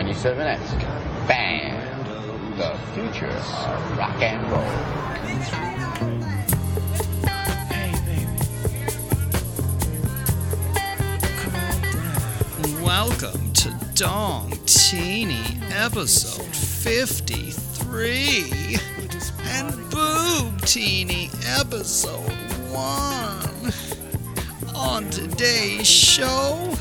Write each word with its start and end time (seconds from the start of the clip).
97X. 0.00 1.28
Band. 1.28 1.76
The 2.56 2.72
future 2.94 3.26
of 3.26 3.98
rock 3.98 4.22
and 4.22 4.50
roll. 4.50 4.64
Welcome 12.82 13.52
to 13.52 13.68
Dong 13.94 14.52
Teeny 14.64 15.44
episode 15.74 16.56
53 16.56 18.78
and 19.44 19.90
Boob 19.90 20.62
Teeny 20.62 21.28
episode 21.44 22.32
1. 22.70 23.72
On 24.74 25.10
today's 25.10 25.86
show, 25.86 26.74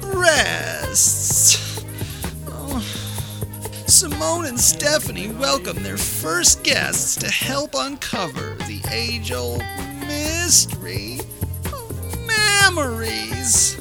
breasts. 0.00 1.71
Simone 2.80 4.46
and 4.46 4.58
Stephanie 4.58 5.28
welcome 5.28 5.82
their 5.82 5.96
first 5.96 6.62
guests 6.62 7.16
to 7.16 7.30
help 7.30 7.74
uncover 7.74 8.56
the 8.66 8.80
age 8.90 9.32
old 9.32 9.62
mystery 10.06 11.20
of 11.66 12.26
memories 12.26 13.76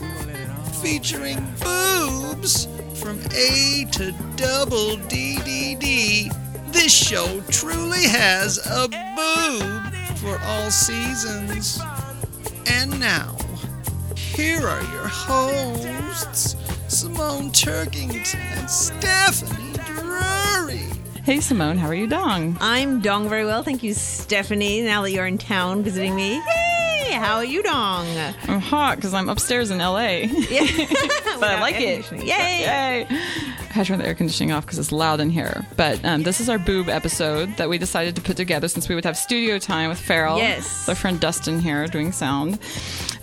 featuring 0.82 1.38
boobs 1.64 2.68
from 2.96 3.20
A 3.34 3.86
to 3.92 4.12
double 4.36 4.98
DDD. 5.08 6.32
This 6.72 6.94
show 6.94 7.42
truly 7.50 8.04
has 8.04 8.58
a 8.66 8.88
boob 8.88 10.18
for 10.18 10.40
all 10.46 10.70
seasons. 10.70 11.80
And 12.68 13.00
now, 13.00 13.38
here 14.16 14.68
are 14.68 14.82
your 14.94 15.08
hosts, 15.08 16.56
Simone 16.92 17.50
Turkington 17.52 18.36
and 18.36 18.70
Stephanie 18.70 19.72
Drury. 19.86 20.82
Hey 21.24 21.40
Simone, 21.40 21.78
how 21.78 21.88
are 21.88 21.96
you 21.96 22.06
dong? 22.06 22.58
I'm 22.60 23.00
Dong 23.00 23.30
very 23.30 23.46
well, 23.46 23.64
thank 23.64 23.82
you, 23.82 23.94
Stephanie. 23.94 24.82
Now 24.82 25.02
that 25.04 25.12
you're 25.12 25.26
in 25.26 25.38
town 25.38 25.84
visiting 25.84 26.14
me, 26.14 26.42
hey, 26.42 27.14
how 27.14 27.38
are 27.38 27.46
you, 27.46 27.64
Dong? 27.64 28.06
I'm 28.44 28.60
hot 28.60 28.98
because 28.98 29.14
I'm 29.14 29.30
upstairs 29.30 29.72
in 29.72 29.78
LA. 29.78 30.02
Yeah, 30.02 30.68
but 31.40 31.50
I 31.50 31.62
like 31.62 31.80
it. 31.80 32.12
Yay! 32.12 32.26
Yay! 32.28 33.08
I 33.72 33.74
had 33.74 33.86
to 33.86 33.92
turn 33.94 34.00
the 34.00 34.08
air 34.08 34.16
conditioning 34.16 34.52
off 34.52 34.66
because 34.66 34.78
it's 34.80 34.92
loud 34.92 35.22
in 35.22 35.30
here. 35.30 35.66
But 35.78 36.04
um, 36.04 36.24
this 36.24 36.42
is 36.42 36.50
our 36.50 36.60
boob 36.60 36.90
episode 36.90 37.56
that 37.56 37.70
we 37.70 37.78
decided 37.78 38.16
to 38.18 38.22
put 38.22 38.36
together 38.36 38.68
since 38.68 38.90
we 38.90 38.96
would 38.96 39.06
have 39.06 39.16
studio 39.16 39.58
time 39.60 39.88
with 39.90 39.98
Farrell. 40.00 40.38
Yes. 40.38 40.90
Our 40.90 40.96
friend 40.96 41.20
Dustin 41.20 41.60
here 41.60 41.88
doing 41.88 42.12
sound. 42.12 42.60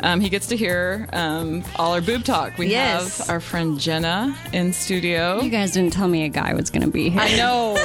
Um, 0.00 0.20
he 0.20 0.28
gets 0.30 0.46
to 0.46 0.56
hear 0.56 1.06
um, 1.12 1.62
all 1.76 1.92
our 1.92 2.00
boob 2.00 2.24
talk. 2.24 2.56
We 2.56 2.68
Yes. 2.68 3.18
have 3.18 3.30
our 3.30 3.40
friend 3.40 3.78
Jenna 3.78 4.34
in 4.54 4.72
studio. 4.72 5.40
You 5.42 5.50
guys 5.50 5.72
didn't 5.72 5.92
tell 5.92 6.08
me 6.08 6.24
a 6.24 6.28
guy 6.28 6.54
was 6.54 6.70
going 6.70 6.82
to 6.82 6.90
be 6.90 7.10
here. 7.10 7.20
I 7.20 7.36
know. 7.36 7.76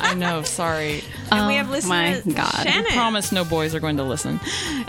I 0.00 0.14
know. 0.14 0.42
Sorry. 0.42 1.02
And 1.32 1.46
we 1.48 1.54
have 1.56 1.68
Oh, 1.72 1.88
my 1.88 2.22
God. 2.34 2.50
Shannon. 2.62 2.92
Promise 2.92 3.32
no 3.32 3.44
boys 3.44 3.74
are 3.74 3.80
going 3.80 3.96
to 3.96 4.04
listen. 4.04 4.38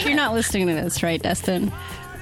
You're 0.00 0.16
not 0.16 0.32
listening 0.32 0.66
to 0.68 0.74
this, 0.74 1.02
right, 1.02 1.22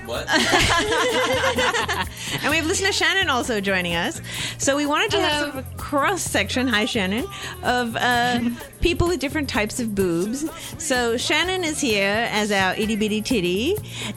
Dustin? 0.09 2.09
And 2.43 2.51
we 2.51 2.57
have 2.57 2.67
listener 2.67 2.93
Shannon 2.93 3.31
also 3.31 3.61
joining 3.61 3.95
us. 3.95 4.21
So 4.59 4.77
we 4.77 4.87
wanted 4.87 5.11
to 5.13 5.21
have 5.21 5.53
sort 5.53 5.57
of 5.57 5.67
a 5.67 5.78
cross 5.89 6.21
section, 6.21 6.69
hi 6.69 6.85
Shannon, 6.85 7.25
of 7.63 7.97
uh, 7.97 8.41
people 8.83 9.09
with 9.09 9.21
different 9.21 9.49
types 9.49 9.81
of 9.81 9.95
boobs. 9.95 10.45
So 10.77 11.17
Shannon 11.17 11.65
is 11.65 11.81
here 11.81 12.29
as 12.31 12.53
our 12.53 12.75
itty 12.75 12.95
bitty 12.95 13.23
titty. 13.23 13.75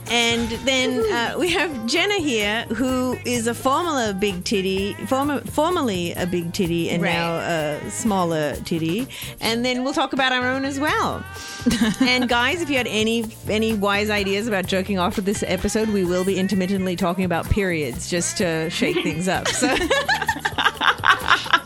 And 0.08 0.50
then 0.66 1.00
uh, 1.14 1.40
we 1.40 1.50
have 1.54 1.88
Jenna 1.88 2.16
here, 2.16 2.64
who 2.64 3.18
is 3.24 3.48
a 3.48 3.54
former 3.54 4.12
big 4.12 4.44
titty, 4.44 4.96
former, 5.06 5.40
formerly 5.46 6.12
a 6.12 6.28
big 6.28 6.52
titty, 6.52 6.90
and 6.90 7.02
now 7.04 7.38
a 7.38 7.90
smaller 7.90 8.58
titty. 8.66 9.08
And 9.40 9.64
then 9.64 9.86
we'll 9.86 9.94
talk 9.94 10.12
about 10.12 10.34
our 10.34 10.46
own 10.46 10.66
as 10.66 10.78
well. 10.78 11.24
and 12.02 12.28
guys, 12.28 12.62
if 12.62 12.70
you 12.70 12.76
had 12.76 12.88
any 12.88 13.24
any 13.48 13.74
wise 13.76 14.10
ideas 14.10 14.46
about 14.46 14.66
jerking 14.66 15.00
off 15.00 15.16
with 15.16 15.24
this 15.24 15.42
episode, 15.48 15.88
we 15.88 16.04
will 16.04 16.26
be 16.26 16.38
intermittently 16.38 16.98
talking 16.98 17.24
about 17.24 17.50
periods 17.50 18.10
just 18.10 18.36
to 18.40 18.70
shake 18.70 19.02
things 19.04 19.30
up. 19.30 19.48
So 19.48 19.74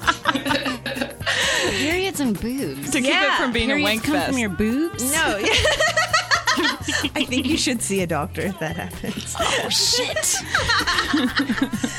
Periods 1.72 2.19
and 2.19 2.40
boobs. 2.40 2.91
To 2.91 3.02
keep 3.02 3.13
it 3.13 3.38
from 3.38 3.52
being 3.52 3.69
a 3.69 3.74
Periods 3.75 3.90
wank 3.91 4.03
come 4.03 4.16
fest. 4.16 4.30
from 4.30 4.38
your 4.38 4.50
boobs? 4.50 5.03
no, 5.12 5.40
I 7.16 7.25
think 7.25 7.46
you 7.47 7.58
should 7.58 7.81
see 7.81 8.02
a 8.02 8.08
doctor 8.08 8.41
if 8.41 8.59
that 8.59 8.75
happens. 8.78 9.35
Oh, 9.40 9.69
shit. 9.69 10.35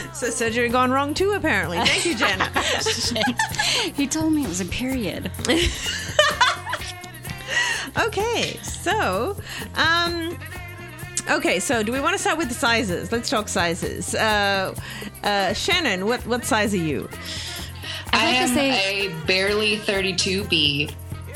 So 0.16 0.30
surgery 0.30 0.70
gone 0.70 0.90
wrong 0.90 1.12
too, 1.12 1.32
apparently. 1.32 1.76
Thank 1.76 2.06
you, 2.06 2.14
Jenna. 2.16 2.50
he 3.94 4.06
told 4.06 4.32
me 4.32 4.44
it 4.44 4.48
was 4.48 4.62
a 4.62 4.64
period. 4.64 5.30
Okay, 7.98 8.56
so 8.62 9.36
um. 9.74 10.38
Okay, 11.28 11.58
so 11.60 11.82
do 11.82 11.92
we 11.92 12.00
want 12.00 12.14
to 12.14 12.18
start 12.18 12.38
with 12.38 12.48
the 12.48 12.54
sizes? 12.54 13.10
Let's 13.12 13.28
talk 13.28 13.48
sizes. 13.48 14.14
Uh, 14.14 14.74
uh, 15.22 15.52
Shannon, 15.52 16.06
what 16.06 16.24
what 16.26 16.44
size 16.46 16.72
are 16.72 16.78
you? 16.78 17.10
I 18.12 18.26
like 18.26 18.34
to 18.36 18.42
am 18.42 18.48
say- 18.54 19.06
a 19.06 19.08
barely 19.26 19.76
32B, 19.78 20.90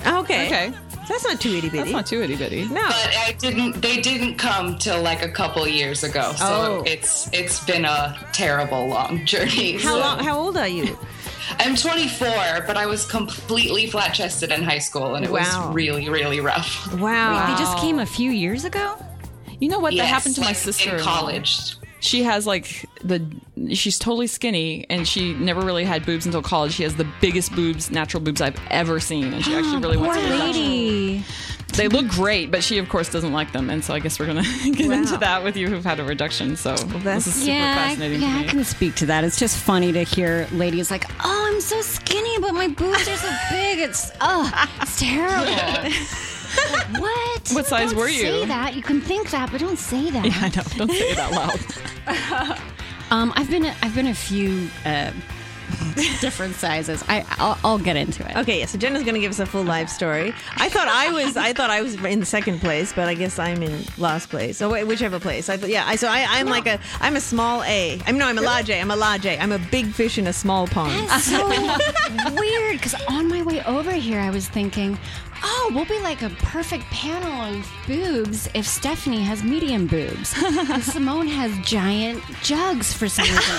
Okay, 0.07 0.47
Okay. 0.47 0.73
that's 1.09 1.25
not 1.25 1.41
too 1.41 1.51
itty 1.51 1.69
bitty. 1.69 1.79
That's 1.79 1.91
not 1.91 2.07
too 2.07 2.23
itty 2.23 2.37
bitty. 2.37 2.65
no, 2.69 2.83
but 2.87 3.15
I 3.27 3.33
didn't. 3.39 3.81
They 3.83 4.01
didn't 4.01 4.37
come 4.37 4.79
till 4.79 5.03
like 5.03 5.23
a 5.23 5.29
couple 5.29 5.67
years 5.69 6.05
ago, 6.05 6.33
so 6.39 6.45
Oh. 6.47 6.83
it's 6.87 7.29
it's 7.33 7.63
been 7.65 7.85
a 7.85 8.17
terrible 8.33 8.87
long 8.89 9.25
journey. 9.33 9.73
how 9.75 9.79
So- 9.95 9.99
long? 9.99 10.25
How 10.25 10.39
old 10.39 10.57
are 10.57 10.69
you? 10.69 10.97
I'm 11.59 11.75
24, 11.77 12.65
but 12.67 12.77
I 12.77 12.87
was 12.87 13.05
completely 13.05 13.89
flat 13.89 14.15
chested 14.15 14.53
in 14.53 14.63
high 14.63 14.79
school, 14.79 15.17
and 15.17 15.25
it 15.27 15.31
Wow. 15.33 15.41
was 15.67 15.75
really 15.75 16.09
really 16.09 16.41
rough. 16.41 16.91
Wow. 16.95 17.47
They 17.55 17.63
just 17.63 17.77
came 17.79 17.99
a 17.99 18.07
few 18.07 18.31
years 18.31 18.65
ago? 18.65 18.97
You 19.59 19.69
know 19.69 19.81
what? 19.81 19.95
that 19.97 20.07
happened 20.07 20.37
to 20.37 20.41
my 20.41 20.55
sister 20.55 20.97
in 20.97 21.03
college. 21.03 21.75
She 21.99 22.23
has 22.23 22.47
like 22.47 22.87
the 23.03 23.75
she's 23.75 23.99
totally 23.99 24.27
skinny 24.27 24.87
and 24.91 25.07
she 25.09 25.35
never 25.35 25.61
really 25.63 25.85
had 25.85 26.05
boobs 26.07 26.27
until 26.27 26.43
college. 26.43 26.73
She 26.75 26.83
has 26.83 26.97
the 26.97 27.07
biggest 27.21 27.55
boobs, 27.55 27.91
natural 27.91 28.23
boobs 28.23 28.41
I've 28.41 28.59
ever 28.71 29.01
seen, 29.01 29.33
and 29.33 29.45
she 29.45 29.55
actually 29.55 29.79
really 29.83 29.97
wants 29.97 30.21
to 30.23 30.29
lady. 30.29 31.25
They 31.77 31.87
look 31.87 32.09
great, 32.09 32.51
but 32.51 32.65
she 32.65 32.79
of 32.79 32.89
course 32.89 33.11
doesn't 33.13 33.33
like 33.33 33.53
them, 33.53 33.71
and 33.71 33.83
so 33.85 33.95
I 33.95 34.01
guess 34.01 34.19
we're 34.19 34.27
gonna 34.27 34.43
get 34.73 34.89
Wow. 34.89 34.95
into 34.95 35.17
that 35.19 35.45
with 35.45 35.57
you 35.57 35.69
who've 35.69 35.85
had 35.85 36.01
a 36.01 36.05
reduction. 36.05 36.57
So 36.57 36.75
this 36.75 37.27
is 37.29 37.35
super 37.35 37.53
Yeah, 37.53 37.73
I, 37.79 37.89
fascinating 37.91 38.21
yeah, 38.23 38.35
to 38.35 38.41
I 38.41 38.45
can 38.49 38.65
speak 38.65 38.97
to 38.97 39.07
that. 39.07 39.23
It's 39.25 39.39
just 39.39 39.57
funny 39.57 39.93
to 39.93 40.03
hear 40.03 40.49
ladies 40.53 40.91
like, 40.91 41.05
"Oh, 41.25 41.51
I'm 41.53 41.61
so 41.61 41.81
skinny, 41.81 42.39
but 42.41 42.53
my 42.55 42.67
boobs 42.69 43.07
are 43.09 43.17
so 43.17 43.31
big. 43.51 43.79
It's 43.79 44.11
oh, 44.21 44.51
it's 44.83 44.99
terrible." 45.01 45.91
What? 46.99 47.49
What 47.53 47.67
size 47.67 47.91
Don't 47.93 48.01
were 48.01 48.09
you? 48.09 48.23
Say 48.23 48.45
that. 48.47 48.75
You 48.75 48.83
can 48.83 49.01
think 49.01 49.31
that, 49.31 49.53
but 49.53 49.61
don't 49.61 49.79
say 49.79 50.11
that. 50.11 50.25
Yeah, 50.25 50.33
I 50.41 50.49
know. 50.49 50.63
Don't 50.77 50.91
say 50.91 51.11
it 51.11 51.19
out 51.19 51.31
loud. 51.33 52.59
Um, 53.11 53.33
I've 53.37 53.51
been 53.51 53.65
I've 53.65 53.95
been 53.95 54.07
a 54.07 54.15
few 54.15 54.69
uh, 54.85 55.13
different 56.21 56.55
sizes. 56.55 57.03
I 57.09 57.25
I'll, 57.39 57.59
I'll 57.65 57.79
get 57.79 57.97
into 57.97 58.29
it. 58.29 58.37
Okay, 58.37 58.61
yeah. 58.61 58.67
So 58.67 58.79
Jenna's 58.79 59.03
going 59.03 59.15
to 59.15 59.21
give 59.21 59.31
us 59.31 59.39
a 59.39 59.47
full 59.47 59.63
life 59.63 59.89
story. 59.89 60.33
I 60.57 60.69
thought 60.69 60.89
I 60.89 61.11
was, 61.11 61.37
I 61.37 61.53
thought 61.53 61.71
I 61.71 61.83
was 61.83 61.95
in 62.05 62.25
second 62.25 62.61
place, 62.61 62.93
but 62.93 63.09
I 63.09 63.15
guess 63.15 63.39
I'm 63.39 63.63
in 63.63 63.85
last 63.99 64.31
place. 64.31 64.63
Oh, 64.63 64.71
wait, 64.71 64.85
whichever 64.85 65.19
place. 65.19 65.49
I 65.49 65.55
yeah. 65.55 65.85
I, 65.87 65.97
so 65.97 66.09
I, 66.09 66.27
I'm 66.29 66.47
like 66.47 66.67
a, 66.67 66.79
I'm 67.01 67.17
a 67.17 67.21
small 67.21 67.63
A. 67.65 68.01
I'm 68.07 68.19
no, 68.19 68.27
I'm 68.27 68.39
a 68.39 68.43
large 68.43 68.71
A. 68.71 68.81
I'm 68.81 68.91
a 68.91 68.97
large 68.97 69.27
A. 69.27 69.39
I'm 69.39 69.53
a 69.53 69.59
big 69.59 69.93
fish 69.93 70.19
in 70.19 70.27
a 70.27 70.33
small 70.33 70.67
pond. 70.67 71.09
That's 71.09 71.25
so 71.25 71.49
weird 72.35 72.77
because 72.77 72.95
on 73.09 73.29
my 73.29 73.43
way 73.43 73.63
over 73.65 73.93
here, 73.93 74.21
I 74.21 74.31
was 74.31 74.49
thinking, 74.49 74.99
oh, 75.43 75.71
we'll 75.75 75.85
be 75.87 75.99
like 76.01 76.23
a 76.23 76.31
perfect 76.31 76.85
panel 76.87 77.57
of 77.57 77.71
boobs 77.87 78.49
if 78.55 78.67
Stephanie 78.67 79.23
has 79.23 79.43
medium 79.43 79.87
boobs. 79.87 80.35
and 80.43 80.83
Simone 80.83 81.27
has 81.29 81.57
giant 81.67 82.23
jugs 82.43 82.93
for 82.93 83.09
some 83.09 83.25
reason. 83.25 83.57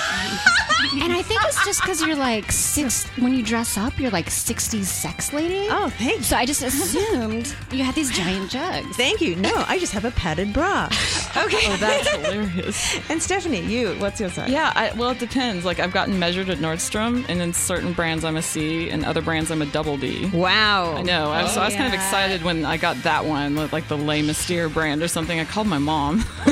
and 1.02 1.14
I 1.14 1.22
think 1.22 1.42
it's 1.46 1.64
just 1.66 1.82
because 1.82 2.02
you're 2.02 2.16
like 2.16 2.52
six, 2.52 3.08
when 3.18 3.34
you 3.34 3.44
dress 3.44 3.78
up, 3.78 3.98
you're 4.00 4.12
like 4.12 4.28
60s 4.28 4.84
sex 4.86 5.34
lady. 5.34 5.68
Oh, 5.70 5.90
thanks. 5.90 6.28
So 6.28 6.36
I 6.36 6.46
just 6.46 6.62
assumed 6.62 7.54
you 7.72 7.84
had 7.84 7.96
these 7.96 8.12
giant 8.12 8.52
jugs. 8.52 8.96
Thank 8.98 9.22
you. 9.22 9.36
No, 9.36 9.64
I 9.68 9.80
just 9.80 9.94
have 9.94 10.06
a 10.06 10.12
padded 10.12 10.54
bra. 10.54 10.90
Okay. 11.38 11.60
Oh, 11.68 11.78
that's 11.78 12.10
hilarious. 12.10 13.10
and 13.10 13.24
Stephanie, 13.24 13.62
you, 13.62 13.94
what's 14.00 14.20
your 14.20 14.30
size? 14.30 14.50
Yeah, 14.50 14.74
I, 14.76 14.92
well, 14.98 15.12
it 15.12 15.20
depends. 15.20 15.64
Like 15.64 15.80
I've 15.80 15.94
gotten 15.94 16.20
measured 16.20 16.50
at 16.50 16.58
Nordstrom, 16.58 17.24
and 17.30 17.42
in 17.42 17.54
certain 17.54 17.94
brands 17.94 18.26
I'm 18.26 18.36
a 18.36 18.42
C, 18.42 18.90
and 18.90 19.06
other 19.06 19.22
brands 19.22 19.50
I'm 19.50 19.62
a 19.62 19.66
double 19.66 19.96
D. 19.96 20.26
Wow. 20.34 20.96
I 20.98 21.04
know. 21.04 21.32
I 21.32 21.44
was, 21.44 21.54
so 21.54 21.62
I 21.62 21.70
was 21.72 21.78
kind 21.78 21.88
of 21.88 21.94
excited 21.94 22.44
when 22.44 22.66
I 22.66 22.78
got 22.78 22.96
that 23.04 23.26
one, 23.26 23.56
like 23.56 23.72
like 23.72 23.88
the 23.88 23.98
Le 23.98 24.22
Mystere 24.24 24.70
brand 24.70 25.02
or 25.04 25.08
something. 25.08 25.40
I 25.40 25.46
called 25.46 25.68
my 25.68 25.78
mom. 25.78 26.24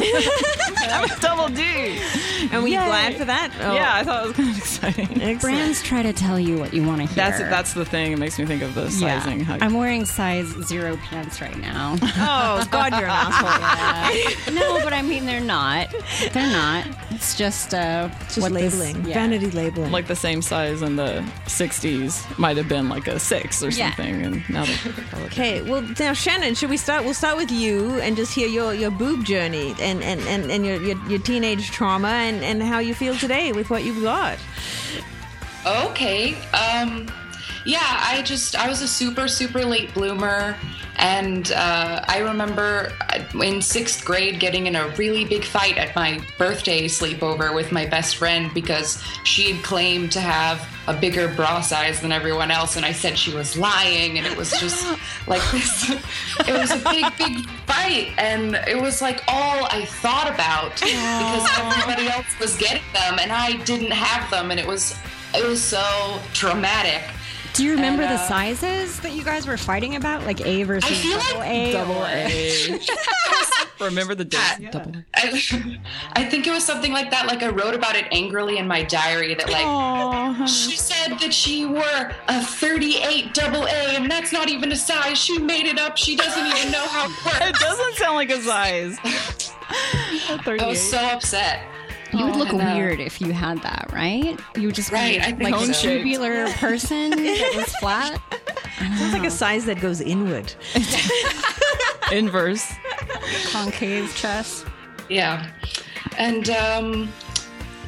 I'm 0.81 1.03
a 1.09 1.19
double 1.19 1.49
D. 1.49 1.99
And 2.51 2.63
were 2.63 2.67
you 2.69 2.79
Yay. 2.79 2.85
glad 2.85 3.15
for 3.17 3.25
that? 3.25 3.51
Oh, 3.61 3.73
Yeah, 3.75 3.91
I 3.95 4.03
thought 4.03 4.23
it 4.23 4.27
was 4.29 4.35
kind 4.37 4.49
of 4.49 4.57
exciting. 4.57 5.09
Excellent. 5.11 5.41
Brands 5.41 5.83
try 5.83 6.01
to 6.01 6.13
tell 6.13 6.39
you 6.39 6.57
what 6.57 6.73
you 6.73 6.83
want 6.85 7.01
to 7.01 7.07
hear. 7.07 7.15
That's 7.15 7.39
that's 7.39 7.73
the 7.73 7.85
thing. 7.85 8.11
It 8.13 8.19
makes 8.19 8.39
me 8.39 8.45
think 8.45 8.61
of 8.61 8.73
the 8.75 8.89
sizing. 8.89 9.41
How- 9.41 9.57
I'm 9.61 9.73
wearing 9.73 10.05
size 10.05 10.47
zero 10.65 10.95
pants 10.97 11.41
right 11.41 11.57
now. 11.57 11.95
Oh, 12.01 12.65
God, 12.71 12.93
you're 12.93 13.09
an 13.09 13.09
asshole. 13.11 14.53
no, 14.53 14.81
but 14.83 14.93
I 14.93 15.01
mean 15.01 15.25
they're 15.25 15.39
not. 15.41 15.93
They're 16.31 16.51
not. 16.51 16.85
It's 17.19 17.35
just 17.37 17.73
uh, 17.73 18.07
Just 18.27 18.39
what 18.39 18.53
this- 18.53 18.79
labeling, 18.79 19.05
yeah. 19.05 19.13
vanity 19.15 19.51
labeling. 19.51 19.91
Like 19.91 20.07
the 20.07 20.15
same 20.15 20.41
size 20.41 20.81
in 20.81 20.95
the 20.95 21.21
60s 21.47 22.37
might 22.39 22.55
have 22.55 22.69
been 22.69 22.87
like 22.87 23.07
a 23.07 23.19
six 23.19 23.61
or 23.61 23.69
Yeah. 23.69 23.93
something. 23.93 24.23
And 24.25 24.49
now 24.49 24.63
they. 24.63 24.75
Okay, 25.25 25.61
well 25.61 25.81
now 25.99 26.13
Shannon, 26.13 26.55
should 26.55 26.69
we 26.69 26.77
start? 26.77 27.03
We'll 27.03 27.13
start 27.13 27.35
with 27.35 27.51
you 27.51 27.99
and 27.99 28.15
just 28.15 28.33
hear 28.33 28.47
your, 28.47 28.73
your 28.73 28.89
boob 28.89 29.25
journey 29.25 29.75
and, 29.81 30.01
and, 30.01 30.21
and, 30.21 30.49
and 30.49 30.65
your, 30.65 30.81
your, 30.81 30.97
your 31.09 31.19
teenage 31.19 31.71
trauma 31.71 32.07
and, 32.07 32.41
and 32.41 32.63
how 32.63 32.79
you 32.79 32.93
feel 32.93 33.15
today 33.17 33.51
with 33.51 33.69
what 33.69 33.83
you've 33.83 34.01
got. 34.01 34.37
Okay. 35.65 36.35
Um, 36.53 37.09
yeah, 37.65 37.79
I 37.83 38.21
just 38.23 38.55
I 38.55 38.69
was 38.69 38.81
a 38.81 38.87
super 38.87 39.27
super 39.27 39.65
late 39.65 39.93
bloomer, 39.93 40.55
and 40.99 41.51
uh, 41.53 42.03
I 42.07 42.19
remember 42.19 42.91
in 43.33 43.61
sixth 43.61 44.03
grade 44.03 44.39
getting 44.39 44.67
in 44.67 44.75
a 44.75 44.89
really 44.97 45.23
big 45.23 45.45
fight 45.45 45.77
at 45.77 45.95
my 45.95 46.21
birthday 46.37 46.85
sleepover 46.85 47.55
with 47.55 47.71
my 47.71 47.85
best 47.85 48.17
friend 48.17 48.53
because 48.53 49.01
she 49.23 49.53
had 49.53 49.63
claimed 49.63 50.11
to 50.11 50.19
have 50.19 50.67
a 50.87 50.93
bigger 50.93 51.27
bra 51.35 51.61
size 51.61 52.01
than 52.01 52.11
everyone 52.11 52.51
else, 52.51 52.75
and 52.75 52.85
I 52.85 52.91
said 52.91 53.17
she 53.17 53.33
was 53.33 53.57
lying, 53.57 54.17
and 54.17 54.27
it 54.27 54.35
was 54.35 54.51
just 54.59 54.85
like 55.27 55.41
this. 55.51 55.89
It 56.47 56.53
was 56.53 56.71
a 56.71 56.89
big 56.89 57.05
big 57.17 57.49
fight, 57.65 58.11
and 58.17 58.55
it 58.67 58.81
was 58.81 59.01
like 59.01 59.23
all 59.27 59.67
I 59.71 59.85
thought 59.85 60.29
about 60.33 60.73
because 60.75 61.49
everybody 61.59 62.07
else 62.07 62.37
was 62.39 62.57
getting 62.57 62.83
them, 62.93 63.19
and 63.19 63.31
I 63.31 63.63
didn't 63.63 63.91
have 63.91 64.29
them, 64.31 64.51
and 64.51 64.59
it 64.59 64.67
was 64.67 64.97
it 65.33 65.47
was 65.47 65.61
so 65.61 66.19
traumatic. 66.33 67.03
Do 67.53 67.63
you 67.63 67.71
remember 67.71 68.03
And, 68.03 68.11
the 68.11 68.21
uh, 68.21 68.27
sizes 68.27 68.99
that 69.01 69.13
you 69.13 69.23
guys 69.23 69.47
were 69.47 69.57
fighting 69.57 69.95
about, 69.95 70.23
like 70.25 70.45
A 70.45 70.63
versus 70.63 70.89
I 70.89 70.93
feel 70.93 71.17
like 71.17 71.27
double 71.29 71.43
A? 71.43 71.71
Double 71.73 71.95
or- 71.95 72.07
A. 72.07 72.79
Remember 73.85 74.13
the 74.13 74.25
date? 74.25 74.39
Yeah. 74.59 74.71
Double 74.71 74.91
A. 74.95 75.03
I, 75.15 75.79
I 76.13 76.25
think 76.25 76.47
it 76.47 76.51
was 76.51 76.63
something 76.65 76.91
like 76.91 77.11
that. 77.11 77.27
Like 77.27 77.43
I 77.43 77.49
wrote 77.49 77.73
about 77.73 77.95
it 77.95 78.05
angrily 78.11 78.57
in 78.57 78.67
my 78.67 78.83
diary 78.83 79.33
that 79.35 79.49
like 79.49 80.47
she 80.47 80.75
said 80.75 81.17
that 81.19 81.33
she 81.33 81.65
wore 81.65 82.11
a 82.27 82.41
38 82.43 83.33
double 83.33 83.65
A 83.65 83.95
and 83.95 84.09
that's 84.11 84.31
not 84.33 84.49
even 84.49 84.71
a 84.71 84.75
size. 84.75 85.17
She 85.17 85.37
made 85.39 85.65
it 85.65 85.79
up. 85.79 85.97
She 85.97 86.15
doesn't 86.15 86.45
even 86.45 86.71
know 86.71 86.85
how 86.87 87.05
it 87.09 87.49
It 87.49 87.55
doesn't 87.55 87.95
sound 87.95 88.15
like 88.15 88.29
a 88.29 88.41
size. 88.41 88.97
I 89.01 90.65
was 90.67 90.81
so 90.81 90.97
upset. 90.97 91.61
You 92.13 92.25
would 92.25 92.35
look 92.35 92.49
And, 92.49 92.61
uh, 92.61 92.73
weird 92.75 92.99
if 92.99 93.21
you 93.21 93.31
had 93.33 93.61
that, 93.63 93.89
right? 93.93 94.39
You 94.55 94.67
would 94.67 94.75
just 94.75 94.91
Right, 94.91 95.17
be 95.19 95.21
I 95.21 95.31
think 95.33 95.43
like 95.51 95.55
so. 95.65 95.71
a 95.71 95.73
tubular 95.73 96.47
person 96.53 97.11
that 97.11 97.53
was 97.55 97.75
flat. 97.79 98.21
Sounds 98.79 99.13
like 99.13 99.25
a 99.25 99.31
size 99.31 99.65
that 99.65 99.79
goes 99.79 100.01
inward. 100.01 100.53
Inverse. 102.11 102.71
concave 103.51 104.13
chest. 104.15 104.65
Yeah. 105.09 105.45
And 106.17 106.49
um, 106.49 107.09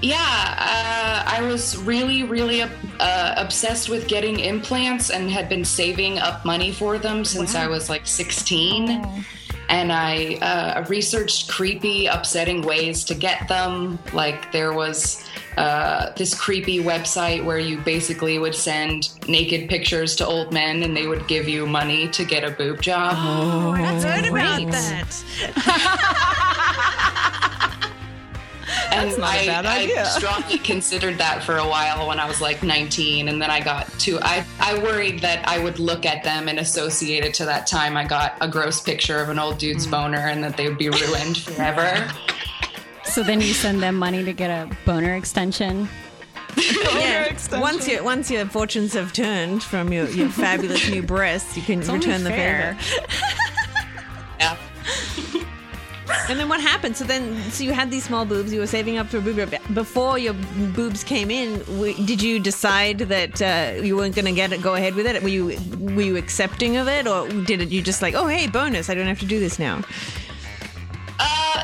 yeah, 0.01 0.55
uh, 0.59 1.23
I 1.27 1.41
was 1.41 1.77
really, 1.77 2.23
really 2.23 2.61
uh, 2.61 3.33
obsessed 3.37 3.89
with 3.89 4.07
getting 4.07 4.39
implants 4.39 5.09
and 5.09 5.29
had 5.31 5.49
been 5.49 5.65
saving 5.65 6.19
up 6.19 6.45
money 6.45 6.71
for 6.71 6.97
them 6.99 7.25
since 7.25 7.55
I 7.55 7.67
was 7.67 7.89
like 7.89 8.05
16. 8.05 9.25
And 9.71 9.91
I 9.91 10.35
uh, 10.41 10.85
researched 10.89 11.49
creepy, 11.49 12.05
upsetting 12.05 12.61
ways 12.61 13.05
to 13.05 13.15
get 13.15 13.47
them. 13.47 13.97
Like 14.11 14.51
there 14.51 14.73
was 14.73 15.25
uh, 15.57 16.11
this 16.17 16.37
creepy 16.37 16.79
website 16.79 17.43
where 17.43 17.57
you 17.57 17.79
basically 17.79 18.37
would 18.37 18.53
send 18.53 19.09
naked 19.29 19.69
pictures 19.69 20.15
to 20.17 20.25
old 20.25 20.51
men 20.53 20.83
and 20.83 20.95
they 20.95 21.07
would 21.07 21.25
give 21.27 21.47
you 21.47 21.65
money 21.65 22.09
to 22.09 22.25
get 22.25 22.43
a 22.43 22.51
boob 22.51 22.81
job. 22.81 23.13
Oh, 23.17 23.71
I've 23.71 24.03
heard 24.03 24.25
about 24.25 24.59
Great. 24.59 26.47
that. 28.91 29.07
and 29.07 29.17
not 29.17 29.35
a 29.35 29.39
I, 29.41 29.45
bad 29.47 29.65
I 29.65 30.03
strongly 30.17 30.57
considered 30.59 31.17
that 31.17 31.43
for 31.43 31.57
a 31.57 31.67
while 31.67 32.07
when 32.07 32.19
I 32.19 32.27
was 32.27 32.39
like 32.41 32.61
19, 32.63 33.27
and 33.27 33.41
then 33.41 33.49
I 33.49 33.59
got 33.59 33.87
to 33.99 34.19
I 34.21 34.45
I 34.59 34.77
worried 34.83 35.19
that 35.21 35.47
I 35.47 35.57
would 35.59 35.79
look 35.79 36.05
at 36.05 36.23
them 36.23 36.47
and 36.47 36.59
associate 36.59 37.23
it 37.25 37.33
to 37.35 37.45
that 37.45 37.67
time 37.67 37.97
I 37.97 38.05
got 38.05 38.35
a 38.41 38.47
gross 38.47 38.79
picture 38.81 39.17
of 39.19 39.29
an 39.29 39.39
old 39.39 39.57
dude's 39.57 39.87
Mm. 39.87 39.91
boner, 39.91 40.17
and 40.27 40.43
that 40.43 40.57
they 40.57 40.67
would 40.69 40.77
be 40.77 40.89
ruined 40.89 41.37
forever. 41.47 42.11
So 43.03 43.23
then 43.23 43.41
you 43.41 43.53
send 43.53 43.81
them 43.81 43.95
money 43.95 44.23
to 44.23 44.31
get 44.33 44.49
a 44.49 44.69
boner 44.85 45.15
extension. 45.15 45.89
Yeah. 46.57 47.23
extension. 47.23 47.61
Once 47.61 47.87
your 47.87 48.03
once 48.03 48.29
your 48.29 48.45
fortunes 48.45 48.93
have 48.93 49.13
turned 49.13 49.63
from 49.63 49.93
your, 49.93 50.07
your 50.09 50.27
fabulous 50.29 50.89
new 50.89 51.01
breasts, 51.01 51.55
you 51.55 51.63
can 51.63 51.79
only 51.89 51.93
return 52.05 52.23
the 52.25 52.29
favor. 52.29 52.77
yeah. 54.39 54.57
And 56.29 56.39
then 56.39 56.49
what 56.49 56.61
happened? 56.61 56.95
So 56.97 57.03
then, 57.03 57.41
so 57.51 57.63
you 57.63 57.71
had 57.71 57.91
these 57.91 58.03
small 58.03 58.25
boobs. 58.25 58.53
You 58.53 58.59
were 58.59 58.67
saving 58.67 58.97
up 58.97 59.07
for 59.07 59.17
a 59.17 59.21
boob 59.21 59.37
job. 59.37 59.53
Before 59.73 60.17
your 60.17 60.33
boobs 60.75 61.03
came 61.03 61.31
in, 61.31 61.59
w- 61.59 61.93
did 62.05 62.21
you 62.21 62.39
decide 62.39 62.99
that 62.99 63.41
uh, 63.41 63.81
you 63.81 63.95
weren't 63.95 64.15
going 64.15 64.25
to 64.25 64.31
get 64.31 64.51
it? 64.51 64.61
Go 64.61 64.75
ahead 64.75 64.95
with 64.95 65.05
it. 65.05 65.21
Were 65.21 65.29
you 65.29 65.57
were 65.79 66.01
you 66.01 66.17
accepting 66.17 66.77
of 66.77 66.87
it, 66.87 67.07
or 67.07 67.27
did 67.43 67.61
it? 67.61 67.69
You 67.69 67.81
just 67.81 68.01
like, 68.01 68.13
oh 68.13 68.27
hey, 68.27 68.47
bonus! 68.47 68.89
I 68.89 68.95
don't 68.95 69.07
have 69.07 69.19
to 69.19 69.25
do 69.25 69.39
this 69.39 69.59
now. 69.59 69.81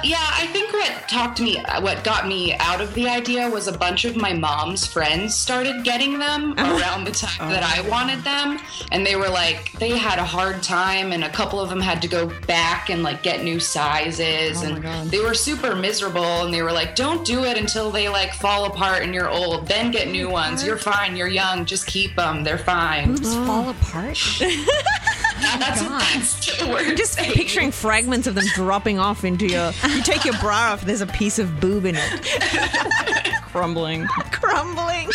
Yeah, 0.04 0.18
I 0.20 0.48
think 0.48 0.74
what 0.74 0.92
talked 1.10 1.42
me, 1.42 1.64
what 1.82 2.04
got 2.04 2.28
me 2.28 2.56
out 2.56 2.82
of 2.82 2.94
the 2.94 3.08
idea 3.08 3.50
was 3.50 3.68
a 3.68 3.78
bunch 3.78 4.06
of 4.06 4.16
my 4.16 4.34
mom's 4.34 4.86
friends 4.86 5.36
started 5.36 5.84
getting 5.84 6.20
them 6.20 6.54
around 6.58 7.06
the 7.06 7.12
time 7.12 7.50
that 7.50 7.64
I 7.64 7.88
wanted 7.90 8.24
them, 8.24 8.60
and 8.92 9.06
they 9.06 9.16
were 9.16 9.30
like, 9.30 9.72
they 9.74 9.98
had 9.98 10.20
a 10.20 10.26
hard 10.26 10.64
time, 10.64 11.12
and 11.12 11.24
a 11.24 11.30
couple 11.30 11.60
of 11.60 11.70
them 11.70 11.82
had 11.82 12.02
to 12.02 12.08
go 12.08 12.32
back 12.48 12.90
and 12.90 13.04
like 13.04 13.24
get 13.24 13.44
new 13.44 13.60
sizes, 13.60 14.62
and 14.62 14.84
they 15.10 15.20
were 15.20 15.34
super 15.34 15.76
miserable, 15.76 16.44
and 16.44 16.54
they 16.54 16.62
were 16.62 16.72
like, 16.72 16.96
don't 16.96 17.26
do 17.26 17.44
it 17.44 17.58
until 17.58 17.92
they 17.92 18.10
like 18.10 18.34
fall 18.34 18.66
apart 18.66 19.04
and 19.04 19.14
you're 19.14 19.30
old, 19.30 19.68
then 19.68 19.92
get 19.92 20.10
new 20.10 20.30
ones. 20.30 20.66
You're 20.66 20.78
fine, 20.78 21.16
you're 21.16 21.28
young, 21.28 21.66
just 21.66 21.88
keep 21.88 22.16
them, 22.16 22.44
they're 22.44 22.58
fine. 22.58 23.16
Boobs 23.16 23.36
oh. 23.36 23.46
fall 23.46 23.70
apart. 23.70 24.18
That's 25.40 25.82
what 25.82 26.00
that's 26.00 26.58
the 26.60 26.68
word. 26.68 26.96
Just 26.98 27.18
picturing 27.18 27.72
fragments 27.72 28.28
of 28.28 28.36
them 28.36 28.46
dropping 28.56 29.00
off 29.00 29.24
into 29.24 29.48
your. 29.48 29.72
You 29.90 30.02
take 30.02 30.26
your 30.26 30.38
bra 30.40 30.74
off. 30.74 30.82
There's 30.82 31.02
a 31.02 31.08
piece 31.08 31.40
of 31.40 31.60
boob 31.60 31.86
in 31.86 31.96
it, 31.98 33.34
Crumbling 33.52 34.06
crumbling. 34.32 35.10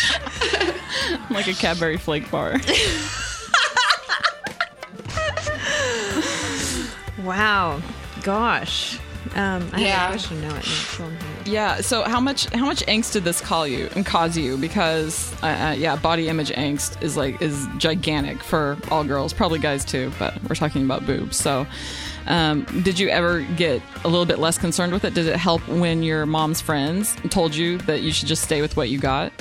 like 1.31 1.47
a 1.49 1.55
Cadbury 1.55 1.97
flake 1.97 2.31
bar. 2.31 2.57
Wow, 7.23 7.81
gosh. 8.23 8.99
Um, 9.37 9.69
I 9.73 9.79
have 9.79 9.81
Yeah. 9.81 10.07
a 10.07 10.11
question 10.11 10.41
now. 10.41 10.49
It 10.51 10.55
makes 10.55 10.99
one. 10.99 11.17
Yeah. 11.45 11.81
So 11.81 12.03
how 12.03 12.21
much 12.21 12.47
how 12.47 12.67
much 12.67 12.85
angst 12.87 13.13
did 13.13 13.25
this 13.25 13.41
call 13.41 13.67
you 13.67 13.89
and 13.95 14.05
cause 14.05 14.37
you? 14.37 14.57
Because 14.57 15.33
uh, 15.43 15.47
uh, 15.47 15.75
yeah, 15.77 15.97
body 15.97 16.29
image 16.29 16.51
angst 16.51 17.03
is 17.03 17.17
like 17.17 17.41
is 17.43 17.67
gigantic 17.79 18.43
for 18.43 18.77
all 18.91 19.05
girls, 19.05 19.33
probably 19.33 19.59
guys 19.59 19.85
too. 19.85 20.13
But 20.19 20.41
we're 20.49 20.55
talking 20.55 20.85
about 20.85 21.07
boobs. 21.07 21.37
So, 21.37 21.67
um, 22.27 22.65
did 22.83 22.99
you 22.99 23.09
ever 23.09 23.43
get 23.57 23.83
a 24.05 24.09
little 24.09 24.27
bit 24.27 24.39
less 24.39 24.59
concerned 24.59 24.93
with 24.93 25.05
it? 25.05 25.15
Did 25.15 25.27
it 25.27 25.37
help 25.37 25.67
when 25.69 26.03
your 26.03 26.27
mom's 26.27 26.61
friends 26.61 27.17
told 27.31 27.55
you 27.55 27.79
that 27.79 28.03
you 28.03 28.13
should 28.13 28.29
just 28.29 28.43
stay 28.43 28.61
with 28.61 28.77
what 28.77 28.89
you 28.89 28.99
got? 28.99 29.33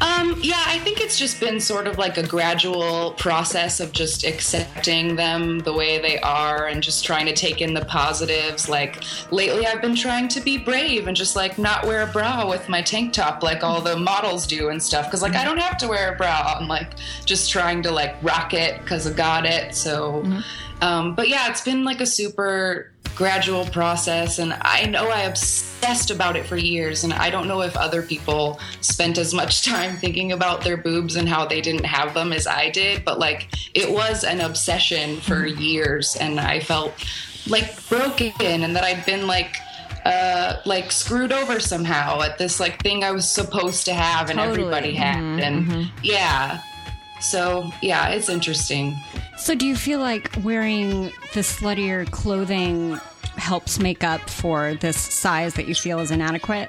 Um, 0.00 0.38
yeah, 0.40 0.62
I 0.66 0.78
think 0.78 1.00
it's 1.00 1.18
just 1.18 1.40
been 1.40 1.58
sort 1.58 1.86
of 1.88 1.98
like 1.98 2.18
a 2.18 2.26
gradual 2.26 3.12
process 3.12 3.80
of 3.80 3.92
just 3.92 4.24
accepting 4.24 5.16
them 5.16 5.58
the 5.60 5.72
way 5.72 5.98
they 6.00 6.20
are 6.20 6.66
and 6.66 6.82
just 6.82 7.04
trying 7.04 7.26
to 7.26 7.32
take 7.32 7.60
in 7.60 7.74
the 7.74 7.84
positives. 7.84 8.68
Like 8.68 9.02
lately, 9.32 9.66
I've 9.66 9.82
been 9.82 9.96
trying 9.96 10.28
to 10.28 10.40
be 10.40 10.56
brave 10.56 11.08
and 11.08 11.16
just 11.16 11.34
like 11.34 11.58
not 11.58 11.84
wear 11.84 12.02
a 12.02 12.06
bra 12.06 12.48
with 12.48 12.68
my 12.68 12.80
tank 12.82 13.12
top 13.12 13.42
like 13.42 13.64
all 13.64 13.80
the 13.80 13.96
models 13.96 14.46
do 14.46 14.68
and 14.68 14.80
stuff. 14.80 15.10
Cause 15.10 15.22
like 15.22 15.34
I 15.34 15.44
don't 15.44 15.58
have 15.58 15.76
to 15.78 15.88
wear 15.88 16.14
a 16.14 16.16
bra. 16.16 16.54
I'm 16.58 16.68
like 16.68 16.94
just 17.24 17.50
trying 17.50 17.82
to 17.82 17.90
like 17.90 18.16
rock 18.22 18.54
it 18.54 18.80
because 18.80 19.06
I 19.06 19.12
got 19.12 19.46
it. 19.46 19.74
So, 19.74 20.24
um, 20.80 21.14
but 21.16 21.28
yeah, 21.28 21.50
it's 21.50 21.62
been 21.62 21.82
like 21.84 22.00
a 22.00 22.06
super 22.06 22.92
gradual 23.18 23.64
process 23.66 24.38
and 24.38 24.56
i 24.62 24.86
know 24.86 25.08
i 25.08 25.22
obsessed 25.22 26.12
about 26.12 26.36
it 26.36 26.46
for 26.46 26.56
years 26.56 27.02
and 27.02 27.12
i 27.14 27.28
don't 27.28 27.48
know 27.48 27.62
if 27.62 27.76
other 27.76 28.00
people 28.00 28.60
spent 28.80 29.18
as 29.18 29.34
much 29.34 29.62
time 29.64 29.96
thinking 29.96 30.30
about 30.30 30.62
their 30.62 30.76
boobs 30.76 31.16
and 31.16 31.28
how 31.28 31.44
they 31.44 31.60
didn't 31.60 31.84
have 31.84 32.14
them 32.14 32.32
as 32.32 32.46
i 32.46 32.70
did 32.70 33.04
but 33.04 33.18
like 33.18 33.48
it 33.74 33.90
was 33.90 34.22
an 34.22 34.40
obsession 34.40 35.20
for 35.20 35.48
mm-hmm. 35.48 35.60
years 35.60 36.14
and 36.14 36.38
i 36.38 36.60
felt 36.60 36.94
like 37.48 37.88
broken 37.88 38.62
and 38.62 38.76
that 38.76 38.84
i'd 38.84 39.04
been 39.04 39.26
like 39.26 39.56
uh, 40.04 40.62
like 40.64 40.90
screwed 40.90 41.32
over 41.32 41.60
somehow 41.60 42.22
at 42.22 42.38
this 42.38 42.58
like 42.58 42.80
thing 42.82 43.04
I 43.04 43.10
was 43.10 43.28
supposed 43.28 43.84
to 43.86 43.92
have 43.92 44.30
and 44.30 44.38
Totally. 44.38 44.60
everybody 44.62 44.94
had 44.94 45.16
mm-hmm. 45.16 45.40
and 45.40 45.66
mm-hmm. 45.66 45.98
yeah. 46.02 46.62
So 47.20 47.70
yeah 47.82 48.08
it's 48.08 48.30
interesting 48.30 48.96
So 49.38 49.54
do 49.54 49.66
you 49.66 49.76
feel 49.76 50.00
like 50.00 50.30
wearing 50.42 51.04
the 51.32 51.40
sluttier 51.40 52.10
clothing 52.10 52.94
helps 53.36 53.78
make 53.78 54.04
up 54.04 54.28
for 54.28 54.74
this 54.74 54.98
size 54.98 55.54
that 55.54 55.68
you 55.68 55.74
feel 55.74 56.00
is 56.00 56.10
inadequate? 56.10 56.68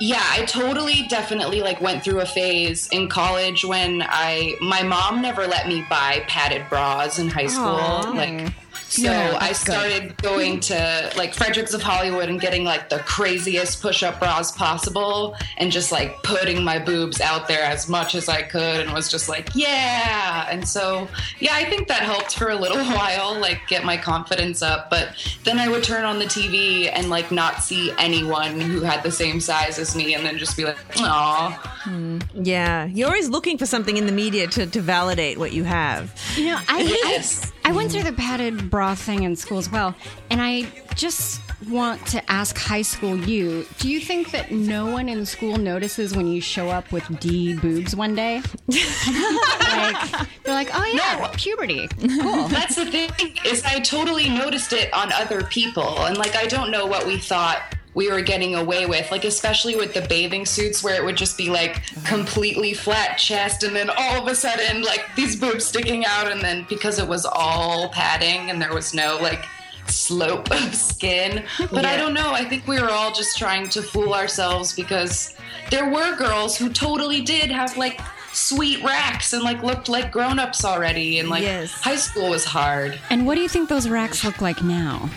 Yeah, 0.00 0.22
I 0.22 0.44
totally 0.46 1.06
definitely 1.08 1.60
like 1.60 1.80
went 1.80 2.02
through 2.02 2.20
a 2.20 2.26
phase 2.26 2.88
in 2.88 3.08
college 3.08 3.64
when 3.64 4.02
I 4.06 4.56
my 4.60 4.82
mom 4.82 5.20
never 5.20 5.46
let 5.46 5.66
me 5.66 5.84
buy 5.90 6.24
padded 6.28 6.68
bras 6.68 7.18
in 7.18 7.28
high 7.28 7.46
school. 7.46 7.66
Aw. 7.66 8.10
Like 8.10 8.52
So 8.90 9.02
No, 9.02 9.12
no, 9.32 9.36
I 9.36 9.48
that's 9.48 9.64
good. 9.64 9.72
started 9.72 10.16
going 10.22 10.60
to 10.60 11.12
like 11.16 11.34
Fredericks 11.34 11.74
of 11.74 11.82
Hollywood 11.82 12.28
and 12.30 12.40
getting 12.40 12.64
like 12.64 12.88
the 12.88 12.98
craziest 13.00 13.82
push-up 13.82 14.18
bras 14.18 14.50
possible, 14.52 15.36
and 15.58 15.70
just 15.70 15.92
like 15.92 16.22
putting 16.22 16.64
my 16.64 16.78
boobs 16.78 17.20
out 17.20 17.48
there 17.48 17.62
as 17.64 17.88
much 17.88 18.14
as 18.14 18.28
I 18.28 18.42
could, 18.42 18.80
and 18.80 18.92
was 18.92 19.10
just 19.10 19.28
like, 19.28 19.50
yeah. 19.54 20.48
And 20.50 20.66
so 20.66 21.06
yeah, 21.38 21.52
I 21.54 21.64
think 21.66 21.88
that 21.88 22.02
helped 22.02 22.36
for 22.38 22.48
a 22.48 22.56
little 22.56 22.78
while, 22.96 23.38
like 23.38 23.60
get 23.68 23.84
my 23.84 23.96
confidence 23.96 24.62
up. 24.62 24.88
But 24.90 25.08
then 25.44 25.58
I 25.58 25.68
would 25.68 25.82
turn 25.84 26.04
on 26.04 26.18
the 26.18 26.24
TV 26.24 26.90
and 26.92 27.10
like 27.10 27.30
not 27.30 27.62
see 27.62 27.92
anyone 27.98 28.60
who 28.60 28.80
had 28.80 29.02
the 29.02 29.10
same 29.12 29.40
size 29.40 29.78
as 29.78 29.94
me, 29.94 30.14
and 30.14 30.24
then 30.24 30.38
just 30.38 30.56
be 30.56 30.64
like, 30.64 30.78
aw. 30.98 31.50
Hmm. 31.84 32.18
Yeah, 32.34 32.86
you're 32.86 33.08
always 33.08 33.28
looking 33.28 33.58
for 33.58 33.66
something 33.66 33.96
in 33.96 34.06
the 34.06 34.12
media 34.12 34.46
to, 34.48 34.66
to 34.66 34.80
validate 34.80 35.38
what 35.38 35.52
you 35.52 35.64
have. 35.64 36.14
You 36.36 36.46
know, 36.46 36.58
I, 36.68 36.80
Yes. 37.04 37.52
I 37.52 37.57
I 37.68 37.72
went 37.72 37.92
through 37.92 38.04
the 38.04 38.14
padded 38.14 38.70
bra 38.70 38.94
thing 38.94 39.24
in 39.24 39.36
school 39.36 39.58
as 39.58 39.70
well, 39.70 39.94
and 40.30 40.40
I 40.40 40.62
just 40.94 41.42
want 41.68 42.06
to 42.06 42.30
ask 42.32 42.56
high 42.56 42.80
school 42.80 43.14
you: 43.14 43.66
Do 43.78 43.90
you 43.90 44.00
think 44.00 44.30
that 44.30 44.50
no 44.50 44.86
one 44.86 45.06
in 45.10 45.26
school 45.26 45.58
notices 45.58 46.16
when 46.16 46.26
you 46.26 46.40
show 46.40 46.70
up 46.70 46.90
with 46.92 47.04
D 47.20 47.58
boobs 47.58 47.94
one 47.94 48.14
day? 48.14 48.40
like 48.68 50.10
they're 50.44 50.54
like, 50.54 50.70
oh 50.72 50.84
yeah, 50.94 51.18
No. 51.20 51.30
puberty, 51.36 51.88
cool. 52.22 52.48
That's 52.48 52.76
the 52.76 52.86
thing 52.86 53.36
is 53.44 53.62
I 53.64 53.80
totally 53.80 54.30
noticed 54.30 54.72
it 54.72 54.90
on 54.94 55.12
other 55.12 55.42
people 55.44 56.06
and 56.06 56.16
like 56.16 56.36
I 56.36 56.46
don't 56.46 56.70
know 56.70 56.86
what 56.86 57.06
we 57.06 57.18
thought 57.18 57.74
we 57.94 58.10
were 58.10 58.20
getting 58.20 58.54
away 58.54 58.86
with 58.86 59.10
like 59.10 59.24
especially 59.24 59.74
with 59.76 59.94
the 59.94 60.02
bathing 60.02 60.44
suits 60.46 60.84
where 60.84 60.94
it 60.94 61.04
would 61.04 61.16
just 61.16 61.36
be 61.36 61.48
like 61.50 61.82
completely 62.04 62.74
flat 62.74 63.16
chest 63.18 63.62
and 63.62 63.74
then 63.74 63.90
all 63.90 64.20
of 64.22 64.28
a 64.28 64.34
sudden 64.34 64.82
like 64.82 65.04
these 65.16 65.34
boobs 65.36 65.64
sticking 65.64 66.04
out 66.06 66.30
and 66.30 66.40
then 66.40 66.64
because 66.68 66.98
it 66.98 67.08
was 67.08 67.24
all 67.24 67.88
padding 67.88 68.50
and 68.50 68.60
there 68.60 68.72
was 68.74 68.94
no 68.94 69.18
like 69.20 69.44
slope 69.86 70.50
of 70.62 70.74
skin 70.74 71.44
but 71.72 71.84
I 71.84 71.96
don't 71.96 72.14
know 72.14 72.32
I 72.32 72.44
think 72.44 72.66
we 72.66 72.80
were 72.80 72.90
all 72.90 73.12
just 73.12 73.38
trying 73.38 73.68
to 73.70 73.82
fool 73.82 74.12
ourselves 74.14 74.72
because 74.74 75.34
there 75.70 75.88
were 75.90 76.16
girls 76.16 76.56
who 76.56 76.68
totally 76.70 77.20
did 77.22 77.50
have 77.50 77.76
like 77.76 78.00
sweet 78.32 78.82
racks 78.84 79.32
and 79.32 79.42
like 79.42 79.62
looked 79.62 79.88
like 79.88 80.12
grown-ups 80.12 80.64
already 80.64 81.18
and 81.18 81.28
like 81.30 81.42
Yes. 81.42 81.72
high 81.72 81.96
school 81.96 82.30
was 82.30 82.44
hard 82.44 82.98
And 83.10 83.26
what 83.26 83.34
do 83.34 83.40
you 83.40 83.48
think 83.48 83.68
those 83.68 83.88
racks 83.88 84.22
look 84.24 84.40
like 84.42 84.62
now? 84.62 85.08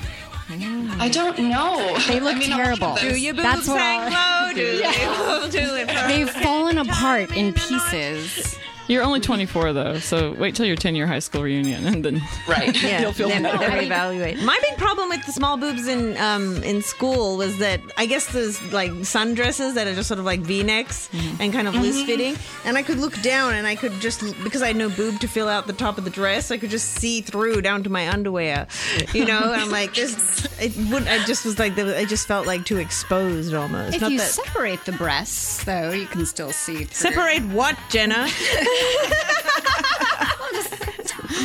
I 0.54 1.10
don't 1.10 1.40
know. 1.40 1.98
They 2.08 2.20
look 2.20 2.36
I 2.36 2.40
mean, 2.40 2.52
a 2.52 2.58
lot 2.58 2.74
of 2.74 2.80
terrible. 2.80 2.96
Do 2.96 3.18
your 3.18 3.34
boobs 3.34 3.44
That's 3.44 3.68
what 3.68 3.80
hang 3.80 4.12
low? 4.12 4.54
Do 4.54 4.78
they 4.78 5.50
do 5.50 5.76
it? 5.76 6.08
They've 6.08 6.30
fallen 6.30 6.78
apart 6.78 7.32
in 7.36 7.54
pieces. 7.54 8.58
You're 8.92 9.04
only 9.04 9.22
24 9.22 9.72
though, 9.72 10.00
so 10.00 10.34
wait 10.34 10.54
till 10.54 10.66
your 10.66 10.76
10 10.76 10.96
year 10.96 11.08
high 11.08 11.20
school 11.20 11.44
reunion 11.44 11.88
and 11.88 12.04
then 12.04 12.22
Right. 12.46 12.76
Yeah, 12.84 13.02
You'll 13.04 13.14
feel 13.14 13.30
then, 13.30 13.44
better. 13.44 13.58
then 13.60 13.86
evaluate. 13.86 14.44
My 14.44 14.60
big 14.62 14.78
problem 14.78 15.08
with 15.08 15.26
the 15.26 15.32
small 15.32 15.56
boobs 15.56 15.88
in 15.88 16.18
um, 16.18 16.62
in 16.64 16.82
school 16.82 17.38
was 17.38 17.58
that 17.60 17.80
I 17.98 18.06
guess 18.06 18.34
there's 18.34 18.62
like 18.74 18.92
sundresses 18.92 19.76
that 19.76 19.88
are 19.88 19.96
just 19.96 20.10
sort 20.10 20.20
of 20.20 20.26
like 20.26 20.42
V 20.42 20.64
necks 20.64 21.10
and 21.40 21.54
kind 21.54 21.70
of 21.70 21.76
loose 21.76 22.04
fitting, 22.04 22.36
and 22.66 22.78
I 22.78 22.84
could 22.84 22.98
look 22.98 23.20
down 23.22 23.54
and 23.54 23.66
I 23.66 23.76
could 23.76 23.94
just 24.02 24.22
because 24.44 24.62
I 24.62 24.68
had 24.68 24.76
no 24.76 24.90
boob 24.90 25.22
to 25.22 25.28
fill 25.28 25.48
out 25.48 25.68
the 25.68 25.74
top 25.74 25.98
of 25.98 26.04
the 26.04 26.10
dress, 26.10 26.52
I 26.52 26.58
could 26.58 26.70
just 26.70 26.90
see 26.92 27.22
through 27.22 27.62
down 27.62 27.84
to 27.84 27.90
my 27.90 28.10
underwear, 28.10 28.68
you 29.14 29.24
know. 29.24 29.54
And 29.54 29.62
I'm 29.62 29.72
like, 29.80 29.94
this, 29.94 30.46
it 30.60 30.76
would. 30.92 31.08
I 31.08 31.24
just 31.26 31.46
was 31.46 31.60
like, 31.60 31.78
I 31.80 32.04
just 32.04 32.28
felt 32.28 32.46
like 32.46 32.66
too 32.66 32.78
exposed 32.78 33.54
almost. 33.54 33.96
If 33.96 34.02
Not 34.02 34.12
you 34.12 34.18
that 34.18 34.32
separate 34.32 34.84
the 34.84 34.92
breasts, 34.94 35.64
though, 35.64 35.92
you 35.92 36.08
can 36.08 36.26
still 36.26 36.52
see. 36.52 36.84
Through. 36.84 37.12
separate 37.12 37.44
what, 37.54 37.78
Jenna? 37.90 38.28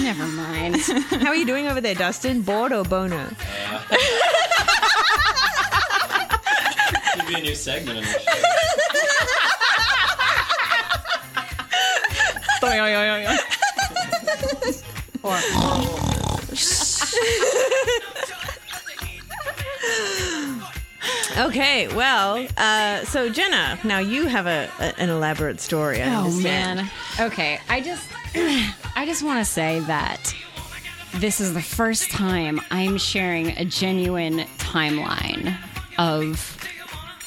Never 0.03 0.27
mind. 0.27 0.77
How 0.77 1.29
are 1.29 1.35
you 1.35 1.47
doing 1.47 1.67
over 1.67 1.81
there, 1.81 1.95
Dustin? 1.95 2.43
Bored 2.43 2.73
or 2.73 2.85
boner? 2.85 3.35
Could 7.15 7.27
be 7.27 7.35
a 7.35 7.41
new 7.41 7.55
segment 7.55 7.99
in 7.99 8.05
the 8.05 8.11
show. 8.11 8.33
Okay, 21.37 21.89
well, 21.95 22.47
uh, 22.57 23.05
so 23.05 23.29
Jenna, 23.29 23.79
now 23.85 23.99
you 23.99 24.27
have 24.27 24.47
a, 24.47 24.71
a 24.79 24.99
an 25.01 25.11
elaborate 25.11 25.61
story. 25.61 26.01
I 26.03 26.15
Oh 26.15 26.25
understand. 26.27 26.79
man. 26.79 26.91
Okay, 27.21 27.59
I 27.69 27.81
just 27.83 28.09
I 28.97 29.05
just 29.05 29.23
want 29.23 29.39
to 29.41 29.45
say 29.45 29.81
that 29.81 30.35
this 31.17 31.41
is 31.41 31.53
the 31.53 31.63
first 31.63 32.11
time 32.11 32.61
I'm 32.71 32.97
sharing 32.99 33.49
a 33.59 33.65
genuine 33.65 34.41
timeline 34.59 35.57
of 35.99 36.53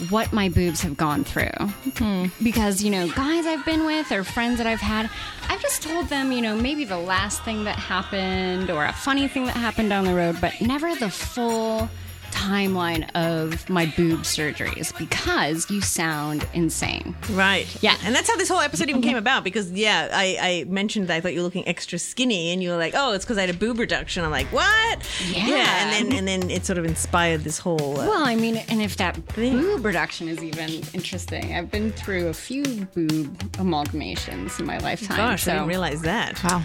what 0.09 0.31
my 0.31 0.47
boobs 0.49 0.81
have 0.81 0.95
gone 0.95 1.23
through. 1.23 2.29
Because, 2.41 2.81
you 2.81 2.89
know, 2.89 3.09
guys 3.09 3.45
I've 3.45 3.65
been 3.65 3.85
with 3.85 4.11
or 4.11 4.23
friends 4.23 4.57
that 4.59 4.65
I've 4.67 4.79
had, 4.79 5.09
I've 5.49 5.61
just 5.61 5.81
told 5.83 6.07
them, 6.07 6.31
you 6.31 6.41
know, 6.41 6.55
maybe 6.55 6.85
the 6.85 6.97
last 6.97 7.43
thing 7.43 7.65
that 7.65 7.75
happened 7.77 8.69
or 8.69 8.85
a 8.85 8.93
funny 8.93 9.27
thing 9.27 9.45
that 9.45 9.57
happened 9.57 9.89
down 9.89 10.05
the 10.05 10.13
road, 10.13 10.37
but 10.39 10.53
never 10.61 10.95
the 10.95 11.09
full 11.09 11.89
timeline 12.31 13.09
of 13.15 13.69
my 13.69 13.85
boob 13.97 14.21
surgeries 14.21 14.97
because 14.97 15.69
you 15.69 15.81
sound 15.81 16.47
insane. 16.53 17.15
Right. 17.31 17.65
Yeah. 17.81 17.95
And 18.03 18.13
that's 18.15 18.29
how 18.29 18.37
this 18.37 18.49
whole 18.49 18.59
episode 18.61 18.89
even 18.89 19.01
came 19.01 19.17
about 19.17 19.43
because, 19.43 19.71
yeah, 19.71 20.09
I, 20.11 20.37
I 20.39 20.63
mentioned 20.69 21.07
that 21.07 21.15
I 21.17 21.21
thought 21.21 21.33
you 21.33 21.39
were 21.39 21.43
looking 21.45 21.67
extra 21.67 21.99
skinny 21.99 22.51
and 22.51 22.61
you 22.63 22.69
were 22.69 22.77
like, 22.77 22.93
oh, 22.95 23.13
it's 23.13 23.25
because 23.25 23.37
I 23.37 23.41
had 23.41 23.49
a 23.49 23.57
boob 23.57 23.79
reduction. 23.79 24.23
I'm 24.23 24.31
like, 24.31 24.47
what? 24.47 25.07
Yeah. 25.31 25.45
and 25.93 26.09
then 26.09 26.17
and 26.17 26.27
then 26.27 26.49
it 26.51 26.65
sort 26.65 26.77
of 26.77 26.85
inspired 26.85 27.43
this 27.43 27.57
whole. 27.59 27.99
Uh, 27.99 28.07
Well, 28.07 28.25
I 28.25 28.35
mean, 28.35 28.57
and 28.57 28.81
if 28.81 28.97
that 28.97 29.23
boob 29.35 29.85
reduction 29.85 30.27
is 30.27 30.43
even 30.43 30.69
interesting, 30.93 31.55
I've 31.55 31.71
been 31.71 31.91
through 31.91 32.27
a 32.27 32.33
few 32.33 32.63
boob 32.93 33.37
amalgamations 33.53 34.59
in 34.59 34.65
my 34.65 34.77
lifetime. 34.79 35.17
gosh, 35.17 35.43
so 35.43 35.51
I 35.51 35.55
didn't 35.55 35.67
realize 35.69 36.01
that. 36.01 36.41
Wow. 36.43 36.63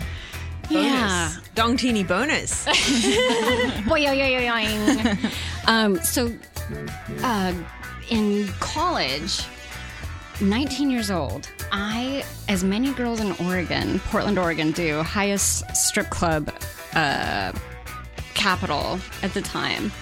Yeah. 0.70 1.32
Dong 1.54 1.76
teeny 1.76 2.04
bonus. 2.04 2.64
Boing. 3.86 5.32
um, 5.66 5.96
so, 5.98 6.32
uh, 7.22 7.52
in 8.10 8.48
college, 8.60 9.44
19 10.40 10.90
years 10.90 11.10
old, 11.10 11.48
I, 11.72 12.24
as 12.48 12.64
many 12.64 12.92
girls 12.92 13.20
in 13.20 13.32
Oregon, 13.46 14.00
Portland, 14.00 14.38
Oregon, 14.38 14.72
do, 14.72 15.02
highest 15.02 15.64
strip 15.76 16.10
club 16.10 16.50
uh, 16.94 17.52
capital 18.34 18.98
at 19.22 19.32
the 19.34 19.42
time, 19.42 19.92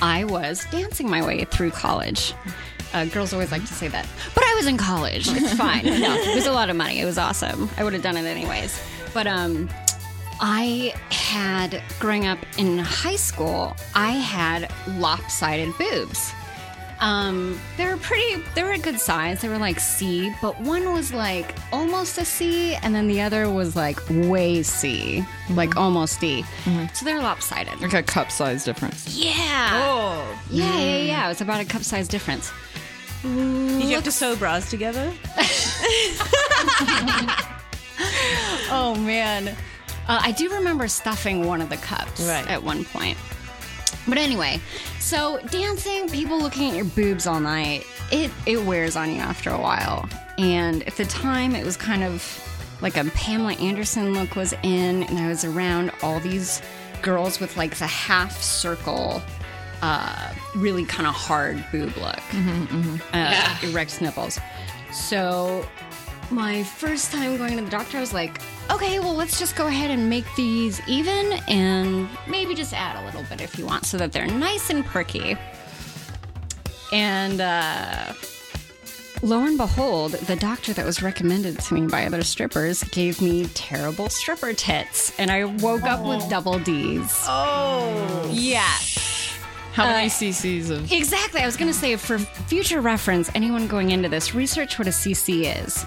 I 0.00 0.24
was 0.24 0.66
dancing 0.70 1.08
my 1.08 1.24
way 1.24 1.44
through 1.44 1.70
college. 1.70 2.34
Uh, 2.92 3.04
girls 3.06 3.32
always 3.32 3.50
like 3.52 3.62
to 3.62 3.72
say 3.72 3.88
that. 3.88 4.06
But 4.34 4.44
I 4.44 4.54
was 4.54 4.66
in 4.66 4.76
college. 4.76 5.28
It's 5.28 5.54
fine. 5.54 5.84
No, 5.84 6.14
it 6.14 6.34
was 6.34 6.46
a 6.46 6.52
lot 6.52 6.68
of 6.68 6.76
money. 6.76 7.00
It 7.00 7.04
was 7.04 7.16
awesome. 7.18 7.70
I 7.76 7.84
would 7.84 7.92
have 7.92 8.02
done 8.02 8.16
it 8.16 8.24
anyways. 8.24 8.78
But 9.14 9.26
um, 9.26 9.68
I 10.44 10.92
had, 11.10 11.80
growing 12.00 12.26
up 12.26 12.38
in 12.58 12.76
high 12.76 13.14
school, 13.14 13.76
I 13.94 14.10
had 14.10 14.68
lopsided 14.98 15.72
boobs. 15.78 16.32
Um, 16.98 17.60
they 17.76 17.86
were 17.86 17.96
pretty, 17.96 18.42
they 18.56 18.64
were 18.64 18.72
a 18.72 18.78
good 18.78 18.98
size. 18.98 19.40
They 19.40 19.48
were 19.48 19.58
like 19.58 19.78
C, 19.78 20.34
but 20.42 20.60
one 20.60 20.92
was 20.92 21.12
like 21.12 21.54
almost 21.72 22.18
a 22.18 22.24
C, 22.24 22.74
and 22.74 22.92
then 22.92 23.06
the 23.06 23.20
other 23.20 23.48
was 23.48 23.76
like 23.76 24.00
way 24.10 24.64
C, 24.64 25.24
like 25.50 25.70
mm-hmm. 25.70 25.78
almost 25.78 26.20
D. 26.20 26.42
Mm-hmm. 26.64 26.86
So 26.92 27.04
they're 27.04 27.22
lopsided. 27.22 27.80
like 27.80 27.94
a 27.94 28.02
cup 28.02 28.32
size 28.32 28.64
difference. 28.64 29.16
Yeah. 29.16 29.84
oh. 29.84 30.40
Yeah, 30.50 30.76
yeah, 30.76 30.80
mm. 30.80 31.06
yeah. 31.06 31.26
It 31.26 31.28
was 31.28 31.40
about 31.40 31.60
a 31.60 31.64
cup 31.64 31.82
size 31.82 32.08
difference. 32.08 32.52
Did 33.22 33.84
you 33.84 33.94
have 33.94 34.04
to 34.04 34.12
sew 34.12 34.34
bras 34.34 34.68
together? 34.68 35.12
Oh 38.74 38.96
man, 38.96 39.54
uh, 40.08 40.20
I 40.22 40.32
do 40.32 40.52
remember 40.54 40.88
stuffing 40.88 41.46
one 41.46 41.60
of 41.60 41.68
the 41.68 41.76
cups 41.76 42.20
Right. 42.26 42.46
at 42.48 42.62
one 42.62 42.84
point. 42.84 43.18
But 44.08 44.18
anyway, 44.18 44.60
so 44.98 45.38
dancing, 45.50 46.08
people 46.08 46.40
looking 46.40 46.70
at 46.70 46.76
your 46.76 46.84
boobs 46.86 47.26
all 47.26 47.38
night, 47.40 47.84
it 48.10 48.30
it 48.46 48.64
wears 48.64 48.96
on 48.96 49.10
you 49.12 49.20
after 49.20 49.50
a 49.50 49.60
while. 49.60 50.08
And 50.38 50.82
at 50.88 50.96
the 50.96 51.04
time, 51.04 51.54
it 51.54 51.64
was 51.64 51.76
kind 51.76 52.02
of 52.02 52.38
like 52.80 52.96
a 52.96 53.04
Pamela 53.10 53.52
Anderson 53.54 54.12
look 54.14 54.34
was 54.34 54.54
in, 54.64 55.04
and 55.04 55.18
I 55.18 55.28
was 55.28 55.44
around 55.44 55.92
all 56.02 56.18
these 56.18 56.60
girls 57.00 57.38
with 57.38 57.56
like 57.56 57.76
the 57.76 57.86
half 57.86 58.40
circle, 58.42 59.22
uh, 59.82 60.32
really 60.56 60.84
kind 60.84 61.06
of 61.06 61.14
hard 61.14 61.64
boob 61.70 61.96
look, 61.96 62.18
uh, 63.12 63.56
erect 63.62 64.00
nipples. 64.00 64.40
So 64.92 65.64
my 66.32 66.62
first 66.62 67.12
time 67.12 67.36
going 67.36 67.56
to 67.56 67.62
the 67.64 67.70
doctor, 67.70 67.98
I 67.98 68.00
was 68.00 68.12
like, 68.14 68.40
okay, 68.70 68.98
well, 68.98 69.14
let's 69.14 69.38
just 69.38 69.54
go 69.56 69.66
ahead 69.66 69.90
and 69.90 70.08
make 70.08 70.24
these 70.36 70.80
even 70.88 71.32
and 71.48 72.08
maybe 72.26 72.54
just 72.54 72.72
add 72.72 73.00
a 73.02 73.04
little 73.06 73.22
bit 73.24 73.40
if 73.40 73.58
you 73.58 73.66
want 73.66 73.84
so 73.86 73.98
that 73.98 74.12
they're 74.12 74.26
nice 74.26 74.70
and 74.70 74.84
perky. 74.84 75.36
And 76.92 77.40
uh, 77.40 78.12
lo 79.22 79.44
and 79.44 79.56
behold, 79.56 80.12
the 80.12 80.36
doctor 80.36 80.72
that 80.74 80.84
was 80.84 81.02
recommended 81.02 81.58
to 81.60 81.74
me 81.74 81.86
by 81.86 82.06
other 82.06 82.22
strippers 82.22 82.82
gave 82.84 83.20
me 83.22 83.46
terrible 83.54 84.08
stripper 84.08 84.52
tits, 84.52 85.18
and 85.18 85.30
I 85.30 85.44
woke 85.44 85.84
up 85.84 86.04
with 86.04 86.28
double 86.28 86.58
D's. 86.58 87.24
Oh. 87.26 88.28
Yeah. 88.32 88.68
How 89.72 89.86
many 89.86 90.06
Uh, 90.08 90.10
cc's 90.10 90.68
of? 90.68 90.92
Exactly. 90.92 91.40
I 91.40 91.46
was 91.46 91.56
going 91.56 91.72
to 91.72 91.76
say, 91.78 91.96
for 91.96 92.18
future 92.18 92.82
reference, 92.82 93.30
anyone 93.34 93.66
going 93.68 93.90
into 93.90 94.08
this, 94.10 94.34
research 94.34 94.78
what 94.78 94.86
a 94.86 94.90
CC 94.90 95.64
is. 95.64 95.86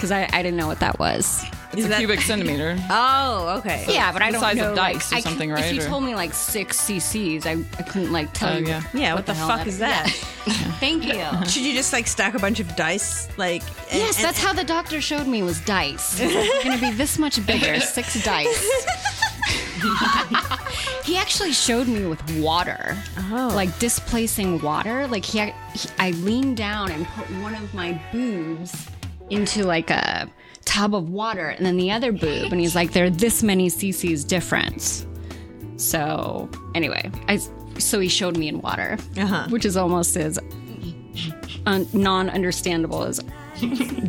Because 0.00 0.12
I, 0.12 0.26
I 0.32 0.42
didn't 0.42 0.56
know 0.56 0.66
what 0.66 0.80
that 0.80 0.98
was. 0.98 1.44
It's 1.74 1.84
a 1.84 1.88
that- 1.88 1.98
cubic 1.98 2.20
centimeter. 2.22 2.78
Oh, 2.88 3.56
okay. 3.58 3.84
yeah, 3.86 4.10
but 4.12 4.22
I 4.22 4.28
the 4.28 4.32
don't 4.32 4.40
size 4.40 4.52
of 4.58 4.70
know. 4.70 4.74
dice 4.74 5.12
like, 5.12 5.12
or 5.12 5.16
I 5.18 5.20
something, 5.20 5.48
cou- 5.50 5.54
right, 5.56 5.64
If 5.66 5.74
you 5.74 5.82
or- 5.82 5.86
told 5.88 6.04
me 6.04 6.14
like 6.14 6.32
six 6.32 6.80
CCs, 6.80 7.44
I, 7.44 7.62
I 7.78 7.82
couldn't 7.82 8.10
like 8.12 8.32
tell 8.32 8.54
Oh, 8.54 8.58
you. 8.58 8.66
yeah. 8.68 8.82
Yeah, 8.94 9.14
what, 9.14 9.26
the, 9.26 9.34
hell 9.34 9.46
fuck 9.46 9.58
that- 9.58 9.66
is 9.66 9.78
that? 9.80 10.06
Thank 10.80 11.04
you. 11.04 11.22
Should 11.46 11.62
you 11.62 11.74
just 11.74 11.92
like 11.92 12.06
stack 12.06 12.32
a 12.34 12.38
bunch 12.38 12.60
of 12.60 12.74
dice? 12.76 13.28
Like 13.36 13.62
and- 13.92 14.00
Yes, 14.00 14.16
and- 14.16 14.24
that's 14.24 14.42
how 14.42 14.54
the 14.54 14.64
doctor 14.64 15.02
showed 15.02 15.26
me 15.26 15.42
was 15.42 15.60
dice. 15.60 16.18
It's 16.18 16.64
going 16.64 16.78
to 16.78 16.82
be 16.84 16.92
this 16.92 17.18
much 17.18 17.44
bigger, 17.46 17.78
six 17.78 18.24
dice. 18.24 18.64
he 21.04 21.16
actually 21.16 21.52
showed 21.52 21.86
me 21.88 22.06
with 22.06 22.20
water, 22.40 22.96
Oh. 23.30 23.52
like 23.54 23.76
displacing 23.78 24.60
water. 24.60 25.06
Like 25.06 25.24
he, 25.24 25.38
he, 25.40 25.52
I 25.98 26.10
leaned 26.12 26.56
down 26.56 26.90
and 26.90 27.06
put 27.06 27.26
one 27.42 27.54
of 27.54 27.72
my 27.74 28.00
boobs 28.12 28.88
into 29.30 29.64
like 29.64 29.90
a 29.90 30.28
tub 30.64 30.94
of 30.94 31.08
water, 31.10 31.48
and 31.48 31.64
then 31.64 31.76
the 31.76 31.90
other 31.90 32.12
boob, 32.12 32.52
and 32.52 32.60
he's 32.60 32.74
like, 32.74 32.92
"They're 32.92 33.10
this 33.10 33.42
many 33.42 33.68
cc's 33.70 34.24
difference." 34.24 35.06
So 35.76 36.48
anyway, 36.74 37.10
I 37.28 37.38
so 37.78 37.98
he 38.00 38.08
showed 38.08 38.36
me 38.36 38.48
in 38.48 38.60
water, 38.60 38.98
Uh-huh. 39.16 39.46
which 39.48 39.64
is 39.64 39.76
almost 39.76 40.16
as 40.16 40.38
un- 41.66 41.88
non-understandable 41.92 43.04
as 43.04 43.20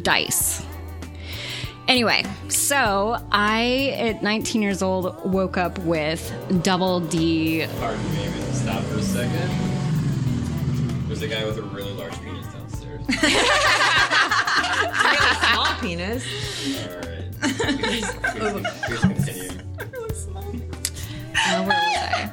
dice. 0.01 0.65
Anyway, 1.87 2.23
so 2.47 3.17
I, 3.31 3.95
at 3.97 4.21
19 4.23 4.61
years 4.61 4.81
old, 4.81 5.13
woke 5.29 5.57
up 5.57 5.77
with 5.79 6.31
double 6.63 6.99
D. 6.99 7.65
Pardon 7.79 8.11
me, 8.15 8.29
but 8.29 8.53
stop 8.53 8.83
for 8.83 8.97
a 8.99 9.01
second. 9.01 9.49
There's 11.07 11.21
a 11.21 11.27
guy 11.27 11.43
with 11.45 11.57
a 11.57 11.63
really 11.63 11.91
large 11.93 12.13
penis 12.21 12.45
downstairs. 12.47 13.01
penis. 15.81 16.23
Alright. 16.87 17.31
Please, 17.41 18.05
please, 18.23 18.67
please. 19.15 19.57
Uh, 21.35 21.63
where 21.63 21.67
was 21.67 21.97
I? 21.97 22.31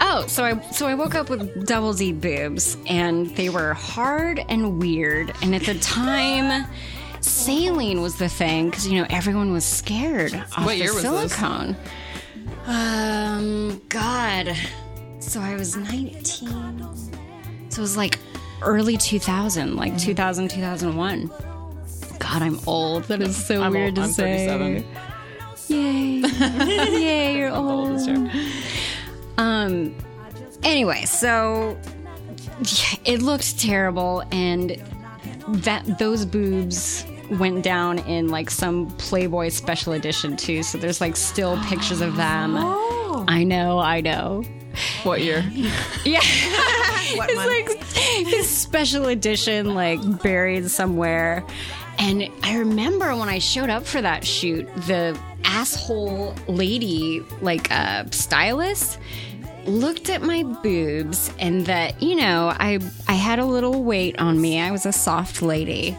Oh, 0.00 0.26
so 0.26 0.44
I 0.44 0.60
so 0.72 0.86
I 0.86 0.94
woke 0.94 1.14
up 1.14 1.30
with 1.30 1.66
double 1.66 1.92
D 1.94 2.12
boobs, 2.12 2.76
and 2.86 3.34
they 3.36 3.48
were 3.48 3.72
hard 3.72 4.44
and 4.48 4.78
weird. 4.80 5.32
And 5.42 5.54
at 5.54 5.62
the 5.62 5.78
time, 5.78 6.66
saline 7.20 8.02
was 8.02 8.16
the 8.16 8.28
thing 8.28 8.68
because 8.70 8.86
you 8.86 9.00
know 9.00 9.06
everyone 9.08 9.52
was 9.52 9.64
scared 9.64 10.34
off 10.34 10.58
What 10.66 10.72
the 10.72 10.76
year 10.78 10.92
was 10.92 11.02
this? 11.02 11.32
silicone. 11.32 11.76
Um, 12.66 13.80
God. 13.88 14.54
So 15.20 15.40
I 15.40 15.54
was 15.54 15.76
19. 15.76 16.14
So 17.70 17.78
it 17.78 17.78
was 17.78 17.96
like 17.96 18.18
early 18.60 18.96
2000, 18.98 19.76
like 19.76 19.96
2000, 19.96 20.48
2001. 20.50 21.30
God, 22.22 22.42
I'm 22.42 22.58
old. 22.66 23.04
That 23.04 23.20
is 23.20 23.36
so 23.36 23.62
I'm 23.62 23.72
weird 23.72 23.86
old. 23.86 23.96
to 23.96 24.02
I'm 24.02 24.10
say. 24.10 24.46
37. 24.46 24.86
Yay. 25.68 26.22
Yay, 27.02 27.36
you're 27.36 27.50
old. 27.50 28.00
Um 29.38 29.94
anyway, 30.62 31.04
so 31.04 31.76
yeah, 32.60 32.98
it 33.04 33.22
looked 33.22 33.58
terrible 33.58 34.22
and 34.30 34.80
that 35.48 35.98
those 35.98 36.24
boobs 36.24 37.04
went 37.30 37.62
down 37.64 37.98
in 38.00 38.28
like 38.28 38.50
some 38.50 38.88
Playboy 38.98 39.48
special 39.48 39.92
edition 39.94 40.36
too. 40.36 40.62
So 40.62 40.78
there's 40.78 41.00
like 41.00 41.16
still 41.16 41.56
pictures 41.64 42.00
of 42.00 42.16
them. 42.16 42.54
Oh. 42.56 43.24
I 43.28 43.42
know, 43.44 43.78
I 43.78 44.00
know. 44.00 44.42
What 45.02 45.20
year? 45.22 45.44
Yeah. 46.04 46.20
What 47.16 47.28
it's 47.30 47.36
month? 47.36 47.68
like 47.68 48.26
his 48.26 48.48
special 48.48 49.06
edition, 49.06 49.74
like 49.74 50.00
buried 50.22 50.70
somewhere. 50.70 51.44
And 51.98 52.28
I 52.42 52.56
remember 52.56 53.14
when 53.16 53.28
I 53.28 53.38
showed 53.38 53.70
up 53.70 53.86
for 53.86 54.00
that 54.02 54.26
shoot, 54.26 54.66
the 54.86 55.18
asshole 55.44 56.34
lady, 56.48 57.24
like 57.40 57.70
uh, 57.70 58.04
stylist, 58.10 58.98
looked 59.66 60.10
at 60.10 60.22
my 60.22 60.42
boobs 60.42 61.30
and 61.38 61.66
that 61.66 62.02
you 62.02 62.16
know 62.16 62.52
I 62.58 62.80
I 63.06 63.14
had 63.14 63.38
a 63.38 63.44
little 63.44 63.84
weight 63.84 64.18
on 64.18 64.40
me. 64.40 64.60
I 64.60 64.70
was 64.70 64.86
a 64.86 64.92
soft 64.92 65.42
lady. 65.42 65.96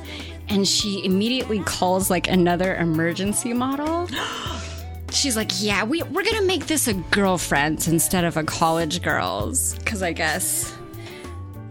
And 0.49 0.67
she 0.67 1.03
immediately 1.05 1.61
calls 1.61 2.09
like 2.09 2.27
another 2.27 2.75
emergency 2.75 3.53
model. 3.53 4.09
She's 5.11 5.37
like, 5.37 5.51
"Yeah, 5.61 5.83
we 5.85 6.03
we're 6.03 6.23
gonna 6.23 6.41
make 6.41 6.67
this 6.67 6.87
a 6.87 6.93
girlfriends 6.93 7.87
instead 7.87 8.25
of 8.25 8.35
a 8.35 8.43
college 8.43 9.01
girls, 9.01 9.75
because 9.79 10.01
I 10.03 10.11
guess 10.11 10.75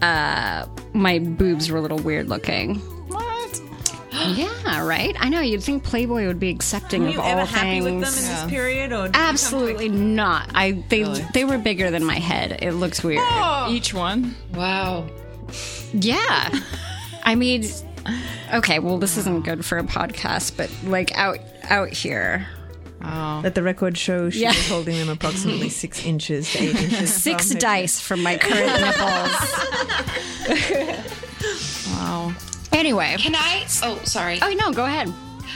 uh 0.01 0.65
my 0.93 1.19
boobs 1.19 1.69
were 1.69 1.77
a 1.77 1.81
little 1.81 1.99
weird 1.99 2.29
looking." 2.29 2.81
What? 4.13 4.37
Yeah, 4.37 4.85
right. 4.85 5.15
I 5.19 5.29
know 5.29 5.39
you'd 5.41 5.63
think 5.63 5.83
Playboy 5.83 6.27
would 6.27 6.39
be 6.39 6.49
accepting 6.49 7.01
Were 7.03 7.07
of 7.09 7.13
you 7.15 7.21
all 7.21 7.27
ever 7.39 7.41
things. 7.45 7.51
happy 7.57 7.81
with 7.81 7.85
them 7.85 7.95
in 7.95 8.01
this 8.01 8.45
period, 8.47 8.91
or 8.93 9.07
did 9.07 9.07
you 9.07 9.11
come 9.11 9.11
to, 9.11 9.19
like- 9.19 9.29
Absolutely 9.29 9.89
not. 9.89 10.49
I 10.55 10.83
they 10.89 11.03
they 11.33 11.45
were 11.45 11.57
bigger 11.57 11.89
than 11.91 12.03
my 12.03 12.19
head. 12.19 12.59
It 12.61 12.71
looks 12.73 13.03
weird. 13.03 13.19
Oh! 13.23 13.67
Each 13.69 13.93
one? 13.93 14.35
Wow. 14.53 15.07
Yeah. 15.93 16.59
I 17.23 17.35
mean, 17.35 17.65
okay. 18.53 18.79
Well, 18.79 18.97
this 18.97 19.17
isn't 19.17 19.45
good 19.45 19.63
for 19.65 19.77
a 19.77 19.83
podcast, 19.83 20.57
but 20.57 20.69
like 20.85 21.11
out 21.17 21.39
out 21.69 21.89
here, 21.89 22.47
oh. 23.03 23.41
Let 23.43 23.55
the 23.55 23.63
record 23.63 23.97
show 23.97 24.29
she 24.29 24.41
Yeah. 24.41 24.49
was 24.49 24.67
holding 24.69 24.97
them 24.99 25.09
approximately 25.09 25.69
six 25.83 26.03
inches 26.05 26.51
to 26.53 26.59
eight 26.59 26.75
inches. 26.81 27.13
six 27.13 27.47
from 27.47 27.55
her 27.55 27.59
dice 27.59 27.99
from 27.99 28.21
my 28.23 28.37
current 28.37 28.79
nipples. 30.47 30.99
Wow. 31.87 32.33
Anyway. 32.73 33.15
Can 33.19 33.35
I? 33.35 33.65
Oh, 33.83 33.99
sorry. 34.03 34.39
Oh 34.41 34.53
no, 34.53 34.71
go 34.73 34.85
ahead. 34.85 35.13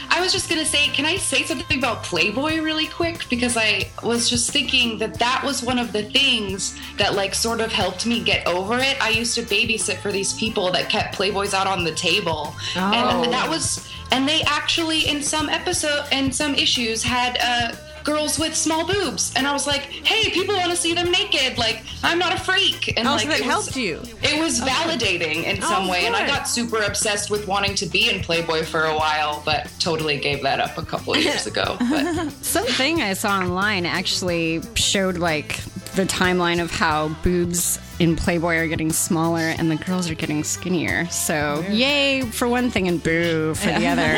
I 0.10 0.22
was 0.22 0.32
just 0.32 0.50
gonna 0.50 0.66
say, 0.66 0.88
can 0.88 1.06
I 1.06 1.18
say 1.18 1.44
something 1.44 1.78
about 1.78 2.04
Playboy 2.04 2.62
really 2.62 2.88
quick? 2.88 3.28
Because 3.30 3.58
I 3.58 3.90
was 4.04 4.30
just 4.30 4.52
thinking 4.52 4.98
that 5.00 5.20
that 5.20 5.42
was 5.44 5.64
one 5.64 5.80
of 5.80 5.92
the 5.92 6.04
things 6.04 6.78
that 6.98 7.16
like 7.16 7.34
sort 7.36 7.62
of 7.62 7.72
helped 7.72 8.06
me 8.06 8.24
get 8.24 8.48
over 8.48 8.78
it. 8.80 9.02
I 9.02 9.10
used 9.10 9.36
to 9.36 9.44
babysit 9.44 9.98
for 9.98 10.12
these 10.12 10.34
people 10.34 10.72
that 10.72 10.90
kept 10.90 11.16
Playboys 11.18 11.54
out 11.54 11.68
on 11.68 11.84
the 11.84 11.94
table, 11.94 12.56
and 12.76 13.32
that 13.34 13.50
was, 13.50 13.88
and 14.12 14.28
they 14.28 14.42
actually 14.44 15.08
in 15.08 15.22
some 15.22 15.50
episode 15.50 16.06
and 16.12 16.34
some 16.34 16.56
issues 16.56 17.04
had 17.04 17.38
uh, 17.42 17.76
girls 18.08 18.40
with 18.40 18.56
small 18.56 18.88
boobs, 18.88 19.34
and 19.36 19.46
I 19.46 19.52
was 19.52 19.68
like, 19.68 19.82
hey, 20.12 20.32
people 20.32 20.56
want 20.56 20.72
to 20.72 20.78
see 20.78 20.94
them 20.94 21.12
naked. 21.12 21.58
Like 21.58 21.84
I'm 22.04 22.18
not 22.18 22.34
a 22.34 22.40
freak, 22.40 22.98
and 22.98 23.06
Oh, 23.08 23.12
like 23.12 23.22
so 23.24 23.28
that 23.28 23.40
it 23.42 23.46
was- 23.46 23.52
helped 23.66 23.76
you. 23.76 24.02
it 24.24 24.42
was 24.42 24.62
validating 24.62 25.44
in 25.44 25.62
some 25.62 25.86
Oh, 25.88 25.92
way, 25.92 26.06
and 26.08 26.16
I 26.16 26.26
got 26.26 26.48
super 26.48 26.82
obsessed 26.82 27.30
with 27.30 27.48
wanting 27.48 27.76
to 27.76 27.86
be 27.86 28.10
in 28.10 28.22
Playboy 28.22 28.64
for 28.64 28.86
a 28.86 28.96
while, 28.96 29.42
but 29.46 29.70
totally 29.80 30.18
gave 30.18 30.42
that 30.44 30.60
up 30.62 30.78
a 30.78 30.86
couple 30.86 31.14
of 31.16 31.22
years 31.22 31.46
ago. 31.54 31.76
But 31.80 32.32
Something 32.42 33.02
I 33.02 33.14
saw 33.14 33.40
online 33.40 33.86
actually 33.86 34.62
showed 34.76 35.18
like 35.18 35.60
the 35.96 36.06
timeline 36.06 36.62
of 36.62 36.72
how 36.72 37.10
boobs 37.24 37.80
in 38.00 38.16
Playboy 38.16 38.56
are 38.58 38.68
getting 38.68 38.92
smaller 38.94 39.42
and 39.58 39.70
the 39.70 39.76
girls 39.76 40.10
are 40.10 40.16
getting 40.16 40.44
skinnier. 40.44 41.08
So 41.10 41.66
yay 41.70 42.22
for 42.22 42.48
one 42.48 42.70
thing 42.72 42.88
and 42.88 43.02
boo 43.04 43.54
for 43.56 43.68
the 43.68 43.88
other. 43.88 44.14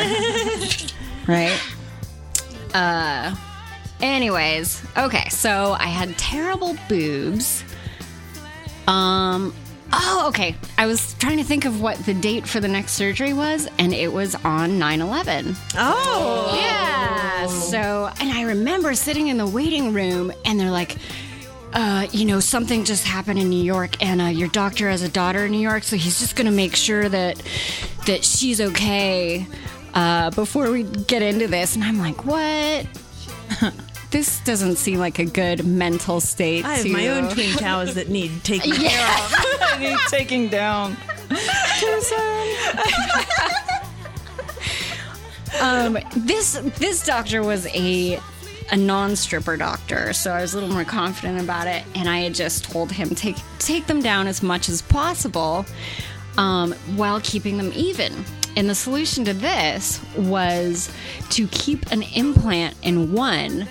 right? 1.26 1.58
Uh 2.74 3.34
anyways, 4.02 4.82
okay, 4.96 5.28
so 5.28 5.76
I 5.78 5.86
had 5.86 6.16
terrible 6.18 6.76
boobs. 6.88 7.64
Um 8.86 9.54
Oh, 9.92 10.26
okay. 10.28 10.54
I 10.78 10.86
was 10.86 11.14
trying 11.14 11.38
to 11.38 11.44
think 11.44 11.64
of 11.64 11.80
what 11.80 11.98
the 12.06 12.14
date 12.14 12.46
for 12.46 12.60
the 12.60 12.68
next 12.68 12.92
surgery 12.92 13.32
was, 13.32 13.66
and 13.78 13.92
it 13.92 14.12
was 14.12 14.36
on 14.44 14.78
9 14.78 15.00
11. 15.00 15.56
Oh, 15.76 16.52
Yeah. 16.56 17.46
So, 17.48 18.08
and 18.20 18.30
I 18.30 18.42
remember 18.42 18.94
sitting 18.94 19.26
in 19.28 19.36
the 19.36 19.46
waiting 19.46 19.92
room, 19.92 20.32
and 20.44 20.60
they're 20.60 20.70
like, 20.70 20.96
uh, 21.72 22.06
you 22.12 22.24
know, 22.24 22.38
something 22.38 22.84
just 22.84 23.04
happened 23.04 23.40
in 23.40 23.48
New 23.48 23.62
York, 23.62 24.00
and 24.00 24.20
uh, 24.20 24.26
your 24.26 24.48
doctor 24.48 24.88
has 24.88 25.02
a 25.02 25.08
daughter 25.08 25.46
in 25.46 25.50
New 25.52 25.58
York, 25.58 25.82
so 25.82 25.96
he's 25.96 26.20
just 26.20 26.36
gonna 26.36 26.50
make 26.52 26.76
sure 26.76 27.08
that 27.08 27.42
that 28.06 28.24
she's 28.24 28.60
okay 28.60 29.44
uh, 29.94 30.30
before 30.30 30.70
we 30.70 30.84
get 30.84 31.22
into 31.22 31.48
this. 31.48 31.74
And 31.74 31.82
I'm 31.82 31.98
like, 31.98 32.24
what? 32.24 32.86
this 34.10 34.40
doesn't 34.40 34.76
seem 34.76 34.98
like 34.98 35.18
a 35.18 35.24
good 35.24 35.64
mental 35.64 36.20
state. 36.20 36.64
I 36.64 36.74
have 36.74 36.84
to 36.84 36.92
my 36.92 37.08
own 37.08 37.30
twin 37.32 37.52
towers 37.56 37.94
that 37.94 38.08
need 38.08 38.32
taking 38.44 38.74
care 38.74 38.90
Yeah. 38.90 39.24
of. 39.24 39.34
I 39.62 39.78
need 39.78 39.98
taking 40.08 40.48
down. 40.48 40.96
um, 45.60 45.98
this 46.16 46.54
this 46.78 47.04
doctor 47.04 47.42
was 47.42 47.66
a 47.68 48.18
a 48.72 48.76
non-stripper 48.76 49.56
doctor, 49.56 50.12
so 50.12 50.30
I 50.32 50.42
was 50.42 50.54
a 50.54 50.58
little 50.60 50.72
more 50.72 50.84
confident 50.84 51.40
about 51.40 51.66
it, 51.66 51.82
and 51.96 52.08
I 52.08 52.18
had 52.20 52.34
just 52.34 52.64
told 52.64 52.92
him 52.92 53.10
take 53.10 53.36
take 53.58 53.86
them 53.86 54.00
down 54.00 54.26
as 54.26 54.42
much 54.42 54.68
as 54.68 54.82
possible. 54.82 55.64
um, 56.38 56.72
while 56.96 57.20
keeping 57.22 57.56
them 57.58 57.72
even. 57.74 58.24
And 58.56 58.68
the 58.68 58.74
solution 58.74 59.24
to 59.26 59.32
this 59.32 60.00
was 60.16 60.90
to 61.30 61.46
keep 61.48 61.90
an 61.92 62.02
implant 62.14 62.76
in 62.82 63.12
one 63.12 63.66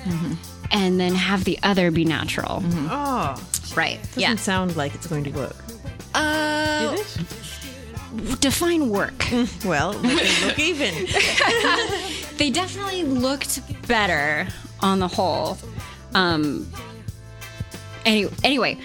and 0.71 0.99
then 0.99 1.13
have 1.15 1.43
the 1.43 1.59
other 1.63 1.91
be 1.91 2.05
natural. 2.05 2.63
Oh, 2.89 3.35
Right. 3.75 4.01
doesn't 4.01 4.19
Yeah. 4.21 4.35
sound 4.35 4.75
like 4.75 4.95
it's 4.95 5.05
going 5.07 5.23
to 5.25 5.31
work. 5.31 5.55
Uh, 6.15 6.95
define 8.39 8.89
work. 8.89 9.23
Well, 9.65 9.99
make 9.99 10.19
it 10.21 10.45
look 10.45 10.59
even. 10.59 10.93
they 12.37 12.49
definitely 12.49 13.03
looked 13.03 13.59
better 13.87 14.47
on 14.79 14.99
the 14.99 15.07
whole. 15.07 15.57
Um. 16.15 16.71
Any, 18.05 18.27
anyway, 18.43 18.77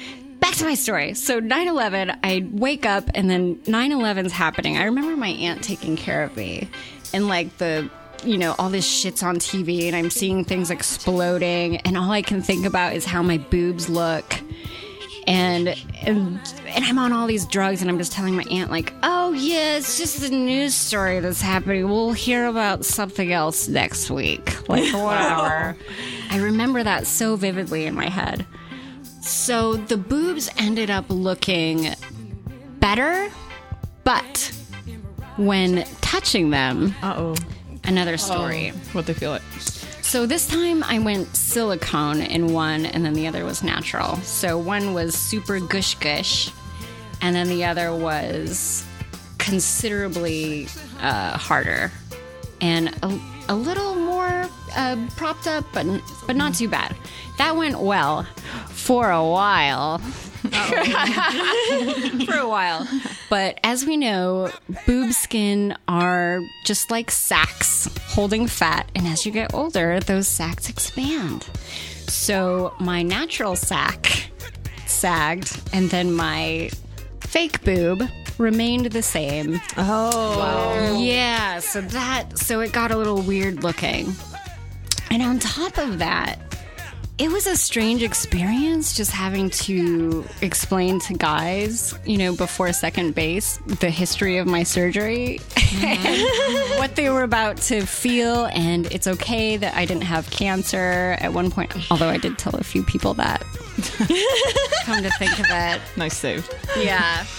back 0.44 0.54
to 0.57 0.64
my 0.64 0.74
story. 0.74 1.14
So 1.14 1.40
9/11, 1.40 2.18
I 2.22 2.46
wake 2.50 2.85
up 2.85 3.09
and 3.14 3.30
then 3.30 3.57
9/11's 3.64 4.33
happening. 4.33 4.76
I 4.76 4.85
remember 4.85 5.16
my 5.16 5.28
aunt 5.28 5.62
taking 5.62 5.96
care 5.96 6.22
of 6.22 6.37
me, 6.37 6.68
and 7.12 7.28
like 7.28 7.57
the. 7.59 7.90
You 8.22 8.38
know, 8.38 8.54
all 8.59 8.70
this 8.70 8.87
shit's 8.87 9.22
on 9.22 9.37
TV, 9.37 9.87
and 9.87 9.94
I'm 9.94 10.09
seeing 10.09 10.46
things 10.46 10.70
exploding, 10.70 11.76
and 11.78 11.98
all 11.98 12.11
I 12.11 12.22
can 12.22 12.40
think 12.40 12.64
about 12.64 12.94
is 12.94 13.04
how 13.04 13.22
my 13.22 13.37
boobs 13.37 13.90
look 13.90 14.40
and 15.26 15.68
and 16.02 16.38
and 16.66 16.85
I'm 16.85 16.98
on 16.98 17.12
all 17.12 17.26
these 17.26 17.44
drugs, 17.46 17.83
and 17.83 17.90
I'm 17.90 17.98
just 17.98 18.12
telling 18.12 18.35
my 18.35 18.44
aunt 18.50 18.70
like, 18.70 18.94
"Oh 19.02 19.33
yeah, 19.33 19.76
it's 19.76 19.98
just 19.98 20.22
a 20.22 20.30
news 20.30 20.74
story 20.74 21.20
that's 21.20 21.42
happening. 21.42 21.88
We'll 21.88 22.12
hear 22.12 22.46
about 22.46 22.87
something 22.87 23.30
else 23.30 23.68
next 23.68 24.11
week, 24.11 24.68
like 24.70 24.85
whatever." 24.94 25.76
I 26.30 26.38
remember 26.38 26.83
that 26.83 27.07
so 27.07 27.37
vividly 27.37 27.85
in 27.85 27.94
my 27.94 28.09
head. 28.09 28.46
So 29.26 29.76
the 29.76 29.96
boobs 29.96 30.50
ended 30.58 30.90
up 30.90 31.06
looking 31.08 31.94
better, 32.78 33.30
but 34.04 34.52
when 35.37 35.84
touching 36.00 36.50
them, 36.50 36.94
Uh 37.02 37.14
oh. 37.16 37.37
another 37.84 38.16
story. 38.18 38.70
What 38.92 39.06
they 39.06 39.14
feel 39.14 39.30
like. 39.30 39.42
So 40.02 40.26
this 40.26 40.46
time 40.46 40.84
I 40.84 40.98
went 40.98 41.34
silicone 41.34 42.20
in 42.20 42.52
one, 42.52 42.84
and 42.87 43.04
then 43.04 43.14
the 43.14 43.26
other 43.26 43.44
was 43.44 43.62
natural. 43.62 44.16
So 44.18 44.58
one 44.58 44.92
was 44.92 45.14
super 45.14 45.58
gush 45.58 45.94
gush, 45.96 46.50
and 47.22 47.34
then 47.34 47.48
the 47.48 47.64
other 47.64 47.94
was 47.94 48.84
considerably 49.38 50.68
uh, 51.00 51.37
harder 51.38 51.90
and 52.60 52.88
a, 53.02 53.20
a 53.48 53.54
little 53.54 53.94
more 53.94 54.48
uh, 54.76 54.96
propped 55.16 55.46
up, 55.46 55.64
but 55.72 55.87
but 56.26 56.37
not 56.37 56.54
too 56.54 56.68
bad. 56.68 56.96
That 57.38 57.57
went 57.57 57.80
well 57.80 58.24
for 58.68 59.11
a 59.11 59.24
while. 59.24 59.98
for 60.44 62.37
a 62.37 62.46
while. 62.46 62.87
But 63.30 63.59
as 63.64 63.87
we 63.87 63.96
know, 63.96 64.50
boob 64.87 65.12
skin 65.12 65.74
are 65.88 66.40
just 66.64 66.90
like 66.90 67.11
sacks 67.11 67.88
holding 68.09 68.46
fat, 68.46 68.90
and 68.94 69.07
as 69.07 69.24
you 69.24 69.33
get 69.33 69.54
older, 69.54 70.00
those 70.00 70.28
sacks 70.28 70.68
expand. 70.68 71.44
So 72.09 72.74
my 72.78 73.02
natural 73.02 73.57
sack 73.57 74.30
sagged, 74.87 75.59
and 75.72 75.90
then 75.90 76.12
my 76.12 76.70
fake 77.20 77.64
boob 77.64 78.02
remained 78.38 78.86
the 78.86 79.02
same. 79.02 79.60
Oh. 79.76 80.98
Yeah, 81.00 81.60
so 81.60 81.80
that 81.80 82.38
so 82.38 82.60
it 82.60 82.72
got 82.72 82.90
a 82.90 82.96
little 82.96 83.22
weird 83.22 83.62
looking. 83.62 84.14
And 85.10 85.22
on 85.22 85.38
top 85.38 85.78
of 85.78 85.98
that, 85.98 86.43
it 87.16 87.31
was 87.31 87.46
a 87.46 87.57
strange 87.57 88.03
experience 88.03 88.96
just 88.96 89.12
having 89.12 89.48
to 89.48 90.24
explain 90.42 90.98
to 90.98 91.14
guys, 91.14 91.94
you 92.05 92.18
know, 92.18 92.35
before 92.35 92.72
second 92.72 93.14
base, 93.14 93.59
the 93.66 93.88
history 93.88 94.38
of 94.38 94.48
my 94.48 94.64
surgery 94.64 95.40
and 95.81 96.79
what 96.79 96.96
they 96.96 97.09
were 97.11 97.22
about 97.22 97.59
to 97.59 97.87
feel. 97.87 98.46
And 98.46 98.87
it's 98.87 99.07
okay 99.07 99.57
that 99.57 99.74
I 99.74 99.85
didn't 99.85 100.03
have 100.03 100.29
cancer 100.31 101.16
at 101.20 101.33
one 101.33 101.53
point, 101.53 101.72
although 101.90 102.09
I 102.09 102.18
did 102.18 102.37
tell 102.37 102.57
a 102.57 102.64
few 102.64 102.83
people 102.83 103.14
that. 103.14 103.42
Come 104.85 105.03
to 105.03 105.11
think 105.18 105.38
of 105.38 105.46
it. 105.48 105.81
Nice 105.96 106.16
save. 106.16 106.48
Yeah. 106.77 107.24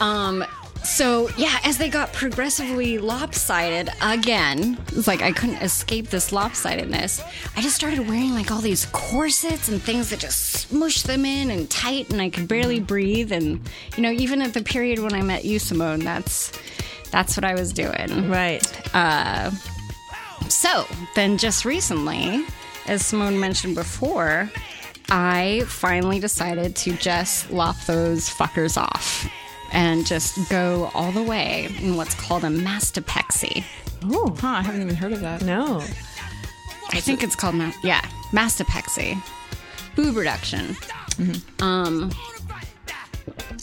Um 0.00 0.44
so 0.84 1.28
yeah, 1.36 1.58
as 1.64 1.78
they 1.78 1.88
got 1.88 2.12
progressively 2.12 2.98
lopsided 2.98 3.90
again, 4.00 4.78
it's 4.88 5.06
like 5.06 5.22
I 5.22 5.32
couldn't 5.32 5.56
escape 5.56 6.08
this 6.08 6.30
lopsidedness. 6.30 7.22
I 7.56 7.60
just 7.60 7.76
started 7.76 8.00
wearing 8.08 8.32
like 8.32 8.50
all 8.50 8.60
these 8.60 8.86
corsets 8.86 9.68
and 9.68 9.80
things 9.80 10.10
that 10.10 10.18
just 10.18 10.52
smush 10.52 11.02
them 11.02 11.24
in 11.24 11.50
and 11.50 11.70
tight, 11.70 12.10
and 12.10 12.20
I 12.20 12.30
could 12.30 12.48
barely 12.48 12.78
mm-hmm. 12.78 12.86
breathe. 12.86 13.32
And 13.32 13.60
you 13.96 14.02
know, 14.02 14.10
even 14.10 14.42
at 14.42 14.54
the 14.54 14.62
period 14.62 14.98
when 14.98 15.14
I 15.14 15.22
met 15.22 15.44
you, 15.44 15.58
Simone, 15.58 16.00
that's 16.00 16.52
that's 17.10 17.36
what 17.36 17.44
I 17.44 17.54
was 17.54 17.72
doing. 17.72 18.30
Right. 18.30 18.94
Uh, 18.94 19.50
so 20.48 20.86
then, 21.14 21.38
just 21.38 21.64
recently, 21.64 22.44
as 22.86 23.06
Simone 23.06 23.38
mentioned 23.38 23.74
before, 23.74 24.50
I 25.08 25.62
finally 25.66 26.18
decided 26.18 26.74
to 26.76 26.92
just 26.94 27.50
lop 27.50 27.76
those 27.86 28.28
fuckers 28.28 28.76
off 28.76 29.30
and 29.72 30.06
just 30.06 30.48
go 30.50 30.90
all 30.94 31.12
the 31.12 31.22
way 31.22 31.74
in 31.80 31.96
what's 31.96 32.14
called 32.14 32.44
a 32.44 32.48
mastopexy. 32.48 33.64
Oh. 34.04 34.34
Huh, 34.38 34.48
I 34.48 34.62
haven't 34.62 34.82
even 34.82 34.94
heard 34.94 35.12
of 35.12 35.20
that. 35.20 35.42
No. 35.42 35.80
I 36.90 37.00
think 37.00 37.22
it's 37.22 37.34
called, 37.34 37.54
ma- 37.54 37.72
yeah, 37.82 38.00
mastopexy. 38.32 39.20
Boob 39.94 40.16
reduction. 40.16 40.76
Um, 41.60 42.10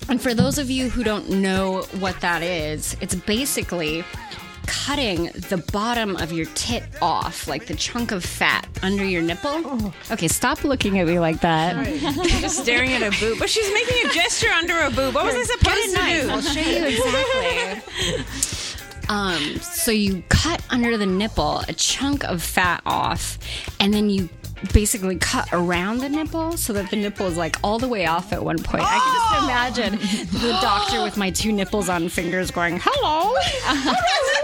and 0.08 0.22
for 0.22 0.34
those 0.34 0.58
of 0.58 0.70
you 0.70 0.90
who 0.90 1.04
don't 1.04 1.30
know 1.30 1.84
what 2.00 2.20
that 2.22 2.42
is, 2.42 2.96
it's 3.02 3.16
basically 3.16 4.04
cutting 4.70 5.26
the 5.50 5.64
bottom 5.72 6.16
of 6.18 6.32
your 6.32 6.46
tit 6.54 6.84
off, 7.02 7.48
like 7.48 7.66
the 7.66 7.74
chunk 7.74 8.12
of 8.12 8.24
fat 8.24 8.68
under 8.84 9.04
your 9.04 9.22
nipple. 9.22 9.92
Okay, 10.12 10.28
stop 10.28 10.64
looking 10.64 11.00
at 11.00 11.08
me 11.08 11.20
like 11.20 11.42
that. 11.42 11.86
Just 12.40 12.60
staring 12.60 12.92
at 12.92 13.02
a 13.02 13.20
boob. 13.20 13.40
But 13.40 13.50
she's 13.50 13.72
making 13.74 14.06
a 14.08 14.14
gesture 14.14 14.52
under 14.52 14.78
a 14.80 14.92
boob. 14.92 15.16
What 15.16 15.26
was 15.26 15.36
I 15.36 15.44
supposed 15.44 15.96
to 15.96 16.02
do? 16.02 16.30
I'll 16.30 16.42
show 16.42 16.62
you 16.62 16.86
exactly. 18.16 19.08
um, 19.10 19.60
so 19.62 19.92
you 19.92 20.24
cut 20.30 20.64
under 20.70 20.98
the 20.98 21.06
nipple 21.08 21.64
a 21.68 21.74
chunk 21.74 22.24
of 22.26 22.44
fat 22.44 22.82
off, 22.86 23.40
and 23.80 23.92
then 23.92 24.10
you 24.10 24.30
basically 24.74 25.16
cut 25.18 25.48
around 25.52 26.00
the 26.00 26.10
nipple 26.10 26.58
so 26.58 26.74
that 26.74 26.90
the 26.92 26.96
nipple 26.96 27.26
is 27.26 27.38
like 27.38 27.56
all 27.64 27.80
the 27.80 27.88
way 27.88 28.06
off 28.06 28.34
at 28.34 28.44
one 28.44 28.62
point. 28.62 28.84
I 28.86 29.00
can 29.00 29.80
just 29.80 29.90
imagine 29.90 30.42
the 30.42 30.52
doctor 30.62 31.02
with 31.02 31.18
my 31.18 31.32
two 31.32 31.52
nipples 31.52 31.90
on 31.90 32.08
fingers 32.10 32.52
going, 32.52 32.80
"Hello." 32.82 33.34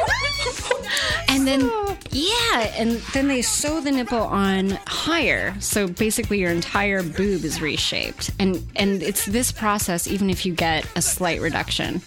and 1.35 1.45
then 1.47 1.69
yeah, 2.11 2.73
and 2.77 2.91
then 3.13 3.27
they 3.27 3.41
sew 3.41 3.81
the 3.81 3.91
nipple 3.91 4.19
on 4.19 4.71
higher. 4.87 5.53
So 5.59 5.87
basically 5.87 6.39
your 6.39 6.51
entire 6.51 7.03
boob 7.03 7.43
is 7.43 7.61
reshaped. 7.61 8.31
And 8.39 8.65
and 8.75 9.03
it's 9.03 9.25
this 9.25 9.51
process 9.51 10.07
even 10.07 10.29
if 10.29 10.45
you 10.45 10.53
get 10.53 10.87
a 10.95 11.01
slight 11.01 11.41
reduction. 11.41 12.01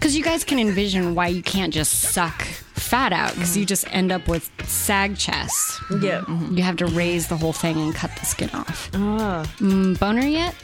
Cuz 0.00 0.14
you 0.14 0.22
guys 0.22 0.44
can 0.44 0.58
envision 0.58 1.14
why 1.14 1.28
you 1.28 1.42
can't 1.42 1.72
just 1.72 2.00
suck 2.00 2.42
fat 2.42 3.12
out 3.12 3.32
cuz 3.32 3.56
you 3.56 3.64
just 3.64 3.86
end 3.94 4.12
up 4.12 4.28
with 4.28 4.50
sag 4.66 5.16
chest. 5.16 5.80
Yeah. 6.02 6.22
You 6.50 6.62
have 6.62 6.76
to 6.76 6.86
raise 6.86 7.28
the 7.28 7.36
whole 7.36 7.54
thing 7.54 7.78
and 7.78 7.94
cut 7.94 8.14
the 8.20 8.26
skin 8.26 8.50
off. 8.50 8.90
Mm, 8.92 9.98
boner 9.98 10.26
yet? 10.26 10.54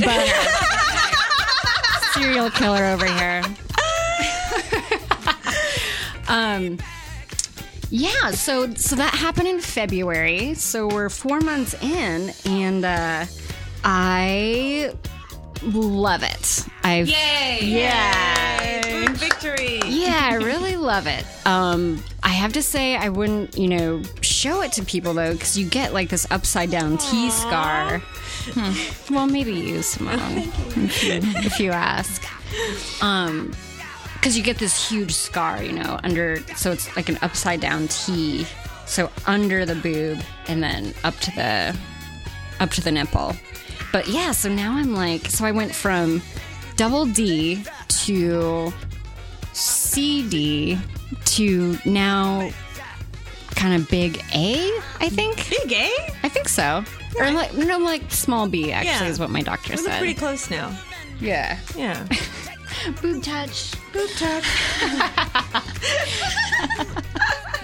Boner. 0.00 0.32
Serial 2.14 2.50
killer 2.50 2.84
over 2.84 3.06
here. 3.06 3.42
Um, 6.28 6.78
yeah, 7.90 8.30
so 8.32 8.72
so 8.74 8.96
that 8.96 9.14
happened 9.14 9.48
in 9.48 9.60
February. 9.60 10.54
So 10.54 10.88
we're 10.88 11.08
four 11.08 11.40
months 11.40 11.74
in, 11.82 12.32
and 12.44 12.84
uh, 12.84 13.26
I 13.84 14.92
love 15.62 16.22
it. 16.22 16.66
I've 16.82 17.08
Yay! 17.08 17.58
yeah. 17.62 19.06
Boob 19.06 19.16
victory. 19.16 19.80
Yeah, 19.86 20.28
I 20.32 20.34
really 20.36 20.76
love 20.76 21.06
it. 21.06 21.24
Um, 21.46 22.02
I 22.22 22.28
have 22.28 22.52
to 22.54 22.62
say, 22.62 22.96
I 22.96 23.08
wouldn't, 23.08 23.56
you 23.56 23.68
know, 23.68 24.02
show 24.20 24.60
it 24.62 24.72
to 24.72 24.84
people 24.84 25.14
though, 25.14 25.32
because 25.32 25.56
you 25.58 25.66
get 25.66 25.92
like 25.92 26.08
this 26.08 26.26
upside 26.30 26.70
down 26.70 26.98
T 26.98 27.30
scar. 27.30 27.98
Hmm. 27.98 29.14
Well, 29.14 29.26
maybe 29.26 29.52
you, 29.52 29.82
Simone, 29.82 30.18
if, 30.76 31.04
you, 31.04 31.20
if 31.22 31.60
you 31.60 31.70
ask. 31.70 32.22
Um, 33.02 33.52
because 34.24 34.38
you 34.38 34.42
get 34.42 34.56
this 34.56 34.88
huge 34.88 35.12
scar, 35.14 35.62
you 35.62 35.72
know, 35.72 36.00
under. 36.02 36.38
So 36.56 36.72
it's 36.72 36.96
like 36.96 37.10
an 37.10 37.18
upside 37.20 37.60
down 37.60 37.88
T. 37.88 38.46
So 38.86 39.10
under 39.26 39.66
the 39.66 39.74
boob, 39.74 40.18
and 40.48 40.62
then 40.62 40.94
up 41.04 41.14
to 41.20 41.30
the 41.32 41.76
up 42.58 42.70
to 42.70 42.80
the 42.80 42.90
nipple. 42.90 43.36
But 43.92 44.08
yeah, 44.08 44.32
so 44.32 44.48
now 44.48 44.76
I'm 44.76 44.94
like, 44.94 45.26
so 45.26 45.44
I 45.44 45.52
went 45.52 45.74
from 45.74 46.22
double 46.76 47.04
D 47.04 47.64
to 48.06 48.72
CD 49.52 50.78
to 51.26 51.76
now 51.84 52.50
kind 53.54 53.80
of 53.80 53.88
big 53.90 54.22
A, 54.34 54.70
I 55.00 55.10
think. 55.10 55.50
Big 55.50 55.70
A? 55.72 55.90
I 56.22 56.30
think 56.30 56.48
so. 56.48 56.82
Or 57.18 57.30
like 57.30 57.52
no, 57.54 57.78
like 57.78 58.10
small 58.10 58.48
B 58.48 58.72
actually 58.72 59.06
Yeah. 59.06 59.12
is 59.12 59.20
what 59.20 59.28
my 59.28 59.42
doctor 59.42 59.72
We 59.72 59.76
look 59.82 59.86
said. 59.86 59.98
pretty 59.98 60.14
close 60.14 60.48
now. 60.50 60.74
yeah. 61.20 61.58
Yeah. 61.76 62.06
Boob 63.00 63.22
touch. 63.22 63.72
Boob 63.92 64.10
touch. 64.18 64.44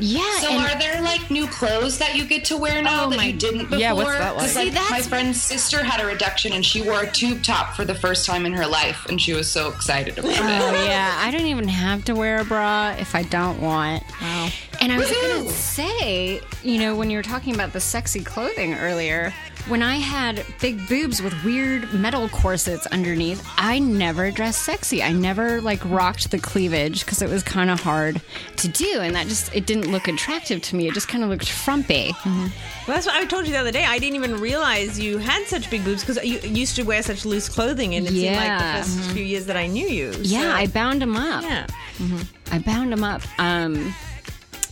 Yeah. 0.03 0.23
So 0.41 0.49
and- 0.49 0.65
are 0.65 0.79
there 0.79 1.03
like 1.03 1.31
new 1.31 1.47
clothes 1.47 1.99
that 1.99 2.15
you 2.17 2.25
get 2.25 2.47
to 2.47 2.57
wear 2.57 2.81
now 2.81 3.05
Oh 3.05 3.11
that 3.11 3.17
my- 3.19 3.25
you 3.27 3.33
didn't 3.35 3.65
before? 3.65 3.77
Yeah, 3.79 3.93
what's 3.93 4.09
that 4.13 4.35
like? 4.35 4.47
'Cause, 4.47 4.55
See, 4.55 4.71
that's- 4.71 4.91
my 4.91 5.03
friend's 5.03 5.43
sister 5.43 5.85
had 5.85 6.01
a 6.01 6.07
reduction 6.07 6.55
and 6.55 6.65
she 6.65 6.81
wore 6.81 7.03
a 7.03 7.11
tube 7.11 7.43
top 7.43 7.77
for 7.77 7.85
the 7.85 7.95
first 7.95 8.25
time 8.25 8.47
in 8.47 8.55
her 8.55 8.67
life 8.67 9.05
and 9.11 9.21
she 9.21 9.35
was 9.35 9.51
so 9.51 9.69
excited 9.69 10.17
about 10.19 10.31
it. 10.33 10.41
Oh 10.41 10.85
yeah, 10.87 11.21
I 11.23 11.31
don't 11.31 11.45
even 11.45 11.69
have 11.69 12.03
to 12.07 12.15
wear 12.15 12.41
a 12.41 12.45
bra 12.47 12.95
if 12.99 13.15
I 13.15 13.25
don't 13.25 13.61
want. 13.61 14.03
Wow. 14.23 14.49
And 14.81 14.91
I 14.91 14.97
was 14.97 15.11
gonna 15.11 15.51
say, 15.51 16.41
you 16.63 16.79
know, 16.79 16.95
when 16.97 17.11
you 17.11 17.19
were 17.19 17.23
talking 17.23 17.55
about 17.55 17.75
the 17.75 17.81
sexy 17.81 18.25
clothing 18.25 18.73
earlier, 18.77 19.35
when 19.69 19.83
I 19.83 19.97
had 19.97 20.45
big 20.61 20.89
boobs 20.89 21.23
with 21.23 21.45
weird 21.45 21.93
metal 21.93 22.29
corsets 22.29 22.87
underneath, 22.87 23.47
I 23.57 23.79
never 23.79 24.31
dressed 24.31 24.63
sexy. 24.63 25.03
I 25.03 25.13
never 25.13 25.61
like 25.61 25.81
rocked 25.85 26.31
the 26.31 26.39
cleavage 26.39 27.05
because 27.05 27.23
it 27.23 27.29
was 27.29 27.43
kind 27.43 27.71
of 27.71 27.81
hard 27.81 28.21
to 28.57 28.69
do, 28.69 29.01
and 29.01 29.15
that 29.15 29.27
just 29.27 29.55
it 29.55 29.67
didn't 29.67 29.91
look 29.91 30.09
attractive 30.09 30.63
to 30.63 30.77
me. 30.77 30.89
It 30.89 30.95
just 30.95 31.09
kind 31.09 31.23
of 31.25 31.31
looked 31.31 31.49
frumpy. 31.49 32.13
Mm-hmm. 32.13 32.41
Well, 32.87 32.97
that's 32.97 33.07
what 33.07 33.15
I 33.15 33.25
told 33.25 33.47
you 33.47 33.53
the 33.53 33.59
other 33.59 33.73
day. 33.73 33.85
I 33.85 33.99
didn't 33.99 34.17
even 34.17 34.41
realize 34.41 34.99
you 34.99 35.19
had 35.19 35.47
such 35.47 35.71
big 35.71 35.85
boobs 35.85 36.05
because 36.05 36.25
you 36.25 36.39
used 36.41 36.77
to 36.77 36.83
wear 36.83 37.03
such 37.03 37.25
loose 37.25 37.49
clothing, 37.49 37.95
and 37.95 38.07
it 38.07 38.11
seemed 38.11 38.37
like 38.37 38.59
the 38.59 38.65
1st 38.65 38.83
mm-hmm. 38.83 39.13
few 39.15 39.25
years 39.25 39.47
that 39.47 39.57
I 39.57 39.67
knew 39.67 39.87
you. 39.87 40.13
Yeah, 40.23 40.55
I 40.55 40.67
bound 40.67 41.03
them 41.03 41.17
up. 41.17 41.43
yeah. 41.43 41.67
Mm-hmm. 41.99 42.55
I 42.55 42.59
bound 42.59 42.93
them 42.93 43.05
up. 43.05 43.23
Um, 43.39 43.95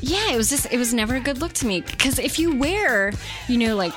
yeah, 0.00 0.32
it 0.32 0.36
was 0.36 0.50
just 0.50 0.72
it 0.72 0.78
was 0.78 0.94
never 0.94 1.16
a 1.16 1.20
good 1.20 1.38
look 1.38 1.52
to 1.54 1.66
me 1.66 1.80
because 1.80 2.18
if 2.18 2.38
you 2.38 2.56
wear, 2.56 3.12
you 3.48 3.58
know, 3.58 3.76
like 3.76 3.94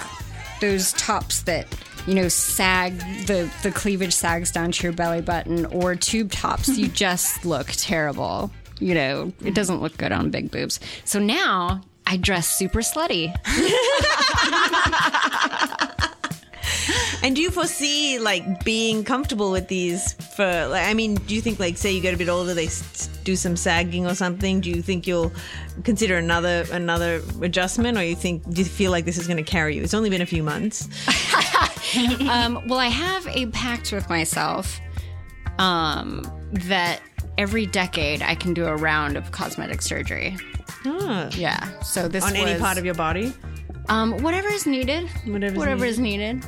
those 0.62 0.94
tops 0.94 1.42
that 1.44 1.68
you 2.08 2.16
know 2.16 2.30
sag 2.30 2.98
the 3.28 3.52
the 3.64 3.72
cleavage 3.72 4.14
sags 4.14 4.52
down 4.52 4.72
to 4.72 4.84
your 4.84 4.94
belly 4.94 5.22
button 5.22 5.66
or 5.68 5.96
tube 5.96 6.32
tops, 6.32 6.78
you 6.78 6.88
just 6.88 7.46
look 7.46 7.68
terrible. 7.72 8.52
You 8.80 8.96
know, 8.96 9.34
it 9.44 9.54
doesn't 9.54 9.82
look 9.82 9.96
good 9.98 10.12
on 10.12 10.32
big 10.32 10.50
boobs. 10.50 10.80
So 11.06 11.20
now 11.20 11.82
I 12.08 12.18
dress 12.18 12.50
super 12.50 12.80
slutty. 12.80 13.32
And 17.24 17.36
do 17.36 17.42
you 17.42 17.52
foresee 17.52 18.18
like 18.20 18.64
being 18.64 19.04
comfortable 19.04 19.52
with 19.52 19.68
these 19.68 20.14
for? 20.36 20.68
Like, 20.68 20.88
I 20.88 20.94
mean, 20.96 21.16
do 21.16 21.36
you 21.36 21.42
think 21.42 21.60
like 21.60 21.78
say 21.78 21.92
you 21.92 22.02
get 22.02 22.14
a 22.14 22.18
bit 22.18 22.30
older, 22.30 22.54
they 22.56 22.66
s- 22.66 23.08
do 23.24 23.36
some 23.36 23.56
sagging 23.56 24.08
or 24.08 24.16
something? 24.16 24.60
Do 24.60 24.70
you 24.72 24.82
think 24.82 25.06
you'll 25.06 25.32
consider 25.84 26.18
another 26.18 26.66
another 26.72 27.22
adjustment, 27.42 27.98
or 27.98 28.04
you 28.04 28.16
think 28.16 28.44
do 28.52 28.62
you 28.62 28.66
feel 28.66 28.90
like 28.92 29.06
this 29.06 29.18
is 29.20 29.28
going 29.28 29.38
to 29.38 29.44
carry 29.44 29.76
you? 29.76 29.84
It's 29.84 29.94
only 29.94 30.10
been 30.10 30.22
a 30.22 30.26
few 30.26 30.44
months. 30.44 30.88
Um, 32.30 32.66
well, 32.68 32.80
I 32.80 32.88
have 32.88 33.28
a 33.28 33.48
pact 33.48 33.92
with 33.92 34.08
myself 34.08 34.80
um, 35.60 36.24
that 36.54 37.02
every 37.38 37.66
decade 37.66 38.22
I 38.22 38.34
can 38.36 38.54
do 38.54 38.66
a 38.66 38.76
round 38.76 39.18
of 39.18 39.32
cosmetic 39.32 39.82
surgery. 39.82 40.38
Ah. 40.86 41.30
Yeah. 41.34 41.82
So 41.82 42.08
this 42.08 42.24
on 42.24 42.36
any 42.36 42.58
part 42.60 42.78
of 42.78 42.86
your 42.86 42.94
body. 42.94 43.34
Um, 43.90 44.22
whatever 44.24 44.48
is 44.48 44.66
needed. 44.66 45.10
Whatever's 45.26 45.58
whatever 45.58 45.84
is 45.86 46.00
needed. 46.00 46.46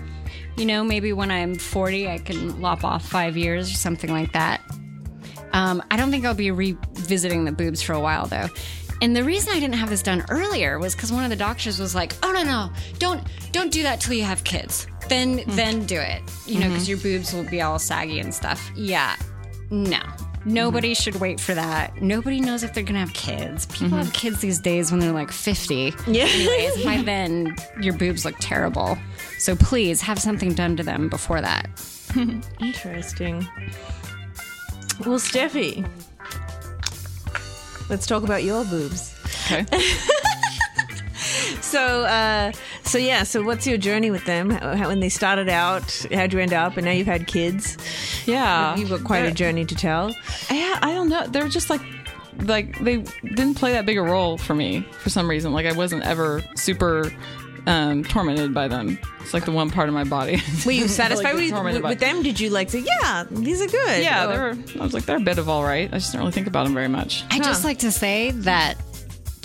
You 0.57 0.65
know, 0.65 0.83
maybe 0.83 1.13
when 1.13 1.31
I'm 1.31 1.55
40, 1.55 2.07
I 2.07 2.17
can 2.19 2.61
lop 2.61 2.83
off 2.83 3.05
five 3.05 3.35
years 3.35 3.71
or 3.71 3.75
something 3.75 4.11
like 4.11 4.33
that. 4.33 4.61
Um, 5.51 5.83
I 5.91 5.97
don't 5.97 6.11
think 6.11 6.25
I'll 6.25 6.33
be 6.33 6.51
revisiting 6.51 7.45
the 7.45 7.51
boobs 7.51 7.81
for 7.81 7.93
a 7.93 7.99
while 7.99 8.27
though. 8.27 8.47
And 9.01 9.15
the 9.15 9.23
reason 9.23 9.53
I 9.53 9.59
didn't 9.59 9.75
have 9.75 9.89
this 9.89 10.01
done 10.01 10.23
earlier 10.29 10.79
was 10.79 10.95
because 10.95 11.11
one 11.11 11.23
of 11.23 11.29
the 11.29 11.35
doctors 11.35 11.79
was 11.79 11.93
like, 11.93 12.13
"Oh 12.23 12.31
no, 12.31 12.43
no, 12.43 12.71
don't 12.99 13.21
don't 13.51 13.71
do 13.71 13.83
that 13.83 13.99
till 13.99 14.13
you 14.13 14.23
have 14.23 14.43
kids. 14.43 14.87
Then 15.09 15.39
hmm. 15.39 15.55
then 15.55 15.85
do 15.85 15.99
it. 15.99 16.21
You 16.47 16.59
know, 16.59 16.69
because 16.69 16.83
mm-hmm. 16.83 16.89
your 16.89 16.97
boobs 16.99 17.33
will 17.33 17.43
be 17.43 17.61
all 17.61 17.79
saggy 17.79 18.19
and 18.19 18.33
stuff." 18.33 18.71
Yeah, 18.75 19.15
no. 19.69 19.99
Nobody 20.45 20.91
mm-hmm. 20.91 21.01
should 21.01 21.15
wait 21.15 21.39
for 21.39 21.53
that. 21.53 22.01
Nobody 22.01 22.41
knows 22.41 22.63
if 22.63 22.73
they're 22.73 22.83
gonna 22.83 22.99
have 22.99 23.13
kids. 23.13 23.65
People 23.65 23.89
mm-hmm. 23.89 23.97
have 23.97 24.13
kids 24.13 24.39
these 24.39 24.59
days 24.59 24.91
when 24.91 24.99
they're 24.99 25.11
like 25.11 25.31
50. 25.31 25.93
Yeah. 26.07 26.23
Anyways, 26.23 26.83
by 26.83 27.01
then 27.05 27.55
your 27.81 27.93
boobs 27.93 28.25
look 28.25 28.35
terrible. 28.39 28.97
So 29.43 29.58
please 29.58 29.99
have 29.99 30.19
something 30.19 30.53
done 30.53 30.77
to 30.77 30.84
them 30.84 31.10
before 31.10 31.41
that. 31.41 31.67
Interesting. 32.62 33.45
Well, 35.06 35.19
Steffi, 35.19 35.86
let's 37.89 38.08
talk 38.08 38.23
about 38.23 38.45
your 38.45 38.63
boobs. 38.63 39.13
Okay. 39.51 39.65
So, 41.62 42.03
uh, 42.03 42.51
so 42.84 42.99
yeah. 42.99 43.23
So, 43.23 43.41
what's 43.41 43.65
your 43.65 43.79
journey 43.79 44.12
with 44.12 44.25
them? 44.25 44.51
How, 44.51 44.89
when 44.89 44.99
they 44.99 45.10
started 45.10 45.49
out, 45.49 46.06
how'd 46.13 46.32
you 46.32 46.38
end 46.38 46.53
up, 46.53 46.77
and 46.77 46.86
now 46.86 46.91
you've 46.91 47.08
had 47.08 47.25
kids? 47.25 47.77
Yeah. 48.27 48.75
You've 48.75 48.89
got 48.89 49.03
quite 49.03 49.25
a 49.25 49.32
journey 49.32 49.65
to 49.65 49.73
tell. 49.73 50.10
Yeah, 50.51 50.77
I 50.84 50.93
don't 50.93 51.10
know. 51.10 51.25
They're 51.25 51.47
just 51.47 51.71
like 51.71 51.82
like 52.43 52.77
they 52.79 52.97
didn't 53.23 53.56
play 53.56 53.71
that 53.71 53.88
big 53.88 53.97
a 53.97 54.03
role 54.03 54.38
for 54.38 54.53
me 54.53 54.82
for 54.99 55.10
some 55.10 55.27
reason. 55.27 55.51
Like 55.51 55.65
I 55.65 55.71
wasn't 55.71 56.03
ever 56.03 56.43
super 56.56 57.12
um, 57.65 58.04
tormented 58.04 58.54
by 58.54 58.67
them. 58.67 58.97
It's 59.21 59.34
like 59.34 59.45
the 59.45 59.52
one 59.52 59.69
part 59.69 59.88
of 59.88 59.93
my 59.95 60.04
body. 60.04 60.41
Were 60.65 60.71
you 60.71 60.82
Like, 60.82 60.89
satisfied 60.89 61.36
with, 61.36 61.52
with, 61.52 61.84
with 61.84 61.99
them? 61.99 62.23
Did 62.23 62.39
you 62.39 62.49
like 62.49 62.69
say, 62.69 62.80
yeah, 62.80 63.23
these 63.32 63.62
are 63.62 63.67
good? 63.67 64.04
Yeah, 64.04 64.26
Or- 64.26 64.28
they 64.28 64.38
were. 64.38 64.82
I 64.82 64.84
was 64.84 64.93
like, 64.93 65.06
they're 65.06 65.17
a 65.17 65.21
bit 65.21 65.38
of 65.38 65.47
all 65.49 65.63
right. 65.63 65.89
I 65.91 65.97
just 65.97 66.12
don't 66.13 66.21
really 66.21 66.32
think 66.34 66.47
about 66.47 66.65
them 66.65 66.73
very 66.73 66.88
much. 66.89 67.23
I 67.30 67.39
just 67.39 67.63
like 67.63 67.80
to 67.80 67.91
say 67.91 68.32
that 68.32 68.76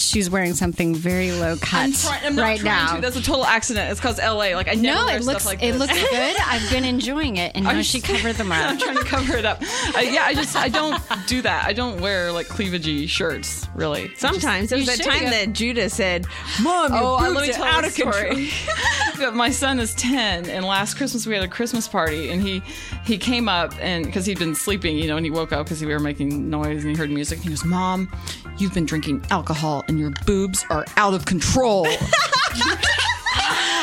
she's 0.00 0.30
wearing 0.30 0.54
something 0.54 0.94
very 0.94 1.32
low 1.32 1.56
cut 1.56 1.80
I'm, 1.80 1.92
try- 1.92 2.20
I'm 2.24 2.34
not 2.37 2.42
right 2.42 2.62
now. 2.62 2.94
to. 2.96 3.00
That's 3.00 3.16
a 3.16 3.22
total 3.22 3.44
accident. 3.44 3.90
It's 3.90 4.00
cause 4.00 4.18
LA. 4.18 4.54
Like 4.54 4.68
I 4.68 4.74
never 4.74 5.00
no, 5.00 5.06
wear 5.06 5.16
it 5.16 5.22
stuff 5.22 5.32
looks 5.34 5.46
like 5.46 5.62
it 5.62 5.74
looks 5.76 5.92
good. 5.92 6.37
I've 6.46 6.70
been 6.70 6.84
enjoying 6.84 7.37
it, 7.37 7.52
and 7.54 7.64
now 7.64 7.82
she 7.82 8.00
covered 8.02 8.37
them 8.37 8.52
up. 8.52 8.70
I'm 8.70 8.78
trying 8.78 8.96
to 8.96 9.04
cover 9.04 9.37
it 9.37 9.44
up. 9.44 9.61
Uh, 9.96 10.00
yeah, 10.00 10.22
I 10.24 10.34
just 10.34 10.56
I 10.56 10.68
don't 10.68 11.02
do 11.26 11.42
that. 11.42 11.66
I 11.66 11.72
don't 11.72 12.00
wear 12.00 12.32
like 12.32 12.46
cleavagey 12.46 13.08
shirts 13.08 13.68
really. 13.74 14.12
Sometimes 14.16 14.70
there 14.70 14.78
was 14.78 14.88
You 14.88 14.96
that 14.96 15.04
time 15.04 15.24
go- 15.24 15.30
that 15.30 15.52
Judah 15.52 15.90
said, 15.90 16.26
"Mom, 16.62 16.92
your 16.92 17.00
Oh, 17.02 17.18
boobs 17.18 17.34
let 17.34 17.42
me 17.42 17.50
are 17.50 17.52
tell 17.52 17.64
out 17.64 17.84
of 17.87 17.94
control." 17.94 18.14
story. 18.14 18.50
My 19.32 19.50
son 19.50 19.80
is 19.80 19.94
ten, 19.94 20.48
and 20.48 20.64
last 20.64 20.94
Christmas 20.96 21.26
we 21.26 21.34
had 21.34 21.42
a 21.42 21.48
Christmas 21.48 21.88
party, 21.88 22.30
and 22.30 22.40
he 22.40 22.62
he 23.08 23.16
came 23.16 23.48
up 23.48 23.72
and 23.80 24.04
because 24.04 24.26
he'd 24.26 24.38
been 24.38 24.54
sleeping, 24.54 24.98
you 24.98 25.06
know, 25.06 25.16
and 25.16 25.24
he 25.24 25.30
woke 25.30 25.50
up 25.50 25.64
because 25.64 25.82
we 25.82 25.90
were 25.90 25.98
making 25.98 26.50
noise 26.50 26.84
and 26.84 26.90
he 26.90 26.94
heard 26.94 27.10
music. 27.10 27.38
And 27.38 27.44
he 27.44 27.50
goes, 27.50 27.64
"Mom, 27.64 28.12
you've 28.58 28.74
been 28.74 28.84
drinking 28.84 29.24
alcohol, 29.30 29.82
and 29.88 29.98
your 29.98 30.10
boobs 30.26 30.64
are 30.68 30.84
out 30.98 31.14
of 31.14 31.24
control." 31.24 31.88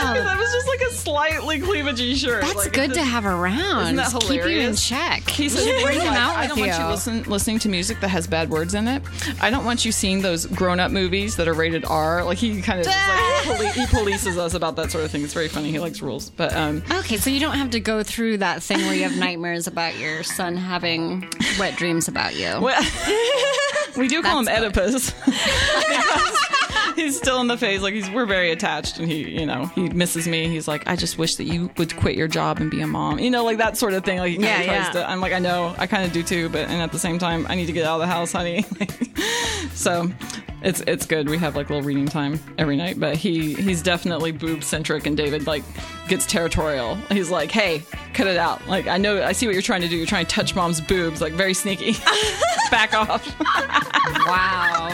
That 0.04 0.38
was 0.38 0.52
just 0.54 0.68
like 0.68 0.82
a 0.82 0.92
slightly 0.92 1.60
cleavagey 1.60 2.16
shirt. 2.16 2.42
That's 2.44 2.56
Like, 2.56 2.74
good 2.74 2.94
to 2.96 3.04
have 3.04 3.26
around. 3.26 3.84
Isn't 3.84 3.96
that 3.98 4.12
Keep 4.22 4.46
you 4.46 4.60
in 4.60 4.76
check. 4.76 5.30
He 5.30 5.50
said, 5.50 5.64
bring 5.84 5.94
he's 5.96 6.04
them 6.04 6.14
like, 6.14 6.18
out 6.20 6.36
I 6.38 6.48
don't 6.48 6.60
want 6.60 6.72
you 6.72 6.78
you. 6.84 6.90
listen, 6.90 7.24
listening 7.24 7.60
to 7.60 7.70
music 7.70 8.00
that 8.02 8.10
has 8.10 8.28
bad 8.28 8.50
words 8.50 8.74
in 8.74 8.88
it. 8.88 9.02
I 9.42 9.50
don't 9.50 9.66
want 9.66 9.86
you 9.86 9.92
seeing 9.92 10.22
those 10.22 10.46
grown-up 10.46 10.92
movies 10.92 11.36
that 11.38 11.48
are 11.48 11.54
rated 11.54 11.86
R. 11.86 12.24
Like 12.24 12.38
he 12.38 12.62
kind 12.62 12.80
of 12.82 12.88
like, 12.88 13.44
poli- 13.46 13.68
he 13.70 13.86
polices 13.86 14.38
us 14.38 14.54
about 14.54 14.76
that 14.78 14.92
sort 14.92 15.04
of 15.06 15.12
thing. 15.12 15.24
It's 15.24 15.34
very 15.34 15.48
funny. 15.48 15.72
He 15.72 15.80
likes 15.80 16.02
rules, 16.02 16.30
but 16.32 16.54
um, 16.56 16.84
Okay, 16.92 17.18
so 17.18 17.30
you 17.30 17.40
don't 17.40 17.56
have 17.56 17.70
to 17.72 17.80
go 17.80 18.04
through 18.04 18.38
that 18.38 18.62
thing 18.64 18.80
where 18.80 18.94
you 18.96 19.04
have 19.04 19.18
nightmares 19.18 19.68
about 19.68 19.98
your 19.98 20.24
son 20.24 20.56
having 20.58 21.28
wet 21.60 21.76
dreams 21.78 22.08
about 22.08 22.36
you. 22.36 22.60
well, 22.62 22.82
we 23.98 24.08
do 24.08 24.22
call 24.22 24.40
him 24.40 24.46
That's 24.46 24.60
good. 24.60 24.82
Oedipus 24.82 25.14
he's 26.96 27.18
still 27.18 27.40
in 27.42 27.48
the 27.48 27.58
phase. 27.58 27.82
Like 27.82 27.94
he's 27.94 28.10
we're 28.10 28.26
very 28.26 28.52
attached, 28.52 29.00
and 29.00 29.10
he 29.10 29.30
you 29.40 29.46
know 29.46 29.66
he 29.68 29.90
misses 29.90 30.28
me. 30.28 30.48
He's 30.48 30.68
like, 30.68 30.88
I 30.88 30.96
just 30.96 31.18
wish 31.18 31.36
that 31.36 31.46
you 31.46 31.70
would 31.78 31.96
quit 31.98 32.16
your 32.16 32.28
job 32.28 32.60
and 32.60 32.70
be 32.72 32.82
a 32.82 32.88
mom. 32.88 33.20
You 33.20 33.30
know, 33.32 33.44
like 33.44 33.58
that 33.60 33.78
sort 33.78 33.94
of 33.94 34.04
thing. 34.04 34.20
Like 34.20 34.34
he 34.34 34.40
Yeah, 34.40 34.58
tries 34.58 34.68
yeah. 34.68 34.92
to. 34.92 35.10
I'm 35.10 35.22
like, 35.22 35.34
I 35.34 35.40
know, 35.40 35.74
I 35.78 35.88
kind 35.88 36.06
of 36.06 36.12
do 36.12 36.24
too, 36.24 36.50
but 36.50 36.70
and 36.70 36.82
at 36.82 36.92
the 36.92 37.00
same 37.00 37.20
time, 37.20 37.46
I 37.50 37.56
need 37.56 37.66
to 37.68 37.74
get 37.74 37.86
out 37.86 37.96
of 37.96 38.02
the 38.02 38.08
house, 38.08 38.32
honey. 38.32 38.66
so. 39.74 40.10
It's 40.62 40.82
it's 40.88 41.06
good. 41.06 41.30
We 41.30 41.38
have 41.38 41.56
like 41.56 41.70
little 41.70 41.84
reading 41.86 42.08
time 42.08 42.40
every 42.58 42.76
night, 42.76 43.00
but 43.00 43.18
he 43.18 43.54
he's 43.54 43.84
definitely 43.84 44.32
boob 44.32 44.64
centric, 44.64 45.06
and 45.06 45.16
David 45.16 45.46
like 45.46 45.64
gets 46.08 46.26
territorial. 46.26 46.96
He's 47.12 47.30
like, 47.30 47.52
"Hey, 47.52 47.84
cut 48.16 48.26
it 48.26 48.38
out! 48.38 48.66
Like 48.68 48.88
I 48.88 48.98
know, 48.98 49.22
I 49.24 49.34
see 49.34 49.46
what 49.46 49.54
you're 49.54 49.62
trying 49.62 49.82
to 49.82 49.88
do. 49.88 49.96
You're 49.96 50.08
trying 50.08 50.26
to 50.26 50.32
touch 50.32 50.56
mom's 50.56 50.82
boobs, 50.82 51.22
like 51.22 51.34
very 51.34 51.54
sneaky. 51.54 51.92
Back 52.72 52.96
off." 52.96 53.24
Wow. 54.26 54.90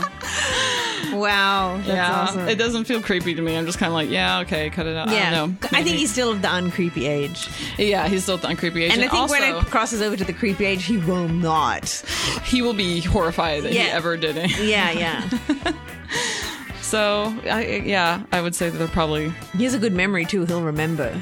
Wow, 1.11 1.77
that's 1.77 1.87
yeah, 1.87 2.11
awesome. 2.11 2.47
it 2.47 2.57
doesn't 2.57 2.85
feel 2.85 3.01
creepy 3.01 3.35
to 3.35 3.41
me. 3.41 3.55
I'm 3.57 3.65
just 3.65 3.77
kind 3.77 3.89
of 3.89 3.93
like, 3.93 4.09
yeah, 4.09 4.39
okay, 4.39 4.69
cut 4.69 4.85
it 4.87 4.95
out. 4.95 5.09
yeah, 5.09 5.47
I. 5.63 5.79
I 5.79 5.83
think 5.83 5.97
he's 5.97 6.11
still 6.11 6.31
of 6.31 6.41
the 6.41 6.47
uncreepy 6.47 7.07
age, 7.07 7.47
yeah, 7.77 8.07
he's 8.07 8.23
still 8.23 8.35
at 8.35 8.41
the 8.41 8.47
uncreepy 8.47 8.83
age, 8.83 8.93
and 8.93 9.01
I 9.01 9.07
think 9.07 9.13
also, 9.13 9.33
when 9.33 9.55
it 9.55 9.65
crosses 9.67 10.01
over 10.01 10.15
to 10.15 10.23
the 10.23 10.33
creepy 10.33 10.65
age, 10.65 10.85
he 10.85 10.97
will 10.97 11.27
not. 11.27 11.89
he 12.45 12.61
will 12.61 12.73
be 12.73 13.01
horrified 13.01 13.63
that 13.63 13.71
he 13.71 13.79
ever 13.79 14.17
did 14.17 14.37
it. 14.37 14.51
Yeah, 14.59 14.91
yeah. 14.91 15.73
So, 16.81 17.33
I, 17.45 17.83
yeah, 17.85 18.23
I 18.33 18.41
would 18.41 18.53
say 18.53 18.69
that 18.69 18.77
they're 18.77 18.85
probably, 18.89 19.31
he 19.55 19.63
has 19.63 19.73
a 19.73 19.79
good 19.79 19.93
memory 19.93 20.25
too. 20.25 20.43
He'll 20.43 20.61
remember 20.61 21.13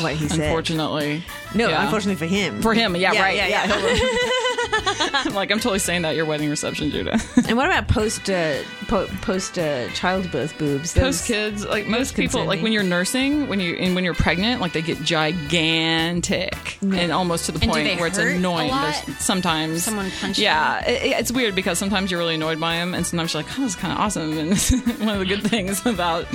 what 0.00 0.14
he 0.14 0.26
said. 0.26 0.40
unfortunately, 0.40 1.22
No, 1.54 1.68
yeah. 1.68 1.84
unfortunately 1.84 2.14
for 2.16 2.24
him. 2.24 2.62
for 2.62 2.72
him, 2.72 2.96
yeah, 2.96 3.12
Yeah, 3.12 3.20
right, 3.20 3.36
yeah, 3.36 3.46
yeah. 3.46 3.66
yeah. 4.72 5.24
like 5.32 5.50
I'm 5.50 5.58
totally 5.58 5.78
saying 5.78 6.02
that 6.02 6.10
at 6.10 6.16
your 6.16 6.24
wedding 6.26 6.48
reception, 6.50 6.90
Judah. 6.90 7.18
And 7.48 7.56
what 7.56 7.66
about 7.66 7.88
post 7.88 8.28
uh, 8.30 8.62
po- 8.88 9.06
post 9.22 9.58
uh, 9.58 9.88
childbirth 9.90 10.56
boobs? 10.58 10.94
Those- 10.94 11.04
Post 11.18 11.26
kids, 11.26 11.64
like 11.66 11.86
most 11.86 12.14
concern 12.14 12.28
people, 12.42 12.44
like 12.46 12.62
when 12.62 12.72
you're 12.72 12.82
nursing, 12.82 13.48
when 13.48 13.60
you 13.60 13.74
and 13.76 13.94
when 13.94 14.04
you're 14.04 14.14
pregnant, 14.14 14.60
like 14.60 14.72
they 14.72 14.82
get 14.82 15.02
gigantic 15.02 16.78
and 16.82 17.12
almost 17.12 17.46
to 17.46 17.52
the 17.52 17.56
And 17.62 17.70
do 17.70 17.74
point 17.78 17.84
they 17.84 17.96
where 17.96 18.06
it's 18.08 18.18
hurt 18.18 18.32
a 18.32 18.36
annoying. 18.36 18.70
lot? 18.70 19.02
There's 19.06 19.18
sometimes 19.18 19.84
Someone 19.84 20.10
punch 20.20 20.38
Yeah, 20.38 20.84
it, 20.86 21.18
it's 21.20 21.32
weird 21.32 21.54
because 21.54 21.78
sometimes 21.78 22.10
you're 22.10 22.20
really 22.20 22.34
annoyed 22.36 22.60
by 22.60 22.74
them, 22.76 22.94
and 22.94 23.06
sometimes 23.06 23.32
you're 23.34 23.42
like, 23.42 23.58
"Oh, 23.58 23.62
this 23.62 23.70
is 23.72 23.76
kind 23.76 23.92
of 23.92 23.98
awesome." 23.98 24.36
And 24.38 24.50
one 25.00 25.08
of 25.08 25.18
the 25.20 25.26
good 25.26 25.42
things 25.42 25.84
about 25.86 26.26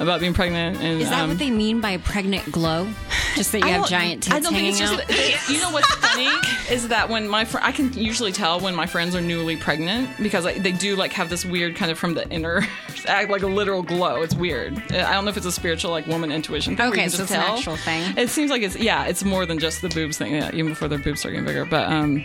about 0.00 0.20
being 0.20 0.34
pregnant. 0.34 0.78
And 0.80 1.00
Is 1.00 1.10
that 1.10 1.22
um, 1.22 1.30
what 1.30 1.38
they 1.38 1.50
mean 1.50 1.80
by 1.80 1.90
a 1.90 1.98
pregnant 1.98 2.50
glow? 2.50 2.88
Just 3.36 3.52
that 3.52 3.60
you 3.60 3.66
I 3.66 3.70
have 3.70 3.88
giant 3.88 4.22
tits 4.24 4.34
I 4.34 4.40
don't 4.40 4.52
think 4.52 4.68
it's 4.68 4.78
just 4.78 4.92
out? 4.92 5.06
that- 5.08 5.48
you 5.50 5.60
know 5.60 5.70
what's 5.70 5.92
funny 5.96 6.28
is 6.70 6.88
that 6.88 7.08
when 7.08 7.28
my 7.28 7.44
friend 7.44 7.66
I 7.66 7.72
can 7.74 7.92
usually 7.92 8.32
tell 8.32 8.60
when 8.60 8.74
my 8.74 8.86
friends 8.86 9.14
are 9.14 9.20
newly 9.20 9.56
pregnant 9.56 10.10
because 10.22 10.44
like, 10.44 10.62
they 10.62 10.72
do 10.72 10.96
like 10.96 11.12
have 11.12 11.28
this 11.28 11.44
weird 11.44 11.76
kind 11.76 11.90
of 11.90 11.98
from 11.98 12.14
the 12.14 12.28
inner 12.30 12.62
act 13.06 13.30
like 13.30 13.42
a 13.42 13.46
literal 13.46 13.82
glow. 13.82 14.22
It's 14.22 14.34
weird. 14.34 14.78
I 14.92 15.12
don't 15.12 15.24
know 15.24 15.30
if 15.30 15.36
it's 15.36 15.46
a 15.46 15.52
spiritual 15.52 15.90
like 15.90 16.06
woman 16.06 16.32
intuition. 16.32 16.76
Thing 16.76 16.86
Okay, 16.88 17.08
so 17.08 17.22
it's 17.22 17.32
an 17.32 17.40
actual 17.40 17.76
thing. 17.76 18.16
It 18.16 18.30
seems 18.30 18.50
like 18.50 18.62
it's 18.62 18.76
yeah, 18.76 19.04
it's 19.04 19.24
more 19.24 19.46
than 19.46 19.58
just 19.58 19.82
the 19.82 19.88
boobs 19.88 20.18
thing. 20.18 20.34
Yeah, 20.34 20.50
even 20.54 20.68
before 20.68 20.88
their 20.88 20.98
boobs 20.98 21.20
start 21.20 21.34
getting 21.34 21.46
bigger. 21.46 21.64
But 21.64 21.92
um, 21.92 22.24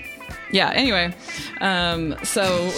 yeah. 0.52 0.72
Anyway, 0.74 1.14
um, 1.62 2.16
so 2.24 2.64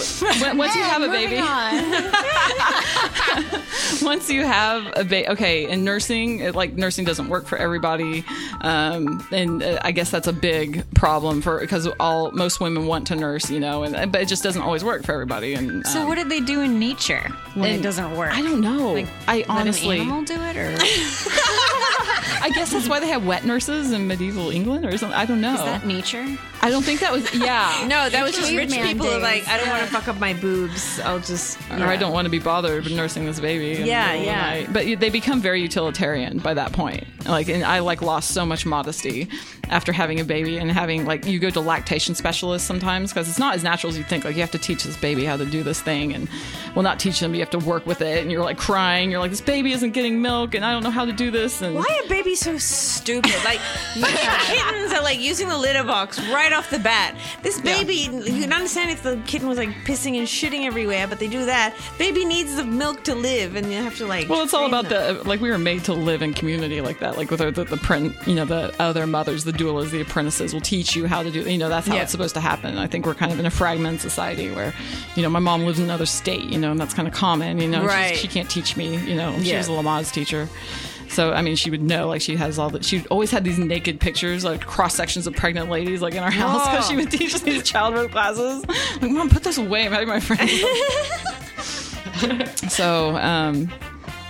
once 0.54 0.74
you 0.74 0.82
have 0.82 1.02
a 1.02 1.08
baby, 1.08 1.36
once 4.02 4.30
you 4.30 4.44
have 4.44 4.92
a 4.96 5.04
baby, 5.04 5.28
okay, 5.28 5.70
in 5.70 5.84
nursing, 5.84 6.40
it, 6.40 6.54
like 6.54 6.74
nursing 6.74 7.04
doesn't 7.04 7.28
work 7.28 7.46
for 7.46 7.58
everybody, 7.58 8.24
um, 8.60 9.26
and 9.32 9.62
uh, 9.62 9.78
I 9.82 9.92
guess 9.92 10.10
that's 10.10 10.26
a 10.26 10.32
big 10.32 10.84
problem 10.94 11.42
for 11.42 11.60
because 11.60 11.86
all 12.00 12.30
most 12.32 12.60
women 12.60 12.86
want 12.86 13.06
to 13.08 13.16
nurse, 13.16 13.50
you 13.50 13.60
know, 13.60 13.84
and 13.84 14.12
but 14.12 14.22
it 14.22 14.28
just 14.28 14.42
doesn't 14.42 14.62
always 14.62 14.84
work 14.84 15.04
for 15.04 15.12
everybody. 15.12 15.54
And 15.54 15.86
So 15.86 16.02
um, 16.02 16.08
what 16.08 16.16
did 16.16 16.28
they 16.28 16.40
do 16.40 16.60
in 16.60 16.78
nature 16.78 17.30
when 17.54 17.72
it 17.72 17.82
doesn't 17.82 18.16
work? 18.16 18.32
I 18.32 18.42
don't 18.42 18.60
know. 18.60 18.92
Like, 18.92 19.08
I 19.28 19.44
honestly, 19.48 20.00
an 20.00 20.08
animal 20.08 20.24
do 20.24 20.34
it, 20.40 20.56
or 20.56 20.72
I 22.42 22.50
guess 22.50 22.72
that's 22.72 22.88
why 22.88 23.00
they 23.00 23.08
have 23.08 23.24
wet 23.24 23.44
nurses 23.44 23.92
in 23.92 24.06
medieval 24.06 24.50
England 24.50 24.84
or 24.84 24.96
something. 24.98 25.16
I 25.16 25.24
don't 25.24 25.40
know. 25.40 25.54
is 25.54 25.60
that 25.60 25.86
nature? 25.86 26.26
I 26.60 26.70
don't 26.70 26.82
think 26.84 27.00
that 27.00 27.12
was. 27.12 27.32
Yeah. 27.34 27.70
No, 27.92 28.08
that 28.08 28.22
was 28.22 28.34
just 28.34 28.52
rich 28.52 28.70
Caveman 28.70 28.92
people 28.92 29.06
who 29.06 29.12
are 29.12 29.18
like. 29.18 29.46
I 29.48 29.58
don't 29.58 29.68
want 29.68 29.82
to 29.82 29.88
fuck 29.88 30.08
up 30.08 30.18
my 30.18 30.34
boobs. 30.34 31.00
I'll 31.00 31.18
just. 31.18 31.58
or 31.70 31.84
I 31.84 31.96
don't 31.96 32.12
want 32.12 32.26
to 32.26 32.30
be 32.30 32.38
bothered 32.38 32.84
with 32.84 32.92
nursing 32.94 33.26
this 33.26 33.40
baby. 33.40 33.82
Yeah, 33.82 34.06
middle 34.12 34.20
of 34.20 34.20
the 34.20 34.26
yeah. 34.26 34.72
But 34.72 35.00
they 35.00 35.10
become 35.10 35.40
very 35.40 35.60
utilitarian 35.60 36.38
by 36.38 36.54
that 36.54 36.72
point. 36.72 37.04
Like, 37.26 37.48
and 37.48 37.64
I 37.64 37.80
like 37.80 38.02
lost 38.02 38.30
so 38.30 38.46
much 38.46 38.64
modesty 38.64 39.28
after 39.68 39.92
having 39.92 40.20
a 40.20 40.24
baby 40.24 40.58
and 40.58 40.70
having 40.70 41.04
like 41.04 41.26
you 41.26 41.38
go 41.38 41.50
to 41.50 41.60
lactation 41.60 42.14
specialists 42.14 42.66
sometimes 42.66 43.12
because 43.12 43.28
it's 43.28 43.38
not 43.38 43.54
as 43.54 43.62
natural 43.62 43.90
as 43.90 43.98
you 43.98 44.04
think. 44.04 44.24
Like 44.24 44.34
you 44.36 44.40
have 44.40 44.50
to 44.52 44.58
teach 44.58 44.84
this 44.84 44.96
baby 44.96 45.24
how 45.24 45.36
to 45.36 45.44
do 45.44 45.62
this 45.62 45.82
thing, 45.82 46.12
and 46.14 46.28
well, 46.74 46.82
not 46.82 46.98
teach 47.00 47.20
them. 47.20 47.34
You 47.34 47.40
have 47.40 47.50
to 47.50 47.58
work 47.58 47.86
with 47.86 48.00
it, 48.00 48.22
and 48.22 48.30
you're 48.30 48.42
like 48.44 48.58
crying. 48.58 49.10
You're 49.10 49.20
like, 49.20 49.30
this 49.30 49.40
baby 49.40 49.72
isn't 49.72 49.90
getting 49.90 50.22
milk, 50.22 50.54
and 50.54 50.64
I 50.64 50.72
don't 50.72 50.82
know 50.82 50.90
how 50.90 51.04
to 51.04 51.12
do 51.12 51.30
this. 51.30 51.60
And 51.62 51.74
Why 51.74 52.00
are 52.04 52.08
babies 52.32 52.40
so 52.40 52.58
stupid? 52.58 53.32
Like 53.44 53.60
kittens 53.94 54.92
are 54.92 55.02
like 55.02 55.20
using 55.20 55.48
the 55.48 55.58
litter 55.58 55.84
box 55.84 56.18
right 56.30 56.52
off 56.52 56.70
the 56.70 56.78
bat. 56.78 57.14
This 57.42 57.60
baby, 57.60 57.94
you 57.94 58.22
can 58.40 58.52
understand 58.52 58.90
if 58.90 59.02
the 59.02 59.20
kitten 59.26 59.48
was 59.48 59.58
like 59.58 59.70
pissing 59.84 60.18
and 60.18 60.26
shitting 60.26 60.64
everywhere, 60.64 61.06
but 61.06 61.18
they 61.18 61.28
do 61.28 61.44
that. 61.46 61.74
Baby 61.98 62.24
needs 62.24 62.56
the 62.56 62.64
milk 62.64 63.04
to 63.04 63.14
live, 63.14 63.56
and 63.56 63.70
you 63.70 63.82
have 63.82 63.96
to 63.98 64.06
like. 64.06 64.28
Well, 64.28 64.42
it's 64.42 64.54
all 64.54 64.66
about 64.66 64.88
them. 64.88 65.18
the 65.18 65.28
like 65.28 65.40
we 65.40 65.50
were 65.50 65.58
made 65.58 65.84
to 65.84 65.92
live 65.92 66.22
in 66.22 66.34
community 66.34 66.80
like 66.80 66.98
that. 67.00 67.16
Like 67.16 67.30
with 67.30 67.40
our, 67.40 67.50
the 67.50 67.64
the 67.64 67.76
print, 67.76 68.14
you 68.26 68.34
know, 68.34 68.44
the 68.44 68.74
other 68.80 69.06
mothers, 69.06 69.44
the 69.44 69.52
doulas, 69.52 69.90
the 69.90 70.00
apprentices 70.00 70.54
will 70.54 70.60
teach 70.60 70.96
you 70.96 71.06
how 71.06 71.22
to 71.22 71.30
do. 71.30 71.40
You 71.42 71.58
know, 71.58 71.68
that's 71.68 71.86
how 71.86 71.94
Yeah. 71.96 72.02
it's 72.02 72.12
supposed 72.12 72.34
to 72.34 72.40
happen. 72.40 72.78
I 72.78 72.86
think 72.86 73.06
we're 73.06 73.14
kind 73.14 73.32
of 73.32 73.38
in 73.38 73.46
a 73.46 73.50
fragmented 73.50 74.00
society 74.00 74.50
where, 74.50 74.72
you 75.16 75.22
know, 75.22 75.28
my 75.30 75.38
mom 75.38 75.64
lives 75.64 75.78
in 75.78 75.84
another 75.84 76.06
state, 76.06 76.44
you 76.44 76.58
know, 76.58 76.70
and 76.70 76.80
that's 76.80 76.94
kind 76.94 77.06
of 77.08 77.14
common. 77.14 77.58
You 77.60 77.68
know, 77.68 77.84
Right. 77.84 78.16
she 78.16 78.28
can't 78.28 78.48
teach 78.50 78.76
me. 78.76 78.96
You 78.96 79.14
know, 79.16 79.36
she 79.40 79.50
Yeah. 79.50 79.58
was 79.58 79.68
a 79.68 79.72
Lamaze 79.72 80.12
teacher. 80.12 80.48
So 81.12 81.32
I 81.32 81.42
mean, 81.42 81.56
she 81.56 81.70
would 81.70 81.82
know. 81.82 82.08
Like 82.08 82.20
she 82.22 82.36
has 82.36 82.58
all 82.58 82.70
that. 82.70 82.84
She 82.84 83.04
always 83.10 83.30
had 83.30 83.44
these 83.44 83.58
naked 83.58 84.00
pictures, 84.00 84.44
like 84.44 84.64
cross 84.66 84.94
sections 84.94 85.26
of 85.26 85.34
pregnant 85.36 85.70
ladies, 85.70 86.00
like 86.02 86.14
in 86.14 86.22
our 86.22 86.30
house, 86.30 86.66
because 86.68 86.88
she 86.88 86.96
would 86.96 87.10
teach 87.10 87.38
these 87.42 87.62
childbirth 87.62 88.10
classes. 88.10 88.64
Like, 89.00 89.10
mom, 89.10 89.28
put 89.28 89.44
this 89.44 89.58
away. 89.58 89.86
I'm 89.86 89.92
having 89.92 90.08
my 90.08 90.20
friends. 90.20 90.52
so 92.72 93.16
um 93.16 93.70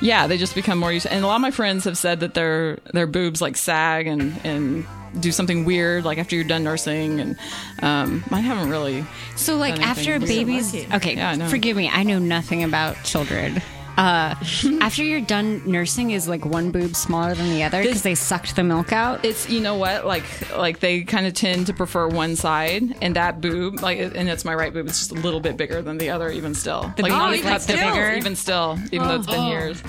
yeah 0.01 0.27
they 0.27 0.39
just 0.39 0.55
become 0.55 0.79
more 0.79 0.93
used 0.93 1.07
and 1.07 1.23
a 1.25 1.27
lot 1.27 1.37
of 1.37 1.43
my 1.43 1.51
friends 1.51 1.85
have 1.85 1.99
said 1.99 2.21
that 2.21 2.33
their 2.35 2.77
their 2.93 3.07
boobs 3.07 3.41
like 3.43 3.57
sag 3.57 4.07
and 4.07 4.35
and 4.45 4.87
do 5.21 5.31
something 5.31 5.65
weird 5.67 6.05
like 6.05 6.17
after 6.19 6.35
you're 6.35 6.45
done 6.45 6.65
nursing 6.65 7.21
and 7.21 7.37
um 7.83 8.25
mine 8.31 8.43
haven't 8.45 8.71
really 8.71 9.05
So, 9.37 9.57
like, 9.57 9.79
after 9.81 10.15
a 10.15 10.21
baby's. 10.21 10.75
Okay, 10.75 11.17
Yeah, 11.17 11.49
forgive 11.49 11.77
me. 11.77 11.91
I 11.93 12.03
know 12.03 12.19
nothing 12.19 12.65
about 12.65 13.03
children. 13.05 13.61
Uh, 13.97 14.35
after 14.81 15.03
you're 15.05 15.21
done 15.21 15.63
nursing, 15.71 16.13
is 16.13 16.29
like 16.29 16.45
one 16.45 16.71
boob 16.71 16.97
smaller 16.97 17.35
than 17.35 17.51
the 17.51 17.63
other? 17.63 17.83
Because 17.83 18.03
they 18.03 18.15
sucked 18.15 18.57
the 18.57 18.65
milk 18.65 18.93
out? 18.93 19.25
it's 19.25 19.49
you 19.49 19.61
know 19.61 19.77
what? 19.77 20.07
Like 20.07 20.25
like 20.57 20.81
they 20.81 21.03
kind 21.03 21.27
of 21.27 21.35
tend 21.35 21.67
to 21.67 21.75
prefer 21.75 22.09
one 22.09 22.37
side 22.37 22.97
and 23.01 23.17
that 23.17 23.41
boob 23.41 23.81
like 23.81 23.99
and 23.99 24.29
it's 24.29 24.45
my 24.45 24.55
right 24.55 24.73
boob 24.73 24.87
it's 24.87 24.99
just 24.99 25.11
a 25.13 25.15
little 25.15 25.41
bit 25.41 25.57
bigger 25.57 25.83
than 25.83 25.99
the 25.99 26.11
other 26.11 26.31
even 26.31 26.55
still. 26.55 26.83
Like 26.83 26.97
boob 26.97 27.09
not 27.09 27.33
is, 27.33 27.39
even 27.41 27.51
like, 27.51 27.61
still? 27.61 27.77
bigger 27.77 28.13
even 28.13 28.37
still 28.37 28.79
even 28.91 29.09
though 29.09 29.17
it's 29.17 29.27
been 29.27 29.47
years 29.47 29.83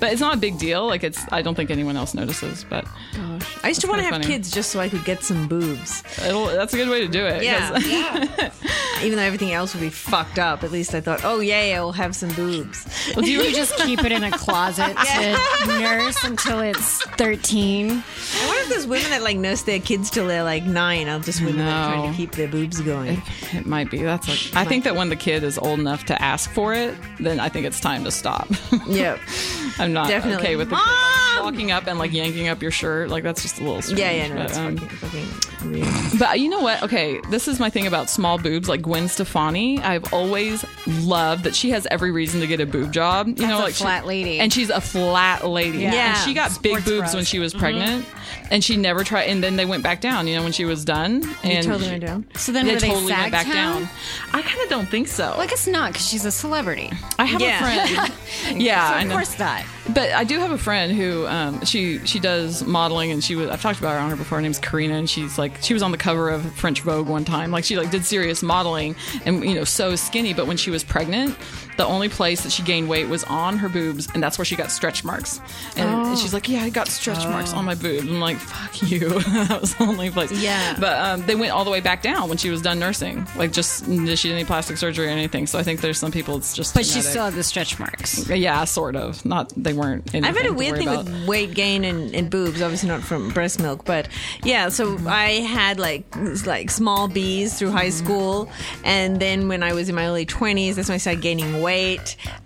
but 0.00 0.12
it's 0.12 0.20
not 0.20 0.34
a 0.34 0.38
big 0.38 0.58
deal 0.58 0.86
like 0.86 1.04
it's 1.04 1.20
i 1.30 1.42
don't 1.42 1.54
think 1.54 1.70
anyone 1.70 1.96
else 1.96 2.14
notices 2.14 2.64
but 2.68 2.84
gosh, 3.14 3.42
I 3.64 3.68
used 3.68 3.80
to 3.82 3.86
want 3.86 3.98
to 3.98 4.04
have 4.04 4.12
funny. 4.14 4.26
kids 4.26 4.50
just 4.50 4.70
so 4.70 4.80
I 4.80 4.88
could 4.88 5.04
get 5.04 5.22
some 5.22 5.46
boobs. 5.48 6.02
it'll 6.26 6.46
that's 6.46 6.72
a 6.74 6.76
good 6.76 6.88
way 6.88 7.00
to 7.06 7.08
do 7.08 7.24
it 7.26 7.42
Yeah. 7.42 7.70
'cause- 7.70 8.50
Even 9.02 9.16
though 9.16 9.22
everything 9.24 9.52
else 9.52 9.72
would 9.74 9.80
be 9.80 9.88
fucked 9.88 10.38
up, 10.38 10.62
at 10.62 10.70
least 10.72 10.94
I 10.94 11.00
thought, 11.00 11.24
oh 11.24 11.40
yeah, 11.40 11.64
yeah, 11.64 11.80
we'll 11.80 11.92
have 11.92 12.14
some 12.14 12.28
boobs. 12.32 12.86
Well, 13.16 13.24
do 13.24 13.30
you 13.32 13.50
just 13.54 13.74
keep 13.78 14.04
it 14.04 14.12
in 14.12 14.22
a 14.24 14.30
closet 14.30 14.94
to 15.64 15.66
nurse 15.80 16.22
until 16.22 16.60
it's 16.60 17.02
13? 17.16 17.90
I 17.90 18.46
wonder 18.46 18.62
if 18.62 18.68
there's 18.68 18.86
women 18.86 19.08
that 19.08 19.22
like 19.22 19.38
nurse 19.38 19.62
their 19.62 19.80
kids 19.80 20.10
till 20.10 20.26
they're 20.26 20.42
like 20.44 20.64
nine. 20.64 21.08
I'll 21.08 21.18
just 21.18 21.40
women 21.40 21.64
that 21.64 21.72
are 21.88 21.94
trying 21.94 22.10
to 22.10 22.16
keep 22.16 22.32
their 22.32 22.46
boobs 22.48 22.82
going. 22.82 23.22
It 23.54 23.64
might 23.64 23.90
be. 23.90 24.02
That's 24.02 24.28
like. 24.28 24.54
I 24.54 24.68
think 24.68 24.84
that 24.84 24.96
when 24.96 25.08
the 25.08 25.16
kid 25.16 25.44
is 25.44 25.56
old 25.56 25.80
enough 25.80 26.04
to 26.06 26.22
ask 26.22 26.50
for 26.50 26.74
it, 26.74 26.94
then 27.20 27.40
I 27.40 27.48
think 27.48 27.64
it's 27.64 27.80
time 27.80 28.04
to 28.04 28.10
stop. 28.10 28.48
Yeah. 28.86 29.16
I'm 29.78 29.89
not 29.92 30.08
Definitely. 30.08 30.44
okay 30.44 30.56
with 30.56 30.68
the 30.70 30.74
like, 30.74 31.42
walking 31.44 31.70
up 31.70 31.86
and 31.86 31.98
like 31.98 32.12
yanking 32.12 32.48
up 32.48 32.62
your 32.62 32.70
shirt. 32.70 33.08
Like 33.10 33.22
that's 33.22 33.42
just 33.42 33.58
a 33.60 33.64
little. 33.64 33.82
Strange. 33.82 34.00
Yeah, 34.00 34.10
yeah, 34.10 34.28
no, 34.28 34.34
but, 34.42 34.56
um, 34.56 34.76
fucking, 34.76 34.88
fucking 35.28 35.72
weird. 35.72 36.18
but 36.18 36.40
you 36.40 36.48
know 36.48 36.60
what? 36.60 36.82
Okay, 36.82 37.20
this 37.30 37.48
is 37.48 37.58
my 37.60 37.70
thing 37.70 37.86
about 37.86 38.08
small 38.10 38.38
boobs. 38.38 38.68
Like 38.68 38.82
Gwen 38.82 39.08
Stefani, 39.08 39.80
I've 39.80 40.12
always 40.12 40.64
loved 40.86 41.44
that 41.44 41.54
she 41.54 41.70
has 41.70 41.86
every 41.90 42.10
reason 42.10 42.40
to 42.40 42.46
get 42.46 42.60
a 42.60 42.66
boob 42.66 42.92
job. 42.92 43.28
You 43.28 43.46
know, 43.46 43.58
a 43.58 43.62
like 43.62 43.74
she- 43.74 43.84
flat 43.84 44.06
lady. 44.06 44.38
and 44.40 44.52
she's 44.52 44.70
a 44.70 44.80
flat 44.80 45.46
lady. 45.46 45.78
Yeah. 45.78 46.14
and 46.14 46.18
she 46.18 46.34
got 46.34 46.60
big 46.62 46.84
boobs 46.84 47.14
when 47.14 47.24
she 47.24 47.38
was 47.38 47.52
pregnant, 47.54 48.04
and 48.50 48.62
she 48.64 48.76
never 48.76 49.04
tried. 49.04 49.24
And 49.24 49.42
then 49.42 49.56
they 49.56 49.64
went 49.64 49.82
back 49.82 50.00
down. 50.00 50.26
You 50.26 50.36
know, 50.36 50.42
when 50.42 50.52
she 50.52 50.64
was 50.64 50.84
done, 50.84 51.22
and 51.42 51.64
totally 51.66 51.84
she- 51.84 51.90
went 51.90 52.04
down. 52.04 52.26
So 52.36 52.52
then 52.52 52.66
they 52.66 52.74
were 52.74 52.80
they 52.80 52.88
totally 52.88 53.12
went 53.12 53.32
back 53.32 53.46
down. 53.46 53.88
I 54.32 54.42
kind 54.42 54.62
of 54.62 54.68
don't 54.68 54.88
think 54.88 55.08
so. 55.08 55.30
Well, 55.30 55.40
I 55.40 55.46
guess 55.46 55.66
not 55.66 55.92
because 55.92 56.08
she's 56.08 56.24
a 56.24 56.30
celebrity. 56.32 56.90
I 57.18 57.24
have 57.24 57.40
Yeah. 57.40 57.58
a 57.58 58.06
friend. 58.06 58.12
yeah, 58.62 59.00
So 59.00 59.06
of 59.06 59.12
course 59.12 59.38
not. 59.38 59.64
But 59.94 60.12
I 60.12 60.24
do 60.24 60.38
have 60.38 60.52
a 60.52 60.58
friend 60.58 60.92
who 60.92 61.26
um, 61.26 61.64
she 61.64 61.98
she 62.06 62.18
does 62.20 62.64
modeling, 62.64 63.10
and 63.10 63.22
she 63.24 63.34
was 63.34 63.48
I've 63.50 63.60
talked 63.62 63.78
about 63.80 63.92
her 63.94 63.98
on 63.98 64.10
her 64.10 64.16
before. 64.16 64.38
Her 64.38 64.42
name's 64.42 64.58
Karina, 64.58 64.94
and 64.94 65.08
she's 65.10 65.38
like 65.38 65.52
she 65.62 65.74
was 65.74 65.82
on 65.82 65.90
the 65.90 65.98
cover 65.98 66.28
of 66.30 66.42
French 66.54 66.82
Vogue 66.82 67.08
one 67.08 67.24
time. 67.24 67.50
Like 67.50 67.64
she 67.64 67.76
like 67.76 67.90
did 67.90 68.04
serious 68.04 68.42
modeling, 68.42 68.94
and 69.24 69.44
you 69.44 69.54
know 69.54 69.64
so 69.64 69.96
skinny. 69.96 70.32
But 70.34 70.46
when 70.46 70.56
she 70.56 70.70
was 70.70 70.84
pregnant, 70.84 71.36
the 71.80 71.86
only 71.86 72.10
place 72.10 72.42
that 72.42 72.52
she 72.52 72.62
gained 72.62 72.90
weight 72.90 73.08
was 73.08 73.24
on 73.24 73.56
her 73.56 73.68
boobs, 73.70 74.06
and 74.12 74.22
that's 74.22 74.36
where 74.36 74.44
she 74.44 74.54
got 74.54 74.70
stretch 74.70 75.02
marks. 75.02 75.40
And, 75.76 75.88
and 75.88 76.18
she's 76.18 76.34
like, 76.34 76.46
yeah, 76.46 76.62
I 76.62 76.68
got 76.68 76.88
stretch 76.88 77.24
marks 77.24 77.54
on 77.54 77.64
my 77.64 77.74
boobs. 77.74 78.06
I'm 78.06 78.20
like, 78.20 78.36
fuck 78.36 78.90
you. 78.90 79.08
that 79.08 79.62
was 79.62 79.74
the 79.74 79.84
only 79.84 80.10
place. 80.10 80.30
Yeah. 80.30 80.76
But 80.78 80.98
um, 80.98 81.24
they 81.24 81.34
went 81.34 81.52
all 81.52 81.64
the 81.64 81.70
way 81.70 81.80
back 81.80 82.02
down 82.02 82.28
when 82.28 82.36
she 82.36 82.50
was 82.50 82.60
done 82.60 82.78
nursing. 82.78 83.26
Like 83.34 83.52
just 83.52 83.86
she 83.86 83.96
didn't 83.96 84.36
need 84.36 84.46
plastic 84.46 84.76
surgery 84.76 85.06
or 85.06 85.10
anything. 85.10 85.46
So 85.46 85.58
I 85.58 85.62
think 85.62 85.80
there's 85.80 85.98
some 85.98 86.12
people 86.12 86.36
it's 86.36 86.54
just 86.54 86.74
But 86.74 86.84
she 86.84 87.00
still 87.00 87.24
had 87.24 87.32
the 87.32 87.42
stretch 87.42 87.78
marks. 87.78 88.28
Yeah, 88.28 88.62
sort 88.64 88.94
of. 88.94 89.24
Not 89.24 89.50
they 89.56 89.72
weren't. 89.72 90.14
I've 90.14 90.36
had 90.36 90.44
a 90.44 90.52
weird 90.52 90.76
thing 90.76 90.88
about. 90.88 91.06
with 91.06 91.26
weight 91.26 91.54
gain 91.54 91.84
and, 91.84 92.14
and 92.14 92.28
boobs, 92.28 92.60
obviously 92.60 92.90
not 92.90 93.02
from 93.02 93.30
breast 93.30 93.58
milk, 93.58 93.86
but 93.86 94.06
yeah. 94.44 94.68
So 94.68 94.98
I 95.06 95.40
had 95.40 95.78
like 95.78 96.04
like 96.44 96.70
small 96.70 97.08
B's 97.08 97.58
through 97.58 97.70
high 97.70 97.88
school, 97.88 98.50
and 98.84 99.18
then 99.18 99.48
when 99.48 99.62
I 99.62 99.72
was 99.72 99.88
in 99.88 99.94
my 99.94 100.04
early 100.04 100.26
twenties, 100.26 100.76
that's 100.76 100.90
when 100.90 100.96
I 100.96 100.98
started 100.98 101.22
gaining 101.22 101.62
weight. 101.62 101.69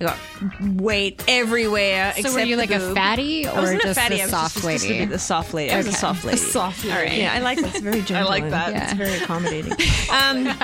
I 0.01 0.05
got 0.05 0.19
weight 0.61 1.23
everywhere. 1.29 2.13
So 2.13 2.19
except 2.21 2.35
were 2.35 2.41
you 2.43 2.57
the 2.57 2.63
like 2.63 2.71
a 2.71 2.79
boob. 2.79 2.95
fatty 2.97 3.47
I 3.47 3.53
or 3.53 3.61
wasn't 3.61 3.83
just 3.83 3.99
a 3.99 4.01
fatty. 4.01 4.17
a 4.17 4.23
I 4.23 4.25
was 4.25 4.31
soft 4.31 4.55
just, 4.55 4.65
just, 4.67 4.85
lady? 4.85 4.99
just 4.99 5.11
the 5.11 5.19
soft 5.19 5.55
lady. 5.55 5.73
I 5.73 5.77
was 5.79 5.87
a 5.87 5.93
soft 5.93 6.25
lady. 6.25 6.39
soft 6.39 6.85
lady. 6.85 7.17
Yeah, 7.17 7.33
I 7.35 7.39
like 7.41 7.59
that. 7.61 7.71
It's 7.75 7.81
very 7.81 8.03
gentle. 8.03 8.17
I 8.33 8.41
like 8.41 8.51
that. 8.51 8.73
and 8.73 8.83
It's 8.83 8.93
very 8.93 9.15
accommodating. 9.23 9.73
Um, 10.13 10.55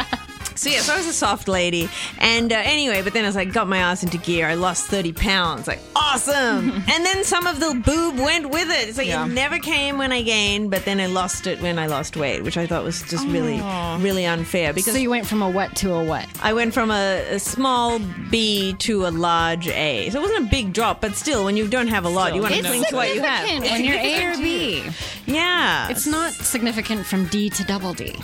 So 0.60 0.68
yeah, 0.68 0.80
so 0.80 0.92
I 0.92 0.98
was 0.98 1.06
a 1.06 1.12
soft 1.14 1.48
lady, 1.48 1.88
and 2.18 2.52
uh, 2.52 2.56
anyway, 2.62 3.00
but 3.02 3.14
then 3.14 3.24
as 3.24 3.34
I 3.36 3.46
got 3.46 3.66
my 3.66 3.78
ass 3.78 4.02
into 4.02 4.18
gear, 4.18 4.46
I 4.46 4.54
lost 4.54 4.88
thirty 4.88 5.12
pounds. 5.12 5.66
Like 5.66 5.80
awesome, 5.96 6.70
and 6.92 7.04
then 7.06 7.24
some 7.24 7.46
of 7.46 7.60
the 7.60 7.80
boob 7.84 8.18
went 8.18 8.50
with 8.50 8.68
it. 8.70 8.88
It's 8.90 8.98
like 8.98 9.06
Yeah. 9.06 9.24
it 9.24 9.28
never 9.32 9.58
came 9.58 9.96
when 9.96 10.12
I 10.12 10.20
gained, 10.22 10.70
but 10.70 10.84
then 10.84 11.00
I 11.00 11.06
lost 11.06 11.46
it 11.46 11.62
when 11.62 11.78
I 11.78 11.86
lost 11.86 12.14
weight, 12.16 12.42
which 12.42 12.58
I 12.58 12.66
thought 12.66 12.84
was 12.84 13.02
just 13.04 13.26
really, 13.28 13.58
really 14.04 14.26
unfair 14.26 14.74
because 14.74 14.92
So 14.92 14.98
you 14.98 15.08
went 15.08 15.26
from 15.26 15.40
a 15.40 15.48
what 15.48 15.74
to 15.76 15.94
a 15.94 16.04
what? 16.04 16.26
I 16.42 16.52
went 16.52 16.74
from 16.74 16.90
a, 16.90 17.20
a 17.30 17.38
small 17.38 17.98
B 18.30 18.74
to 18.80 19.06
a 19.06 19.10
large 19.10 19.66
A. 19.68 20.10
So 20.10 20.18
it 20.18 20.22
wasn't 20.22 20.46
a 20.46 20.50
big 20.50 20.72
drop, 20.74 21.00
but 21.00 21.14
still, 21.16 21.44
when 21.46 21.56
you 21.56 21.68
don't 21.68 21.88
have 21.88 22.04
a 22.04 22.08
lot, 22.10 22.34
you 22.34 22.42
want 22.42 22.52
to 22.52 22.58
It's 22.60 22.68
cling 22.68 22.84
to 22.84 22.96
what 22.96 23.14
you 23.14 23.22
have. 23.22 23.48
when 23.62 23.82
you're 23.84 23.96
A 23.96 24.24
or 24.26 24.36
B. 24.36 24.84
Yeah, 25.26 25.88
It's 25.90 26.08
not 26.08 26.32
significant 26.32 27.06
from 27.06 27.26
D 27.26 27.50
to 27.50 27.62
double 27.62 27.94
D. 27.94 28.16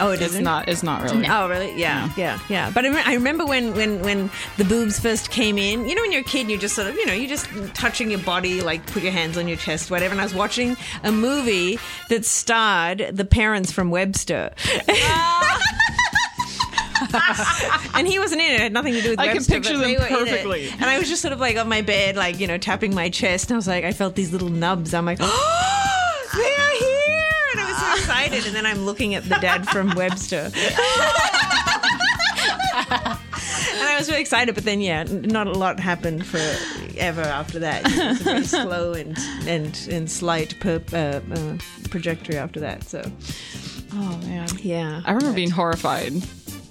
Oh, 0.00 0.10
it 0.10 0.14
It's 0.20 0.32
isn't. 0.32 0.42
not. 0.42 0.68
It's 0.68 0.82
not 0.82 1.02
really. 1.04 1.24
Oh, 1.28 1.45
Oh, 1.46 1.48
really? 1.48 1.78
Yeah, 1.78 2.10
yeah, 2.16 2.40
yeah. 2.48 2.72
But 2.74 2.84
I, 2.84 2.88
rem- 2.88 3.06
I 3.06 3.14
remember 3.14 3.46
when, 3.46 3.72
when, 3.74 4.02
when 4.02 4.30
the 4.56 4.64
boobs 4.64 4.98
first 4.98 5.30
came 5.30 5.58
in. 5.58 5.88
You 5.88 5.94
know, 5.94 6.02
when 6.02 6.10
you're 6.10 6.22
a 6.22 6.24
kid, 6.24 6.50
you're 6.50 6.58
just 6.58 6.74
sort 6.74 6.88
of, 6.88 6.96
you 6.96 7.06
know, 7.06 7.12
you're 7.12 7.28
just 7.28 7.46
touching 7.72 8.10
your 8.10 8.18
body, 8.18 8.62
like 8.62 8.84
put 8.86 9.04
your 9.04 9.12
hands 9.12 9.38
on 9.38 9.46
your 9.46 9.56
chest, 9.56 9.88
whatever. 9.88 10.10
And 10.10 10.20
I 10.20 10.24
was 10.24 10.34
watching 10.34 10.76
a 11.04 11.12
movie 11.12 11.78
that 12.08 12.24
starred 12.24 13.10
the 13.12 13.24
parents 13.24 13.70
from 13.70 13.90
Webster. 13.90 14.52
and 17.94 18.08
he 18.08 18.18
wasn't 18.18 18.40
in 18.40 18.50
it. 18.52 18.54
It 18.54 18.60
had 18.60 18.72
nothing 18.72 18.94
to 18.94 19.02
do 19.02 19.10
with 19.10 19.20
I 19.20 19.28
can 19.28 19.44
picture 19.44 19.74
them 19.74 19.82
they 19.82 19.96
were 19.96 20.06
in 20.06 20.12
it. 20.14 20.18
perfectly. 20.18 20.68
And 20.70 20.86
I 20.86 20.98
was 20.98 21.08
just 21.08 21.22
sort 21.22 21.32
of 21.32 21.38
like 21.38 21.56
on 21.56 21.68
my 21.68 21.82
bed, 21.82 22.16
like, 22.16 22.40
you 22.40 22.46
know, 22.48 22.58
tapping 22.58 22.94
my 22.94 23.08
chest. 23.08 23.50
And 23.50 23.56
I 23.56 23.58
was 23.58 23.68
like, 23.68 23.84
I 23.84 23.92
felt 23.92 24.16
these 24.16 24.32
little 24.32 24.48
nubs. 24.48 24.94
I'm 24.94 25.04
like, 25.04 25.18
oh, 25.20 26.28
they 26.34 26.40
are 26.40 26.78
here. 26.78 27.28
And 27.52 27.60
I 27.60 27.66
was 27.70 27.78
so 27.78 27.92
excited. 27.98 28.46
And 28.46 28.56
then 28.56 28.66
I'm 28.66 28.84
looking 28.84 29.14
at 29.14 29.24
the 29.24 29.36
dad 29.36 29.68
from 29.68 29.94
Webster. 29.94 30.50
And 33.96 34.00
I 34.00 34.02
was 34.02 34.08
really 34.10 34.20
excited, 34.20 34.54
but 34.54 34.64
then 34.64 34.82
yeah, 34.82 35.04
not 35.04 35.46
a 35.46 35.52
lot 35.52 35.80
happened 35.80 36.26
for 36.26 36.36
ever 36.98 37.22
after 37.22 37.58
that. 37.60 37.80
It 37.86 37.96
was 37.96 38.20
a 38.20 38.24
very 38.24 38.44
slow 38.44 38.92
and 38.92 39.16
and 39.46 39.88
and 39.90 40.10
slight 40.10 40.54
per, 40.60 40.82
uh, 40.92 41.20
uh, 41.34 41.56
trajectory 41.88 42.36
after 42.36 42.60
that. 42.60 42.84
So 42.84 43.00
Oh 43.94 44.18
man. 44.18 44.48
yeah, 44.58 45.00
I 45.06 45.12
remember 45.12 45.34
being 45.34 45.50
horrified. 45.50 46.12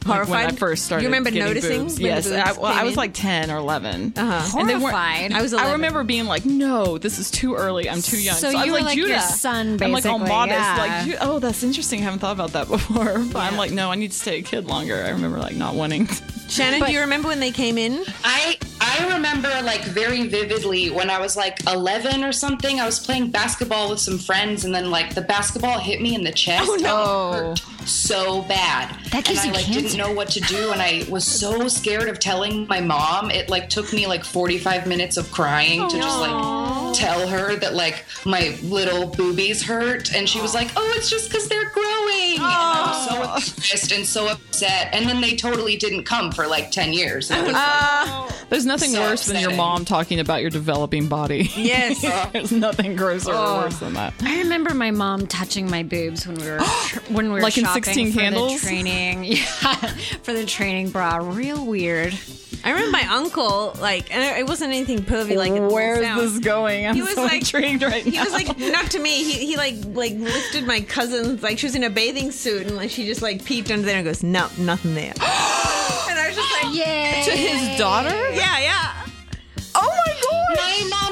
Like, 0.05 0.27
when 0.27 0.45
I 0.45 0.51
first 0.51 0.85
started. 0.85 1.03
You 1.03 1.09
remember 1.09 1.31
noticing 1.31 1.81
boobs. 1.81 1.95
when 1.95 2.05
Yes, 2.05 2.27
boobs 2.27 2.37
I, 2.37 2.51
well, 2.53 2.65
I 2.65 2.83
was 2.83 2.93
in? 2.93 2.97
like 2.97 3.13
ten 3.13 3.51
or 3.51 3.57
11 3.57 4.13
Uh-huh. 4.15 4.59
And 4.59 4.69
they 4.69 4.73
Horrified. 4.73 5.31
I 5.31 5.41
was 5.41 5.53
I 5.53 5.71
remember 5.73 6.03
being 6.03 6.25
like, 6.25 6.45
"No, 6.45 6.97
this 6.97 7.17
is 7.19 7.31
too 7.31 7.55
early. 7.55 7.89
I'm 7.89 8.01
too 8.01 8.17
young." 8.21 8.35
So 8.35 8.49
I 8.49 8.63
you 8.65 8.71
was 8.73 8.81
were 8.81 8.85
like 8.87 8.97
your 8.97 9.07
Judah. 9.07 9.21
son, 9.21 9.77
I'm 9.81 9.91
like 9.91 10.05
all 10.05 10.19
basically, 10.19 10.29
modest, 10.29 10.59
yeah. 10.59 11.05
like, 11.09 11.17
"Oh, 11.21 11.39
that's 11.39 11.63
interesting. 11.63 12.01
I 12.01 12.03
haven't 12.03 12.19
thought 12.19 12.33
about 12.33 12.51
that 12.53 12.67
before." 12.75 13.19
But 13.19 13.39
I'm 13.39 13.57
like, 13.57 13.71
"No, 13.71 13.91
I 13.91 13.95
need 13.95 14.11
to 14.11 14.17
stay 14.17 14.39
a 14.39 14.41
kid 14.41 14.65
longer." 14.65 14.95
I 15.03 15.09
remember 15.09 15.39
like 15.39 15.55
not 15.55 15.75
wanting. 15.75 16.07
Shannon, 16.47 16.79
do 16.85 16.91
you 16.91 16.99
remember 16.99 17.27
when 17.27 17.39
they 17.39 17.51
came 17.51 17.77
in? 17.77 18.03
I 18.23 18.57
I 18.79 19.13
remember 19.15 19.49
like 19.63 19.81
very 19.85 20.27
vividly 20.27 20.91
when 20.91 21.09
I 21.09 21.19
was 21.19 21.35
like 21.35 21.57
11 21.67 22.23
or 22.23 22.31
something. 22.31 22.79
I 22.79 22.85
was 22.85 22.99
playing 22.99 23.31
basketball 23.31 23.89
with 23.89 23.99
some 23.99 24.19
friends, 24.19 24.63
and 24.65 24.73
then 24.75 24.91
like 24.91 25.15
the 25.15 25.21
basketball 25.21 25.79
hit 25.79 26.01
me 26.01 26.13
in 26.13 26.23
the 26.23 26.31
chest. 26.31 26.69
Oh 26.71 26.75
no. 26.79 27.55
Hurt 27.85 27.89
so 27.91 28.41
bad. 28.43 28.95
That 29.11 29.25
gives 29.25 29.39
and 29.39 29.39
I 29.39 29.45
you 29.45 29.53
like 29.53 29.65
cancer. 29.65 29.81
didn't 29.81 29.97
know 29.97 30.11
what 30.11 30.29
to 30.29 30.39
do, 30.41 30.71
and 30.71 30.81
I 30.81 31.05
was 31.09 31.23
so 31.23 31.67
scared 31.67 32.09
of 32.09 32.19
telling 32.19 32.67
my 32.67 32.81
mom. 32.81 33.29
It 33.29 33.49
like 33.49 33.69
took 33.69 33.93
me 33.93 34.07
like 34.07 34.23
45 34.23 34.87
minutes 34.87 35.17
of 35.17 35.31
crying 35.31 35.87
to 35.87 35.97
just 35.97 36.19
like 36.19 36.95
tell 36.95 37.27
her 37.27 37.55
that 37.57 37.75
like 37.75 38.05
my 38.25 38.57
little 38.63 39.07
boobies 39.07 39.61
hurt, 39.61 40.13
and 40.15 40.27
she 40.27 40.41
was 40.41 40.53
like, 40.53 40.71
"Oh, 40.75 40.93
it's 40.95 41.09
just 41.09 41.29
because 41.29 41.47
they're 41.47 41.69
growing." 41.69 42.35
And 42.35 42.43
I 42.43 42.87
was 42.87 43.05
so 43.05 43.15
embarrassed 43.15 43.91
and 43.91 44.05
so 44.05 44.27
upset, 44.29 44.89
and 44.93 45.07
then 45.07 45.21
they 45.21 45.35
totally 45.35 45.77
didn't 45.77 46.03
come 46.05 46.31
for 46.31 46.47
like 46.47 46.71
10 46.71 46.93
years. 46.93 47.29
And 47.29 47.43
was 47.45 47.53
like, 47.53 47.63
uh, 47.67 48.31
There's 48.49 48.65
nothing 48.65 48.91
So 48.91 49.01
worse 49.01 49.25
than 49.25 49.41
your 49.41 49.55
mom 49.55 49.85
talking 49.85 50.19
about 50.19 50.41
your 50.41 50.49
developing 50.49 51.07
body. 51.07 51.49
Yes. 51.55 52.01
There's 52.33 52.51
nothing 52.51 52.95
grosser 52.95 53.31
or 53.31 53.35
oh. 53.35 53.61
worse 53.61 53.79
than 53.79 53.93
that. 53.93 54.13
I 54.21 54.39
remember 54.39 54.73
my 54.73 54.91
mom 54.91 55.27
touching 55.27 55.69
my 55.69 55.83
boobs 55.83 56.27
when 56.27 56.37
we 56.37 56.49
were 56.49 56.59
when 57.09 57.27
we 57.27 57.33
were 57.33 57.41
Like 57.41 57.57
in 57.57 57.65
shopping 57.65 57.74
16 57.75 58.11
for 58.13 58.19
Candles? 58.19 58.61
the 58.61 58.67
training. 58.67 59.23
Yeah, 59.25 59.75
for 60.23 60.33
the 60.33 60.45
training 60.45 60.89
bra. 60.91 61.17
Real 61.17 61.65
weird. 61.65 62.17
I 62.63 62.71
remember 62.71 62.91
my 62.91 63.03
uncle, 63.11 63.75
like, 63.79 64.11
and 64.15 64.23
it 64.39 64.47
wasn't 64.47 64.73
anything 64.73 64.99
pervy 65.03 65.35
like 65.35 65.51
Where 65.71 66.01
is 66.01 66.33
this 66.33 66.39
going? 66.43 66.87
I'm 66.87 66.95
He 66.95 67.01
was 67.03 67.13
so 67.13 67.23
like- 67.23 67.41
intrigued 67.41 67.83
right 67.83 68.03
He 68.03 68.11
now. 68.17 68.23
was 68.23 68.33
like, 68.33 68.57
not 68.57 68.89
to 68.91 68.99
me. 68.99 69.23
He, 69.23 69.45
he 69.45 69.55
like 69.57 69.75
like 69.93 70.13
lifted 70.13 70.65
my 70.65 70.81
cousin's 70.81 71.43
like 71.43 71.59
she 71.59 71.67
was 71.67 71.75
in 71.75 71.83
a 71.83 71.89
bathing 71.91 72.31
suit 72.31 72.65
and 72.65 72.75
like 72.75 72.89
she 72.89 73.05
just 73.05 73.21
like 73.21 73.45
peeped 73.45 73.69
under 73.69 73.85
there 73.85 73.97
and 73.97 74.05
goes, 74.05 74.23
no, 74.23 74.47
nothing 74.57 74.95
there. 74.95 75.11
and 75.13 75.19
I 75.21 76.25
was 76.27 76.35
just 76.35 76.63
like, 76.63 76.75
yeah, 76.75 77.21
to 77.25 77.31
his 77.31 77.77
daughter. 77.77 78.09
yeah, 78.33 78.59
yeah. 78.59 79.05
Oh 79.75 79.81
my 80.05 80.13
god! 80.23 80.57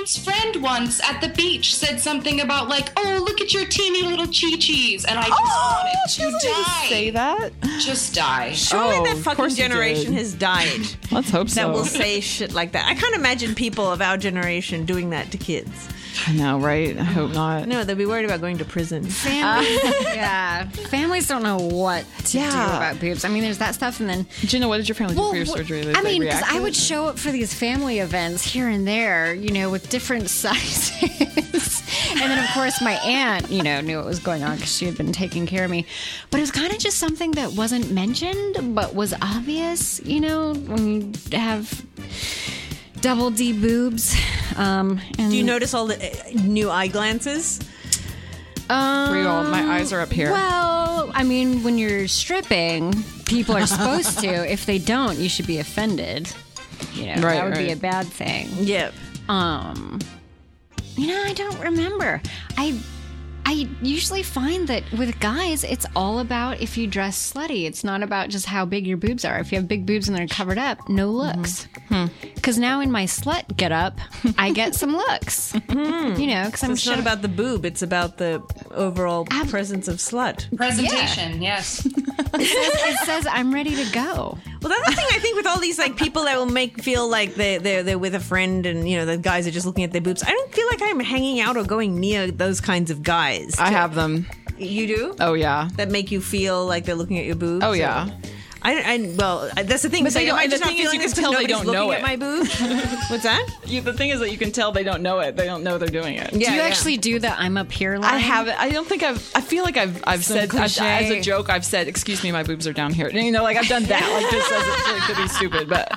My 0.04 0.06
mom's 0.06 0.18
friend 0.18 0.62
once 0.62 1.02
at 1.02 1.22
the 1.22 1.30
beach 1.30 1.74
said 1.78 1.98
something 1.98 2.42
about 2.42 2.68
like, 2.68 2.90
"Oh, 2.98 3.24
look 3.26 3.40
at 3.40 3.54
your 3.54 3.64
teeny 3.64 4.02
little 4.04 4.26
chi-chis," 4.26 5.06
and 5.06 5.18
I 5.18 5.24
just 5.30 5.40
Oh, 5.42 5.82
wanted 5.86 6.14
to 6.16 6.22
doesn't 6.32 6.52
die. 6.52 6.86
say 6.90 7.10
that. 7.12 7.54
Just 7.80 8.14
die. 8.14 8.52
Surely 8.52 8.98
Oh, 8.98 9.04
that 9.06 9.18
fucking 9.24 9.56
generation 9.56 10.12
has 10.12 10.34
died. 10.34 10.82
Let's 11.10 11.30
hope 11.30 11.48
so. 11.50 11.62
that 11.62 11.74
will 11.74 11.86
say 11.86 12.20
shit 12.20 12.52
like 12.52 12.74
that. 12.74 12.86
I 12.86 12.96
can't 12.96 13.16
imagine 13.16 13.56
people 13.56 13.90
of 13.90 14.02
our 14.02 14.18
generation 14.18 14.84
doing 14.84 15.12
that 15.12 15.32
to 15.32 15.38
kids. 15.38 15.88
I 16.28 16.34
know, 16.34 16.60
right? 16.60 16.98
I 16.98 17.04
hope 17.04 17.32
not. 17.34 17.68
No, 17.68 17.84
they'll 17.84 17.96
be 17.96 18.06
worried 18.06 18.26
about 18.26 18.40
going 18.42 18.58
to 18.60 18.66
prison. 18.66 19.04
Families, 19.04 19.84
uh, 19.84 19.92
yeah. 20.14 20.70
Families 20.70 21.28
don't 21.28 21.44
know 21.44 21.58
what 21.58 22.06
to 22.26 22.32
do 22.34 22.40
about 22.46 23.00
boobs. 23.00 23.26
I 23.26 23.30
mean, 23.30 23.44
there's 23.44 23.58
that 23.58 23.76
stuff, 23.76 24.00
and 24.00 24.08
then 24.10 24.26
Gina, 24.42 24.68
what 24.68 24.78
did 24.78 24.88
your 24.88 24.96
family 24.96 25.16
do 25.16 25.22
for 25.30 25.36
your 25.36 25.46
wh- 25.46 25.50
surgery? 25.50 25.82
Did 25.82 25.96
I 25.98 26.02
mean, 26.02 26.22
because 26.22 26.44
I 26.44 26.60
would 26.60 26.74
it? 26.74 26.76
show 26.76 27.06
up 27.08 27.18
for 27.18 27.32
these 27.32 27.54
family 27.54 28.00
events 28.00 28.44
here 28.44 28.68
and 28.70 28.88
there, 28.88 29.34
you 29.34 29.52
know, 29.52 29.70
with 29.70 29.90
different 29.90 30.30
sizes. 30.30 31.82
and 32.12 32.20
then, 32.20 32.44
of 32.44 32.50
course, 32.52 32.82
my 32.82 32.94
aunt, 33.04 33.50
you 33.50 33.64
know, 33.64 33.82
knew 33.82 33.98
what 33.98 34.06
was 34.06 34.20
going 34.20 34.44
on 34.44 34.56
because 34.56 34.76
she 34.76 34.86
had 34.86 34.96
been 34.98 35.12
taking 35.14 35.46
care 35.46 35.66
of 35.66 35.72
me. 35.72 35.86
But 36.30 36.38
it 36.38 36.42
was 36.42 36.52
kind 36.52 36.72
of 36.72 36.80
just 36.80 36.98
something 37.00 37.32
that 37.32 37.54
wasn't 37.54 37.92
mentioned, 37.92 38.76
but 38.76 38.94
was 38.94 39.14
obvious, 39.22 40.00
you 40.06 40.20
know, 40.22 40.54
when 40.54 40.88
you 40.88 41.12
have 41.38 41.84
double 43.04 43.30
D 43.30 43.54
boobs. 43.54 44.16
Um, 44.56 45.00
and, 45.20 45.30
Do 45.30 45.38
you 45.38 45.44
notice 45.44 45.74
all 45.74 45.86
the 45.88 45.98
uh, 45.98 46.30
new 46.42 46.72
eye 46.72 46.88
glances? 46.88 47.60
Um, 48.70 49.10
For 49.10 49.18
you 49.18 49.28
all, 49.28 49.44
my 49.44 49.62
eyes 49.76 49.92
are 49.92 50.00
up 50.00 50.12
here. 50.12 50.32
Well, 50.32 51.12
I 51.14 51.24
mean, 51.24 51.64
when 51.64 51.78
you're 51.78 52.08
stripping, 52.08 53.04
people 53.26 53.56
are 53.56 53.68
supposed 53.68 54.20
to. 54.20 54.52
If 54.52 54.66
they 54.66 54.80
don't, 54.80 55.18
you 55.20 55.28
should 55.28 55.46
be 55.48 55.60
offended. 55.60 56.32
You 56.94 57.08
know, 57.08 57.22
Right, 57.22 57.36
that 57.36 57.46
would 57.46 57.58
be 57.58 57.72
a 57.72 57.76
bad 57.76 58.08
thing. 58.08 58.48
Yeah. 58.60 58.92
Um, 59.28 60.00
you 60.96 61.08
know, 61.08 61.22
I 61.24 61.34
don't 61.34 61.60
remember. 61.60 62.22
I 62.58 62.80
I 63.46 63.68
usually 63.82 64.24
find 64.24 64.68
that 64.70 64.84
with 64.92 65.20
guys, 65.20 65.64
it's 65.64 65.86
all 65.96 66.20
about 66.20 66.62
if 66.62 66.78
you 66.78 66.88
dress 66.88 67.32
slutty. 67.34 67.66
It's 67.66 67.84
not 67.84 68.02
about 68.02 68.30
just 68.30 68.46
how 68.46 68.66
big 68.66 68.88
your 68.88 68.98
boobs 68.98 69.26
are. 69.26 69.38
If 69.40 69.52
you 69.52 69.58
have 69.58 69.68
big 69.68 69.86
boobs 69.86 70.08
and 70.08 70.18
they're 70.18 70.28
covered 70.28 70.58
up, 70.58 70.88
no 70.90 71.10
looks. 71.10 71.68
Mm-hmm. 71.90 71.94
Hmm. 71.94 72.30
Because 72.36 72.58
now 72.58 72.80
in 72.82 72.92
my 72.92 73.04
slut 73.06 73.56
get 73.56 73.72
up, 73.72 74.00
I 74.38 74.52
get 74.52 74.76
some 74.76 74.96
looks. 74.96 75.54
Mm-hmm. 75.74 76.20
You 76.22 76.28
know, 76.28 76.46
because 76.46 76.64
I'm 76.64 76.72
It's 76.72 76.82
sure 76.82 76.94
not 76.94 77.02
about 77.02 77.22
the 77.24 77.28
boob, 77.28 77.66
it's 77.66 77.82
about 77.82 78.18
the 78.18 78.44
overall 78.72 79.26
Ab- 79.32 79.50
presence 79.50 79.88
of 79.88 79.96
slut. 79.98 80.56
Presentation, 80.56 81.42
yes. 81.42 81.86
it 82.34 82.98
says 83.06 83.26
I'm 83.30 83.54
ready 83.54 83.76
to 83.84 83.92
go. 83.92 84.38
Well, 84.64 84.70
that's 84.70 84.90
the 84.90 84.96
thing 84.96 85.06
I 85.12 85.20
think 85.20 85.36
with 85.36 85.46
all 85.48 85.60
these 85.60 85.78
like 85.78 85.98
people 85.98 86.24
that 86.24 86.38
will 86.38 86.46
make 86.46 86.82
feel 86.82 87.08
like 87.10 87.36
they 87.36 87.58
they're 87.58 87.84
they're 87.84 88.00
with 88.00 88.16
a 88.16 88.20
friend 88.20 88.66
and 88.66 88.90
you 88.90 88.98
know 88.98 89.06
the 89.06 89.18
guys 89.18 89.46
are 89.46 89.52
just 89.52 89.66
looking 89.66 89.84
at 89.84 89.92
their 89.92 90.02
boobs. 90.02 90.24
I 90.24 90.30
don't 90.32 90.52
feel 90.54 90.66
like 90.72 90.80
I'm 90.82 91.00
hanging 91.02 91.40
out 91.42 91.58
or 91.58 91.64
going 91.66 92.00
near 92.00 92.32
those 92.32 92.62
kinds 92.62 92.90
of 92.90 93.04
guys. 93.04 93.56
I 93.60 93.70
have 93.72 93.94
them. 93.94 94.26
You 94.58 94.88
do 94.88 95.16
Oh 95.20 95.34
yeah. 95.34 95.68
that 95.76 95.90
make 95.92 96.12
you 96.12 96.22
feel 96.22 96.66
like 96.66 96.86
they're 96.86 96.96
looking 96.96 97.20
at 97.20 97.26
your 97.26 97.36
boobs. 97.36 97.66
Oh 97.66 97.72
or- 97.72 97.76
yeah. 97.76 98.10
I, 98.66 98.94
I 98.94 99.14
well 99.18 99.50
that's 99.56 99.84
the 99.84 99.90
thing. 99.90 100.04
But 100.06 100.14
they 100.14 100.26
don't- 100.26 100.40
I 100.40 100.46
the 100.48 100.52
just 100.52 100.62
not 100.62 100.70
thing 100.70 100.78
is 100.80 100.94
you 100.94 101.00
this 101.00 101.14
can 101.14 101.24
'cause 101.26 101.32
tell 101.34 101.40
they 101.42 101.48
don't 101.48 101.66
know 101.66 101.88
looking 101.88 101.92
it. 101.92 101.96
at 101.98 102.02
my 102.02 102.16
boobs? 102.16 102.60
What's 103.10 103.24
that? 103.24 103.46
You, 103.66 103.82
the 103.82 103.92
thing 103.94 104.10
is 104.10 104.20
that 104.22 104.32
you 104.32 104.38
can 104.38 104.52
tell 104.52 104.72
they 104.72 104.84
don't 104.84 105.02
know 105.02 105.20
it. 105.20 105.36
They 105.36 105.46
don't 105.46 105.64
know 105.64 105.78
they're 105.78 105.88
doing 105.90 106.16
it. 106.16 106.32
Yeah, 106.34 106.50
Do 106.50 106.56
you 106.56 106.62
yeah. 106.62 106.68
actually 106.68 106.98
do 106.98 107.20
the 107.20 107.38
I'm 107.38 107.58
up 107.58 107.72
here 107.72 107.98
line? 107.98 108.14
I 108.14 108.18
haven't. 108.20 108.58
I 108.60 108.70
don't 108.70 108.88
think 108.88 109.04
I've. 109.04 109.32
I 109.36 109.42
feel 109.42 109.64
like 109.66 109.76
I've. 109.78 110.02
I've 110.08 110.24
So 110.24 110.36
said 110.36 110.44
I've, 110.46 110.50
cliche. 110.50 110.86
as 110.86 111.10
a 111.12 111.22
joke. 111.22 111.50
I've 111.50 111.66
said, 111.66 111.88
"Excuse 111.90 112.24
me, 112.24 112.32
my 112.32 112.44
boobs 112.44 112.66
are 112.68 112.74
down 112.74 112.94
here." 112.94 113.08
And, 113.08 113.18
You 113.18 113.32
know, 113.32 113.44
like 113.44 113.58
I've 113.58 113.68
done 113.68 113.84
that, 113.84 114.02
like 114.14 114.32
just 114.32 114.52
as 114.52 114.64
it 114.66 114.94
like, 114.94 115.18
to 115.18 115.22
be 115.22 115.28
stupid. 115.28 115.70
But 115.70 115.92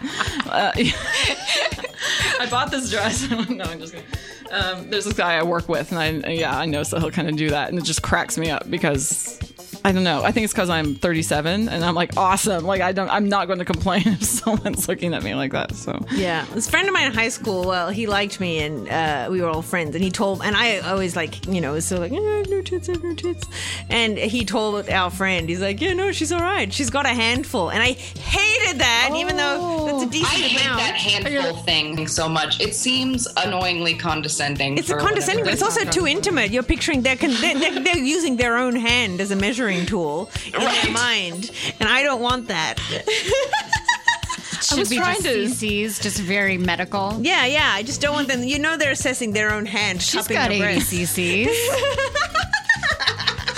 uh, 0.50 0.72
I 2.40 2.46
bought 2.50 2.70
this 2.70 2.90
dress. 2.90 3.28
no, 3.48 3.64
I'm 3.64 3.78
just 3.80 3.92
kidding. 3.94 4.06
Um, 4.50 4.90
there's 4.90 5.04
this 5.04 5.14
guy 5.14 5.34
I 5.34 5.42
work 5.42 5.68
with, 5.68 5.92
and 5.92 6.24
I 6.26 6.30
yeah, 6.32 6.56
I 6.56 6.66
know, 6.66 6.82
so 6.82 6.98
he'll 7.00 7.10
kind 7.10 7.28
of 7.28 7.36
do 7.36 7.50
that, 7.50 7.68
and 7.68 7.78
it 7.78 7.84
just 7.84 8.02
cracks 8.02 8.38
me 8.38 8.50
up 8.50 8.68
because 8.70 9.38
I 9.86 9.92
don't 9.92 10.02
know. 10.02 10.24
I 10.24 10.32
think 10.32 10.42
it's 10.42 10.52
because 10.52 10.68
I'm 10.68 10.96
37 10.96 11.68
and 11.68 11.84
I'm 11.84 11.94
like 11.94 12.16
awesome. 12.16 12.64
Like 12.64 12.80
I 12.80 12.90
don't. 12.90 13.08
I'm 13.08 13.28
not 13.28 13.46
going 13.46 13.60
to 13.60 13.64
complain 13.64 14.02
if 14.06 14.24
someone's 14.24 14.88
looking 14.88 15.14
at 15.14 15.22
me 15.22 15.36
like 15.36 15.52
that. 15.52 15.76
So 15.76 16.04
Yeah, 16.12 16.44
this 16.54 16.68
friend 16.68 16.88
of 16.88 16.92
mine 16.92 17.06
in 17.06 17.14
high 17.14 17.28
school. 17.28 17.68
Well, 17.68 17.90
he 17.90 18.08
liked 18.08 18.40
me, 18.40 18.58
and 18.64 18.88
uh, 18.88 19.28
we 19.30 19.40
were 19.40 19.48
all 19.48 19.62
friends. 19.62 19.94
And 19.94 20.02
he 20.02 20.10
told, 20.10 20.42
and 20.42 20.56
I 20.56 20.78
always 20.80 21.14
like, 21.14 21.46
you 21.46 21.60
know, 21.60 21.74
was 21.74 21.84
so 21.84 22.00
like, 22.00 22.10
eh, 22.10 22.16
no 22.16 22.62
tits, 22.62 22.88
no 22.88 23.14
tits. 23.14 23.46
And 23.88 24.18
he 24.18 24.44
told 24.44 24.90
our 24.90 25.08
friend, 25.08 25.48
he's 25.48 25.60
like, 25.60 25.80
yeah, 25.80 25.92
no, 25.92 26.10
she's 26.10 26.32
all 26.32 26.40
right. 26.40 26.72
She's 26.72 26.90
got 26.90 27.06
a 27.06 27.10
handful, 27.10 27.70
and 27.70 27.80
I 27.80 27.92
hated 27.92 28.80
that, 28.80 29.12
even 29.14 29.36
though 29.36 29.86
that's 29.86 30.02
a 30.02 30.06
I 30.06 30.10
decent 30.10 30.32
I 30.34 30.36
hate 30.48 30.60
amount. 30.62 30.78
that 30.78 30.94
handful 30.96 31.62
thing 31.62 32.08
so 32.08 32.28
much. 32.28 32.60
It 32.60 32.74
seems 32.74 33.28
annoyingly 33.36 33.94
condescending. 33.94 34.78
It's 34.78 34.90
a 34.90 34.96
condescending, 34.96 35.44
but 35.44 35.52
it's 35.54 35.62
also 35.62 35.84
too 35.84 36.08
intimate. 36.08 36.50
You're 36.50 36.64
picturing 36.64 37.02
they're, 37.02 37.14
con- 37.16 37.34
they're, 37.40 37.56
they're, 37.56 37.80
they're 37.80 37.98
using 37.98 38.36
their 38.36 38.56
own 38.56 38.74
hand 38.74 39.20
as 39.20 39.30
a 39.30 39.36
measuring 39.36 39.75
tool 39.84 40.30
in 40.46 40.52
their 40.52 40.60
Right. 40.60 40.90
mind, 40.92 41.50
and 41.80 41.88
I 41.88 42.02
don't 42.02 42.22
want 42.22 42.46
that. 42.48 42.78
Should 44.62 44.78
was 44.78 44.88
be 44.90 44.96
trying 44.96 45.20
just 45.22 45.60
to- 45.60 45.66
CCs, 45.66 46.00
just 46.02 46.18
very 46.18 46.56
medical. 46.56 47.18
yeah, 47.20 47.44
yeah. 47.46 47.70
I 47.74 47.82
just 47.82 48.00
don't 48.00 48.14
want 48.14 48.28
them. 48.28 48.42
You 48.42 48.58
know, 48.58 48.76
they're 48.76 48.90
assessing 48.92 49.32
their 49.32 49.52
own 49.52 49.66
hand. 49.66 50.00
She's 50.02 50.26
cupping 50.26 50.36
got 50.36 50.48
her 50.48 50.54
80 50.54 50.60
breast. 50.60 50.92
CCs. 50.92 51.54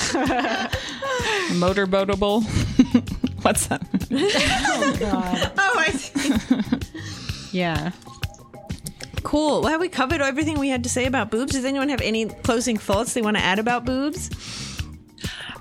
motorboatable. 1.61 2.43
What's 3.43 3.67
that? 3.69 3.81
Oh, 5.59 5.75
I 5.79 5.91
see. 5.91 7.57
yeah. 7.59 7.93
Cool. 9.23 9.61
Well, 9.63 9.71
have 9.71 9.81
we 9.81 9.89
covered 9.89 10.21
everything 10.21 10.59
we 10.59 10.69
had 10.69 10.83
to 10.85 10.89
say 10.91 11.07
about 11.07 11.31
boobs? 11.31 11.53
Does 11.53 11.65
anyone 11.65 11.89
have 11.89 12.01
any 12.01 12.27
closing 12.27 12.77
thoughts 12.77 13.15
they 13.15 13.23
want 13.23 13.37
to 13.37 13.43
add 13.43 13.59
about 13.59 13.85
boobs? 13.85 14.29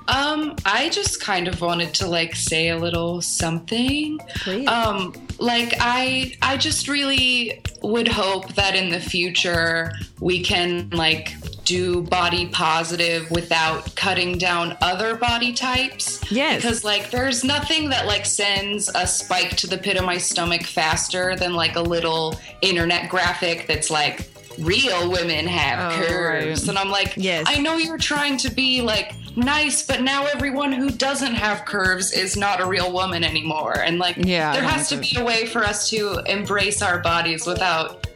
Um, 0.08 0.55
I 0.66 0.89
just 0.89 1.22
kind 1.22 1.47
of 1.47 1.60
wanted 1.62 1.93
to 1.95 2.08
like 2.08 2.36
say 2.36 2.70
a 2.70 2.78
little 2.78 3.22
something. 3.22 4.20
Please. 4.36 4.68
Um, 4.68 5.14
like 5.39 5.74
I 5.80 6.36
I 6.41 6.58
just 6.58 6.88
really 6.88 7.62
would 7.82 8.08
hope 8.08 8.53
that 8.55 8.76
in 8.76 8.89
the 8.89 8.99
future 8.99 9.91
we 10.20 10.41
can 10.41 10.89
like 10.91 11.34
do 11.64 12.01
body 12.03 12.47
positive 12.47 13.30
without 13.30 13.93
cutting 13.95 14.38
down 14.38 14.76
other 14.82 15.16
body 15.16 15.51
types. 15.53 16.20
Yes. 16.32 16.62
Because 16.62 16.84
like 16.86 17.12
there's 17.12 17.43
nothing 17.43 17.89
that 17.89 18.08
like 18.08 18.26
sends 18.26 18.89
a 18.95 19.05
spike 19.05 19.58
to 19.58 19.68
the 19.68 19.78
pit 19.78 19.97
of 19.97 20.05
my 20.05 20.18
stomach 20.18 20.64
faster 20.64 21.36
than 21.36 21.53
like 21.53 21.76
a 21.76 21.82
little 21.82 22.39
internet 22.62 23.10
graphic 23.10 23.68
that's 23.68 23.89
like 23.91 24.30
real 24.60 25.12
women 25.12 25.45
have 25.45 25.91
Oh, 25.93 26.05
curves. 26.08 26.62
right. 26.62 26.70
And 26.70 26.80
I'm 26.80 26.89
like, 26.89 27.14
Yes. 27.18 27.45
I 27.47 27.60
know 27.60 27.76
you're 27.78 27.97
trying 27.99 28.38
to 28.38 28.49
be 28.49 28.82
like 28.82 29.14
nice, 29.38 29.86
but 29.86 30.02
now 30.02 30.26
everyone 30.26 30.74
who 30.74 30.90
doesn't 30.90 31.36
have 31.36 31.66
curves 31.66 32.12
is 32.12 32.36
not 32.36 32.60
a 32.60 32.66
real 32.66 32.92
woman 32.92 33.24
anymore. 33.24 33.80
And 33.80 34.00
like, 34.00 34.18
Yeah, 34.18 34.54
there 34.54 34.64
has 34.64 34.90
to 34.90 34.98
be 34.98 35.16
a 35.18 35.24
way 35.24 35.46
for 35.46 35.64
us 35.64 35.90
to 35.92 36.20
embrace 36.26 36.82
our 36.82 37.00
bodies 37.00 37.46
without 37.46 38.08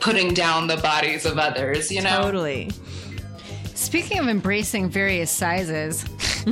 putting 0.00 0.34
down 0.34 0.66
the 0.66 0.76
bodies 0.76 1.24
of 1.24 1.38
others, 1.38 1.90
you 1.90 2.02
know? 2.02 2.22
Totally. 2.22 2.70
Speaking 3.74 4.18
of 4.18 4.28
embracing 4.28 4.88
various 4.88 5.30
sizes, 5.30 6.04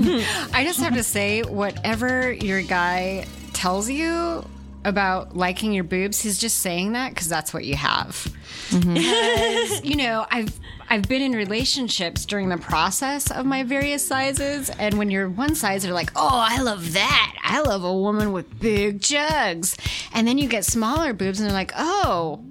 I 0.53 0.65
just 0.65 0.81
have 0.81 0.95
to 0.95 1.03
say, 1.03 1.43
whatever 1.43 2.33
your 2.33 2.63
guy 2.63 3.27
tells 3.53 3.91
you 3.91 4.45
about 4.85 5.37
liking 5.37 5.73
your 5.73 5.85
boobs, 5.85 6.21
he's 6.21 6.39
just 6.39 6.59
saying 6.59 6.93
that 6.93 7.11
because 7.11 7.29
that's 7.29 7.55
what 7.55 7.65
you 7.65 7.77
have. 7.77 8.27
Because, 8.71 8.85
mm-hmm. 8.85 9.85
you 9.87 9.97
know, 9.97 10.27
I've 10.31 10.59
I've 10.95 11.09
been 11.09 11.23
in 11.23 11.33
relationships 11.33 12.25
during 12.25 12.49
the 12.49 12.57
process 12.57 13.29
of 13.29 13.45
my 13.47 13.65
various 13.65 14.07
sizes, 14.07 14.71
and 14.79 14.97
when 14.97 15.11
you're 15.11 15.29
one 15.29 15.57
size, 15.57 15.83
they're 15.83 15.93
like, 15.93 16.13
"Oh, 16.15 16.29
I 16.49 16.61
love 16.63 16.93
that. 16.93 17.35
I 17.43 17.63
love 17.63 17.83
a 17.83 17.93
woman 17.93 18.31
with 18.33 18.61
big 18.61 19.01
jugs," 19.01 19.77
and 20.13 20.25
then 20.29 20.39
you 20.39 20.49
get 20.49 20.65
smaller 20.65 21.13
boobs, 21.13 21.41
and 21.41 21.49
they're 21.51 21.57
like, 21.57 21.73
"Oh." 21.77 22.45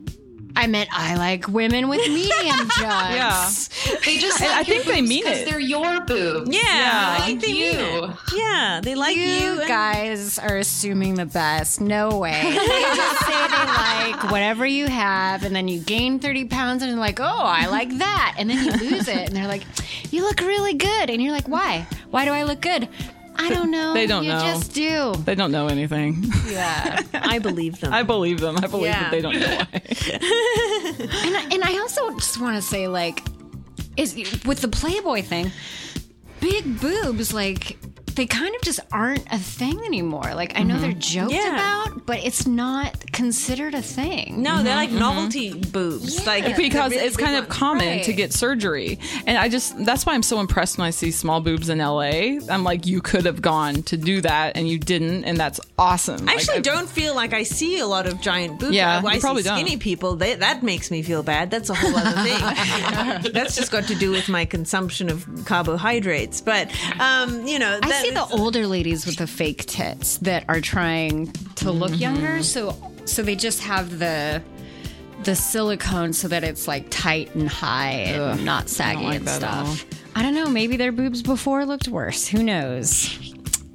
I 0.56 0.68
meant 0.68 0.88
I 0.92 1.16
like 1.16 1.48
women 1.48 1.88
with 1.88 2.00
medium 2.08 2.70
jugs. 2.78 3.70
Yeah. 3.90 3.96
They 4.06 4.20
just 4.20 4.40
I- 4.40 4.46
like 4.46 4.54
I 4.56 4.58
your 4.72 4.84
think 4.84 4.84
they 4.86 5.02
mean 5.02 5.08
mean 5.10 5.24
'cause 5.24 5.38
it. 5.40 5.46
They're 5.50 5.60
your 5.60 6.02
boobs. 6.02 6.52
Yeah, 6.56 6.62
I 6.64 7.16
like 7.18 7.26
think 7.26 7.42
they 7.42 7.48
you. 7.54 7.72
mean 7.72 7.80
it. 7.80 7.83
Yeah, 8.36 8.82
they 8.84 8.96
like 8.96 9.16
you. 9.16 9.24
You 9.24 9.60
and- 9.60 9.68
guys 9.68 10.40
are 10.40 10.58
assuming 10.58 11.16
the 11.16 11.26
best. 11.26 11.82
No 11.82 12.18
way. 12.18 12.32
They 12.44 12.56
just 12.56 13.20
say 13.26 13.48
they 13.48 13.66
like 14.18 14.32
whatever 14.32 14.66
you 14.66 14.88
have, 14.88 15.44
and 15.44 15.56
then 15.56 15.68
you 15.68 15.80
gain 15.80 16.20
30 16.20 16.46
pounds, 16.46 16.82
and 16.84 16.92
you're 16.92 17.00
like, 17.00 17.20
oh, 17.20 17.24
I 17.44 17.68
like 17.68 17.98
that. 17.98 18.36
And 18.38 18.50
then 18.50 18.64
you 18.66 18.72
lose 18.90 19.08
it, 19.08 19.28
and 19.28 19.36
they're 19.36 19.48
like, 19.48 19.64
you 20.12 20.22
look 20.24 20.40
really 20.42 20.74
good. 20.74 21.10
And 21.10 21.22
you're 21.22 21.32
like, 21.34 21.48
why? 21.48 21.88
Why 22.10 22.26
do 22.26 22.32
I 22.32 22.44
look 22.44 22.62
good? 22.62 22.88
I 23.36 23.50
don't 23.50 23.72
know. 23.72 23.94
They 23.96 24.06
don't 24.06 24.24
you 24.26 24.32
know. 24.32 24.40
just 24.42 24.74
do. 24.76 25.14
They 25.26 25.34
don't 25.34 25.52
know 25.52 25.68
anything. 25.68 26.24
Yeah. 26.48 27.00
I 27.16 27.40
believe 27.40 27.80
them. 27.80 27.92
I 27.92 28.04
believe 28.04 28.40
them. 28.40 28.58
I 28.58 28.68
believe 28.68 28.86
Yeah. 28.86 29.10
that 29.10 29.12
they 29.12 29.22
don't 29.22 29.40
know 29.40 29.48
why. 29.48 29.66
and, 31.26 31.36
I- 31.36 31.48
and 31.52 31.64
I 31.64 31.80
also 31.80 32.12
just 32.12 32.40
want 32.40 32.56
to 32.58 32.62
say, 32.62 32.88
like, 32.88 33.24
is 33.98 34.14
with 34.46 34.62
the 34.62 34.68
Playboy 34.68 35.24
thing, 35.24 35.52
big 36.42 36.80
boobs, 36.80 37.34
like, 37.34 37.78
they 38.16 38.26
kind 38.26 38.56
of 38.56 38.62
just 38.62 38.80
aren't 38.92 39.26
a 39.32 39.38
thing 39.38 39.80
anymore. 39.86 40.34
Like, 40.36 40.58
I 40.58 40.64
know 40.64 40.80
they're 40.80 40.92
joked 40.94 41.34
Yeah. 41.34 41.54
about, 41.86 42.06
but 42.06 42.20
it's 42.24 42.46
not 42.48 43.12
considered 43.12 43.74
a 43.74 43.82
thing. 43.82 44.42
no, 44.42 44.64
they're 44.64 44.76
like 44.76 44.92
novelty 44.92 45.54
boobs. 45.54 46.26
Like 46.26 46.56
because 46.58 46.92
really 46.92 47.06
it's 47.06 47.16
big 47.18 47.26
kind 47.26 47.38
of 47.38 47.50
common 47.50 47.88
Right. 47.88 48.04
to 48.04 48.14
get 48.14 48.34
surgery 48.34 49.00
and 49.28 49.38
i 49.38 49.50
just 49.50 49.84
that's 49.86 50.06
why 50.06 50.14
i'm 50.14 50.24
so 50.24 50.40
impressed 50.40 50.78
when 50.78 50.86
i 50.88 50.90
see 50.90 51.12
small 51.12 51.42
boobs 51.42 51.70
in 51.70 51.80
la 51.80 52.00
i'm 52.02 52.64
like 52.64 52.86
you 52.86 53.02
could 53.02 53.26
have 53.26 53.42
gone 53.42 53.84
to 53.84 53.98
do 53.98 54.22
that 54.22 54.56
and 54.58 54.68
you 54.68 54.78
didn't 54.78 55.24
and 55.26 55.38
that's 55.38 55.60
awesome 55.78 56.28
I 56.30 56.34
actually 56.34 56.58
I- 56.58 56.62
don't 56.62 56.90
feel 56.90 57.16
like 57.16 57.34
I 57.34 57.44
see 57.44 57.80
a 57.80 57.88
lot 57.88 58.08
of 58.08 58.22
giant 58.22 58.60
boobs. 58.60 58.74
Yeah, 58.76 59.02
I 59.06 59.14
you 59.16 59.20
probably 59.22 59.42
see 59.44 59.50
don't. 59.50 59.58
skinny 59.60 59.78
people. 59.78 60.16
They, 60.16 60.36
that 60.36 60.62
makes 60.64 60.92
me 60.92 61.02
feel 61.02 61.24
bad. 61.24 61.50
That's 61.52 61.70
a 61.70 61.74
whole 61.74 61.96
other 61.96 62.22
thing. 62.22 63.34
That's 63.34 63.56
just 63.56 63.72
got 63.72 63.86
to 63.86 63.96
do 63.96 64.12
with 64.12 64.30
my 64.30 64.46
consumption 64.46 65.10
of 65.10 65.26
carbohydrates. 65.46 66.42
But 66.42 66.70
um, 67.00 67.46
you 67.48 67.60
know, 67.60 67.80
that- 67.80 68.03
see 68.04 68.12
the 68.12 68.28
older 68.32 68.68
ladies 68.68 69.06
with 69.06 69.18
the 69.18 69.28
fake 69.28 69.66
tits 69.66 70.18
that 70.18 70.46
are 70.48 70.62
trying 70.62 71.32
to 71.56 71.72
look 71.72 71.92
mm-hmm. 71.92 72.02
younger, 72.02 72.44
so 72.44 72.76
so 73.06 73.22
they 73.24 73.36
just 73.36 73.62
have 73.62 74.00
the 74.00 74.42
the 75.24 75.36
silicone 75.36 76.12
so 76.12 76.28
that 76.28 76.44
it's 76.44 76.68
like 76.68 76.90
tight 76.90 77.34
and 77.34 77.48
high 77.48 77.92
and 77.92 78.44
not 78.44 78.68
saggy 78.68 79.04
like 79.04 79.20
and 79.20 79.30
stuff. 79.30 79.86
I 80.16 80.22
don't 80.22 80.36
know. 80.36 80.50
Maybe 80.50 80.78
their 80.78 80.92
boobs 80.92 81.22
before 81.22 81.66
looked 81.66 81.88
worse. 81.88 82.28
Who 82.28 82.44
knows? 82.44 83.18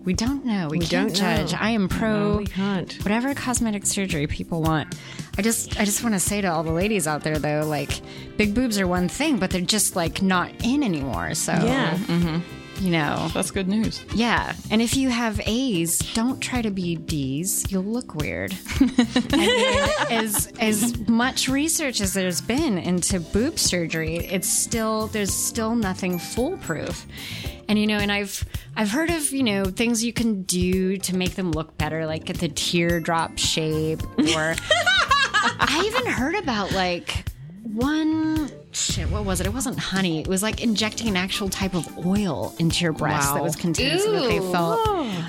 We 0.05 0.15
don't 0.15 0.45
know. 0.45 0.69
We, 0.69 0.79
can't 0.79 0.91
don't 0.91 1.09
know. 1.09 1.15
judge. 1.15 1.55
I 1.55 1.71
am 1.71 1.89
pro 1.89 2.39
we 2.39 2.47
can't. 2.47 2.93
whatever 3.05 3.35
cosmetic 3.35 3.85
surgery 3.85 4.27
people 4.27 4.63
want. 4.63 4.95
I 5.37 5.43
just 5.43 5.79
I 5.81 5.85
just 5.85 6.03
want 6.03 6.15
to 6.15 6.21
say 6.21 6.41
to 6.41 6.49
all 6.49 6.63
the 6.63 6.73
ladies 6.73 7.07
out 7.07 7.23
there 7.23 7.39
though, 7.39 7.67
like 7.67 8.01
big 8.37 8.55
boobs 8.55 8.79
are 8.79 8.87
one 8.87 9.09
thing, 9.09 9.39
but 9.39 9.51
they're 9.51 9.61
just 9.61 9.97
like 9.97 10.23
not 10.23 10.51
in 10.65 10.83
anymore. 10.83 11.35
So 11.35 11.53
yeah. 11.53 11.97
Mm-hmm. 11.97 12.58
You 12.81 12.91
know. 12.91 13.31
that's 13.35 13.51
good 13.51 13.69
news 13.69 14.05
Yeah, 14.15 14.55
and 14.71 14.81
if 14.81 14.97
you 14.97 15.09
have 15.09 15.41
A's, 15.47 15.99
don't 16.15 16.41
try 16.41 16.63
to 16.63 16.71
be 16.71 16.97
D's. 16.97 17.71
You'll 17.71 17.85
look 17.85 18.15
weird. 18.15 18.55
As 20.11 20.53
as 20.59 20.99
much 21.09 21.49
research 21.49 22.01
as 22.01 22.15
there's 22.15 22.41
been 22.41 22.79
into 22.79 23.21
boob 23.21 23.59
surgery, 23.59 24.17
it's 24.17 24.49
still 24.49 25.09
there's 25.09 25.33
still 25.33 25.75
nothing 25.75 26.19
foolproof. 26.19 27.07
And 27.69 27.79
you 27.79 27.87
know, 27.87 27.99
and 27.99 28.11
I've 28.11 28.45
I've 28.77 28.91
heard 28.91 29.11
of 29.11 29.31
you 29.33 29.43
know 29.43 29.65
things 29.65 30.03
you 30.03 30.13
can 30.13 30.43
do 30.43 30.97
to 30.99 31.17
make 31.17 31.35
them 31.35 31.53
look 31.53 31.77
better, 31.79 32.07
like 32.07 32.25
get 32.25 32.39
the 32.39 32.49
teardrop 32.49 33.39
shape, 33.39 34.03
or 34.35 34.55
I 35.61 35.83
even 35.87 36.07
heard 36.11 36.35
about 36.35 36.73
like 36.73 37.25
one 37.63 38.48
shit. 38.79 39.09
What 39.11 39.25
was 39.25 39.41
it? 39.41 39.47
It 39.47 39.53
wasn't 39.53 39.79
honey. 39.79 40.21
It 40.21 40.29
was 40.29 40.43
like 40.43 40.63
injecting 40.63 41.09
an 41.09 41.17
actual 41.17 41.49
type 41.49 41.75
of 41.75 42.07
oil 42.07 42.55
into 42.59 42.83
your 42.85 42.93
breast 42.93 43.35
that 43.35 43.43
was 43.43 43.57
contained, 43.57 44.01
so 44.01 44.13
that 44.13 44.29
they 44.29 44.37
Ew. 44.37 44.53
felt. 44.53 44.81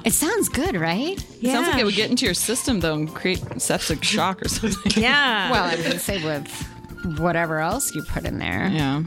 It 0.06 0.14
sounds 0.14 0.50
good, 0.50 0.76
right? 0.76 1.24
Yeah. 1.42 1.54
sounds 1.54 1.68
like 1.68 1.80
it 1.80 1.86
would 1.86 1.96
get 1.96 2.10
into 2.10 2.26
your 2.26 2.34
system 2.34 2.80
though 2.80 2.94
and 2.94 3.14
create 3.14 3.42
septic 3.62 4.04
shock 4.04 4.42
or 4.42 4.48
something 4.48 4.92
Yeah. 5.02 5.52
Well, 5.52 5.64
I 5.66 5.76
mean, 5.76 6.00
say 6.00 6.24
with 6.24 6.48
whatever 7.20 7.60
else 7.60 7.94
you 7.96 8.04
put 8.04 8.26
in 8.26 8.40
there. 8.40 8.68
yeah 8.68 9.04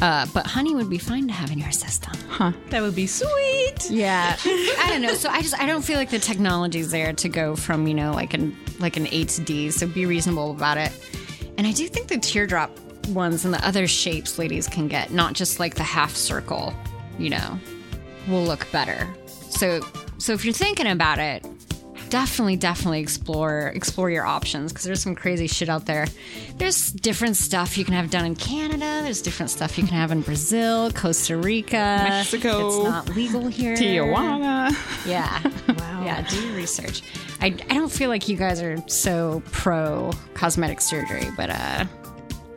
Uh, 0.00 0.26
but 0.32 0.46
honey 0.46 0.74
would 0.74 0.88
be 0.88 0.96
fine 0.98 1.26
to 1.28 1.32
have 1.34 1.50
in 1.50 1.58
your 1.58 1.70
system. 1.72 2.12
Huh. 2.28 2.52
That 2.70 2.80
would 2.82 2.94
be 2.94 3.06
sweet. 3.06 3.90
Yeah, 3.90 4.36
I 4.44 4.86
don't 4.88 5.02
know. 5.02 5.12
So 5.14 5.28
I 5.28 5.42
just 5.42 5.58
I 5.60 5.66
don't 5.66 5.82
feel 5.82 5.96
like 5.96 6.08
the 6.10 6.18
technology's 6.18 6.90
there 6.90 7.12
to 7.12 7.28
go 7.28 7.54
from 7.56 7.86
you 7.86 7.94
know 7.94 8.12
like 8.12 8.32
an 8.34 8.56
like 8.78 8.96
an 8.96 9.06
A 9.10 9.24
to 9.24 9.40
D. 9.42 9.70
So 9.70 9.86
be 9.86 10.06
reasonable 10.06 10.50
about 10.52 10.78
it. 10.78 10.90
And 11.58 11.66
I 11.66 11.72
do 11.72 11.86
think 11.88 12.08
the 12.08 12.16
teardrop 12.18 12.70
ones 13.08 13.44
and 13.44 13.52
the 13.52 13.64
other 13.66 13.86
shapes 13.86 14.38
ladies 14.38 14.66
can 14.66 14.88
get, 14.88 15.12
not 15.12 15.34
just 15.34 15.58
like 15.60 15.74
the 15.74 15.82
half 15.82 16.14
circle, 16.14 16.74
you 17.18 17.30
know, 17.30 17.58
will 18.28 18.44
look 18.44 18.70
better. 18.72 19.08
So 19.26 19.80
so 20.18 20.32
if 20.32 20.44
you're 20.44 20.54
thinking 20.54 20.86
about 20.86 21.18
it, 21.18 21.46
definitely, 22.10 22.56
definitely 22.56 23.00
explore 23.00 23.72
explore 23.74 24.10
your 24.10 24.26
options 24.26 24.72
because 24.72 24.84
there's 24.84 25.02
some 25.02 25.14
crazy 25.14 25.46
shit 25.46 25.68
out 25.68 25.86
there. 25.86 26.06
There's 26.56 26.92
different 26.92 27.36
stuff 27.36 27.78
you 27.78 27.84
can 27.84 27.94
have 27.94 28.10
done 28.10 28.26
in 28.26 28.34
Canada. 28.34 29.00
There's 29.02 29.22
different 29.22 29.50
stuff 29.50 29.78
you 29.78 29.84
can 29.84 29.94
have 29.94 30.12
in 30.12 30.20
Brazil, 30.20 30.90
Costa 30.92 31.36
Rica, 31.36 32.06
Mexico. 32.08 32.68
It's 32.68 32.84
not 32.84 33.08
legal 33.16 33.46
here. 33.46 33.74
Tijuana. 33.74 34.76
Yeah. 35.06 35.40
Wow. 35.68 36.04
Yeah, 36.04 36.22
do 36.28 36.40
your 36.46 36.56
research. 36.56 37.02
I, 37.40 37.46
I 37.46 37.74
don't 37.74 37.90
feel 37.90 38.10
like 38.10 38.28
you 38.28 38.36
guys 38.36 38.60
are 38.60 38.76
so 38.88 39.42
pro 39.52 40.10
cosmetic 40.34 40.80
surgery, 40.80 41.28
but 41.36 41.50
uh 41.50 41.86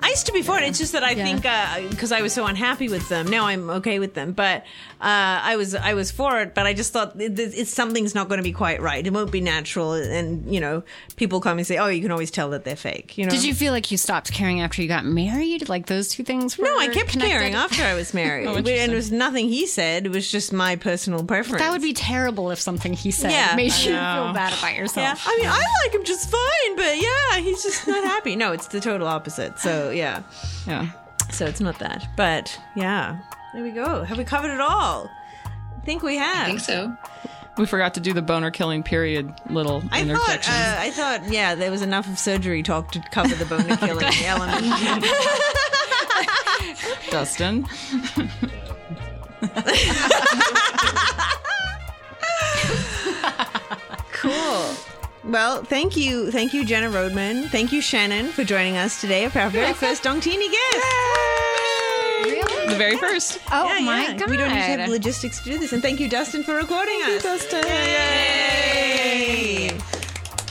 I 0.04 0.10
used 0.10 0.26
to 0.26 0.32
be 0.34 0.42
for 0.42 0.58
it. 0.58 0.64
It's 0.64 0.78
just 0.80 0.92
that 0.92 1.04
I 1.04 1.12
Yeah. 1.12 1.24
think 1.40 1.90
because 1.92 2.12
I 2.12 2.22
was 2.22 2.34
so 2.34 2.46
unhappy 2.46 2.90
with 2.90 3.08
them. 3.10 3.28
Now 3.28 3.46
I'm 3.46 3.70
okay 3.70 4.00
with 4.00 4.14
them, 4.14 4.34
but 4.34 4.62
uh, 5.02 5.40
I 5.44 5.56
was 5.56 5.74
I 5.76 5.94
was 5.94 6.12
for 6.12 6.40
it. 6.42 6.54
But 6.54 6.66
I 6.68 6.74
just 6.74 6.92
thought 6.94 7.20
it, 7.20 7.40
it's 7.40 7.74
something's 7.74 8.14
not 8.14 8.28
going 8.30 8.38
to 8.40 8.44
be 8.44 8.52
quite 8.52 8.82
right. 8.82 9.06
It 9.06 9.12
won't 9.14 9.32
be 9.32 9.42
natural, 9.42 9.94
and 9.94 10.54
you 10.54 10.60
know, 10.60 10.84
people 11.16 11.40
come 11.42 11.58
and 11.58 11.66
say, 11.68 11.78
"Oh, 11.78 11.88
you 11.88 12.02
can 12.02 12.12
always 12.12 12.32
tell 12.32 12.50
that 12.52 12.64
they're 12.66 12.76
fake." 12.76 13.18
You 13.18 13.26
know. 13.26 13.32
did 13.32 13.44
you 13.44 13.54
feel 13.54 13.72
like 13.74 13.92
you 13.92 13.98
stopped 13.98 14.32
caring 14.34 14.62
after 14.62 14.82
you 14.82 14.88
got 14.88 15.06
married? 15.06 15.70
Like 15.70 15.86
those 15.88 16.10
two 16.10 16.24
things 16.24 16.58
were 16.58 16.66
No, 16.66 16.78
I 16.78 16.88
kept 16.88 17.10
connected? 17.10 17.32
caring 17.32 17.54
after 17.56 17.84
I 17.84 17.94
was 17.94 18.14
married, 18.22 18.48
Oh, 18.48 18.56
and 18.56 18.68
interesting. 18.68 18.92
it 18.92 18.96
was 18.96 19.12
nothing 19.12 19.50
he 19.50 19.66
said. 19.68 20.06
It 20.06 20.10
was 20.12 20.30
just 20.32 20.52
my 20.54 20.76
personal 20.76 21.24
preference. 21.24 21.62
That 21.62 21.72
would 21.72 21.82
be 21.82 21.94
terrible 21.94 22.52
if 22.52 22.60
something 22.60 22.94
he 22.94 23.12
said 23.12 23.32
Yeah, 23.32 23.56
made 23.56 23.72
I 23.72 23.78
you 23.78 23.84
feel 23.92 24.34
bad 24.34 24.54
about 24.58 24.76
yourself. 24.76 25.24
Yeah, 25.26 25.32
I 25.32 25.38
mean, 25.38 25.50
I 25.50 25.64
like 25.86 25.94
him 25.94 26.04
just 26.04 26.30
fine, 26.30 26.76
but 26.76 26.98
yeah, 26.98 27.40
he's 27.40 27.64
just 27.64 27.88
not 27.88 28.04
happy. 28.04 28.36
No, 28.36 28.52
it's 28.52 28.68
the 28.68 28.80
total 28.80 29.08
opposite. 29.08 29.60
So 29.60 29.90
yeah, 29.94 30.22
Yeah. 30.68 30.90
so 31.32 31.46
it's 31.46 31.62
not 31.62 31.80
that. 31.80 32.08
But 32.18 32.60
yeah, 32.76 33.20
there 33.54 33.64
we 33.64 33.72
go. 33.72 34.04
Have 34.04 34.18
we 34.18 34.24
covered 34.24 34.52
it 34.54 34.60
all? 34.62 35.10
I 35.46 35.86
think 35.86 36.02
we 36.04 36.16
have. 36.18 36.44
I 36.44 36.46
think 36.48 36.60
so. 36.62 36.96
We 37.58 37.66
forgot 37.68 37.94
to 37.96 38.00
do 38.00 38.14
the 38.14 38.22
boner 38.24 38.50
killing 38.50 38.82
period 38.82 39.32
little 39.50 39.84
I 39.92 40.04
thought, 40.06 40.50
uh, 40.50 40.76
I 40.80 40.90
thought, 40.90 41.30
yeah, 41.32 41.54
there 41.54 41.70
was 41.70 41.84
enough 41.84 42.08
of 42.08 42.18
surgery 42.18 42.64
talk 42.64 42.92
to 42.94 43.00
cover 43.12 43.36
the 43.36 43.46
boner 43.46 43.78
killing 43.78 44.08
element. 44.26 44.66
Dustin. 47.12 47.68
cool. 54.14 54.74
Well, 55.26 55.64
thank 55.64 55.96
you, 55.96 56.32
thank 56.32 56.54
you, 56.54 56.66
Jenna 56.66 56.90
Rodman. 56.90 57.48
Thank 57.50 57.72
you, 57.72 57.82
Shannon, 57.82 58.28
for 58.28 58.44
joining 58.44 58.76
us 58.78 59.00
today. 59.00 59.24
Our 59.26 59.50
very 59.50 59.74
first 59.74 60.04
Dongtini 60.04 60.52
guest. 60.52 60.86
Really? 62.26 62.68
The 62.68 62.76
very 62.78 62.98
first. 62.98 63.40
Oh 63.52 63.66
Yeah, 63.68 63.80
my 63.86 64.04
yeah. 64.04 64.18
god. 64.18 64.30
We 64.30 64.36
don't 64.38 64.50
need 64.50 64.56
to 64.56 64.62
have 64.62 64.90
logistics 64.90 65.40
to 65.44 65.52
do 65.52 65.58
this. 65.60 65.72
And 65.74 65.82
thank 65.82 66.00
you, 66.02 66.10
Dustin, 66.10 66.44
for 66.44 66.56
recording 66.56 67.02
us. 67.04 67.08
You, 67.10 67.20
Dustin. 67.22 67.64
Yay! 68.74 69.70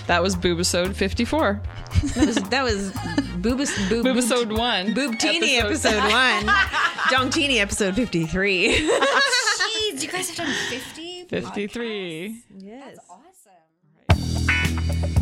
That 0.07 0.23
was 0.23 0.37
Boobisode 0.37 0.95
54. 0.95 1.61
That 2.14 2.27
was 2.27 2.37
that 2.37 2.64
was 2.64 2.91
Boobus 3.43 3.89
Boob 3.89 4.05
Boobisode 4.07 4.57
1. 4.57 4.95
Boobtini 4.95 5.59
episode, 5.59 6.03
one. 6.11 6.47
Dongtini 7.11 7.59
episode 7.61 7.95
fifty 7.95 8.25
three. 8.27 8.89
Oh, 8.91 9.20
jeez, 9.93 10.03
you 10.03 10.09
guys 10.09 10.29
have 10.31 10.37
done 10.47 10.55
50? 10.70 11.25
53. 11.29 12.43
yes. 12.59 12.99
Awesome. 14.91 15.12
This 15.12 15.22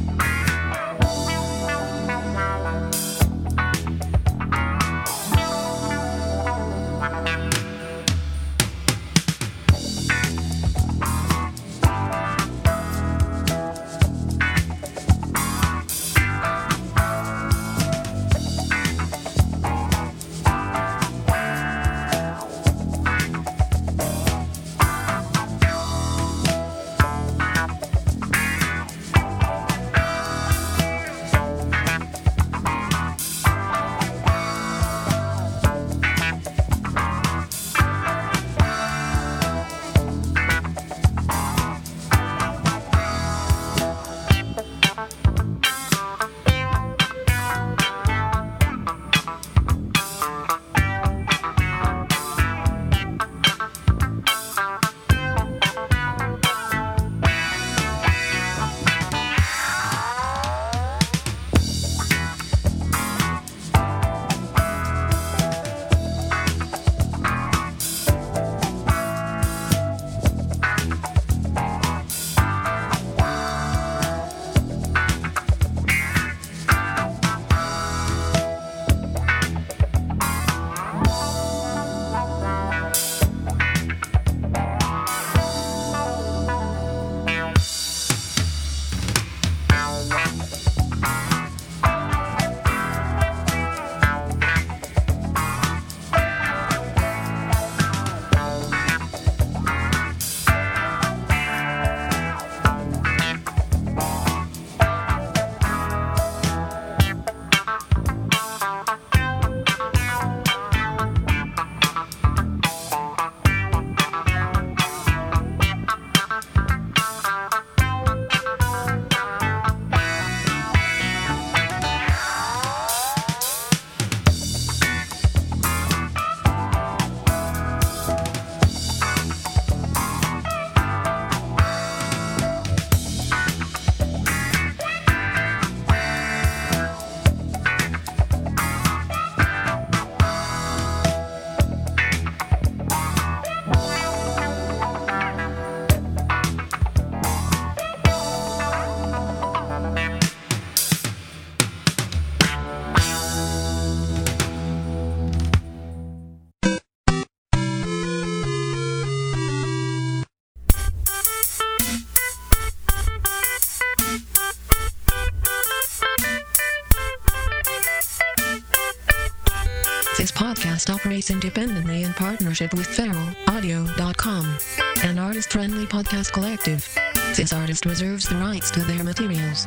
podcast 170.81 170.95
operates 170.95 171.31
independently 171.31 172.03
in 172.05 172.12
partnership 172.14 172.72
with 172.74 172.87
feralaudio.com, 172.89 174.59
an 175.05 175.18
artist-friendly 175.18 175.87
podcast 175.87 176.33
collective. 176.33 176.89
This 177.37 177.53
artist 177.53 177.87
reserves 177.87 178.28
the 178.28 178.37
rights 178.37 178.70
to 178.72 178.81
their 178.81 179.05
materials. 179.05 179.66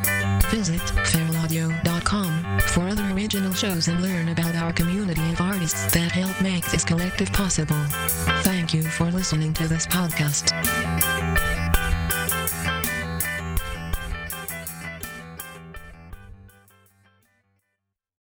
Visit 0.49 0.81
feralaudio.com 0.81 2.59
for 2.59 2.87
other 2.87 3.07
original 3.13 3.53
shows 3.53 3.87
and 3.87 4.01
learn 4.01 4.29
about 4.29 4.55
our 4.55 4.73
community 4.73 5.31
of 5.31 5.41
artists 5.41 5.91
that 5.93 6.11
help 6.11 6.39
make 6.41 6.65
this 6.71 6.83
collective 6.83 7.31
possible. 7.31 7.83
Thank 8.43 8.73
you 8.73 8.83
for 8.83 9.05
listening 9.11 9.53
to 9.53 9.67
this 9.67 9.87
podcast. 9.87 10.51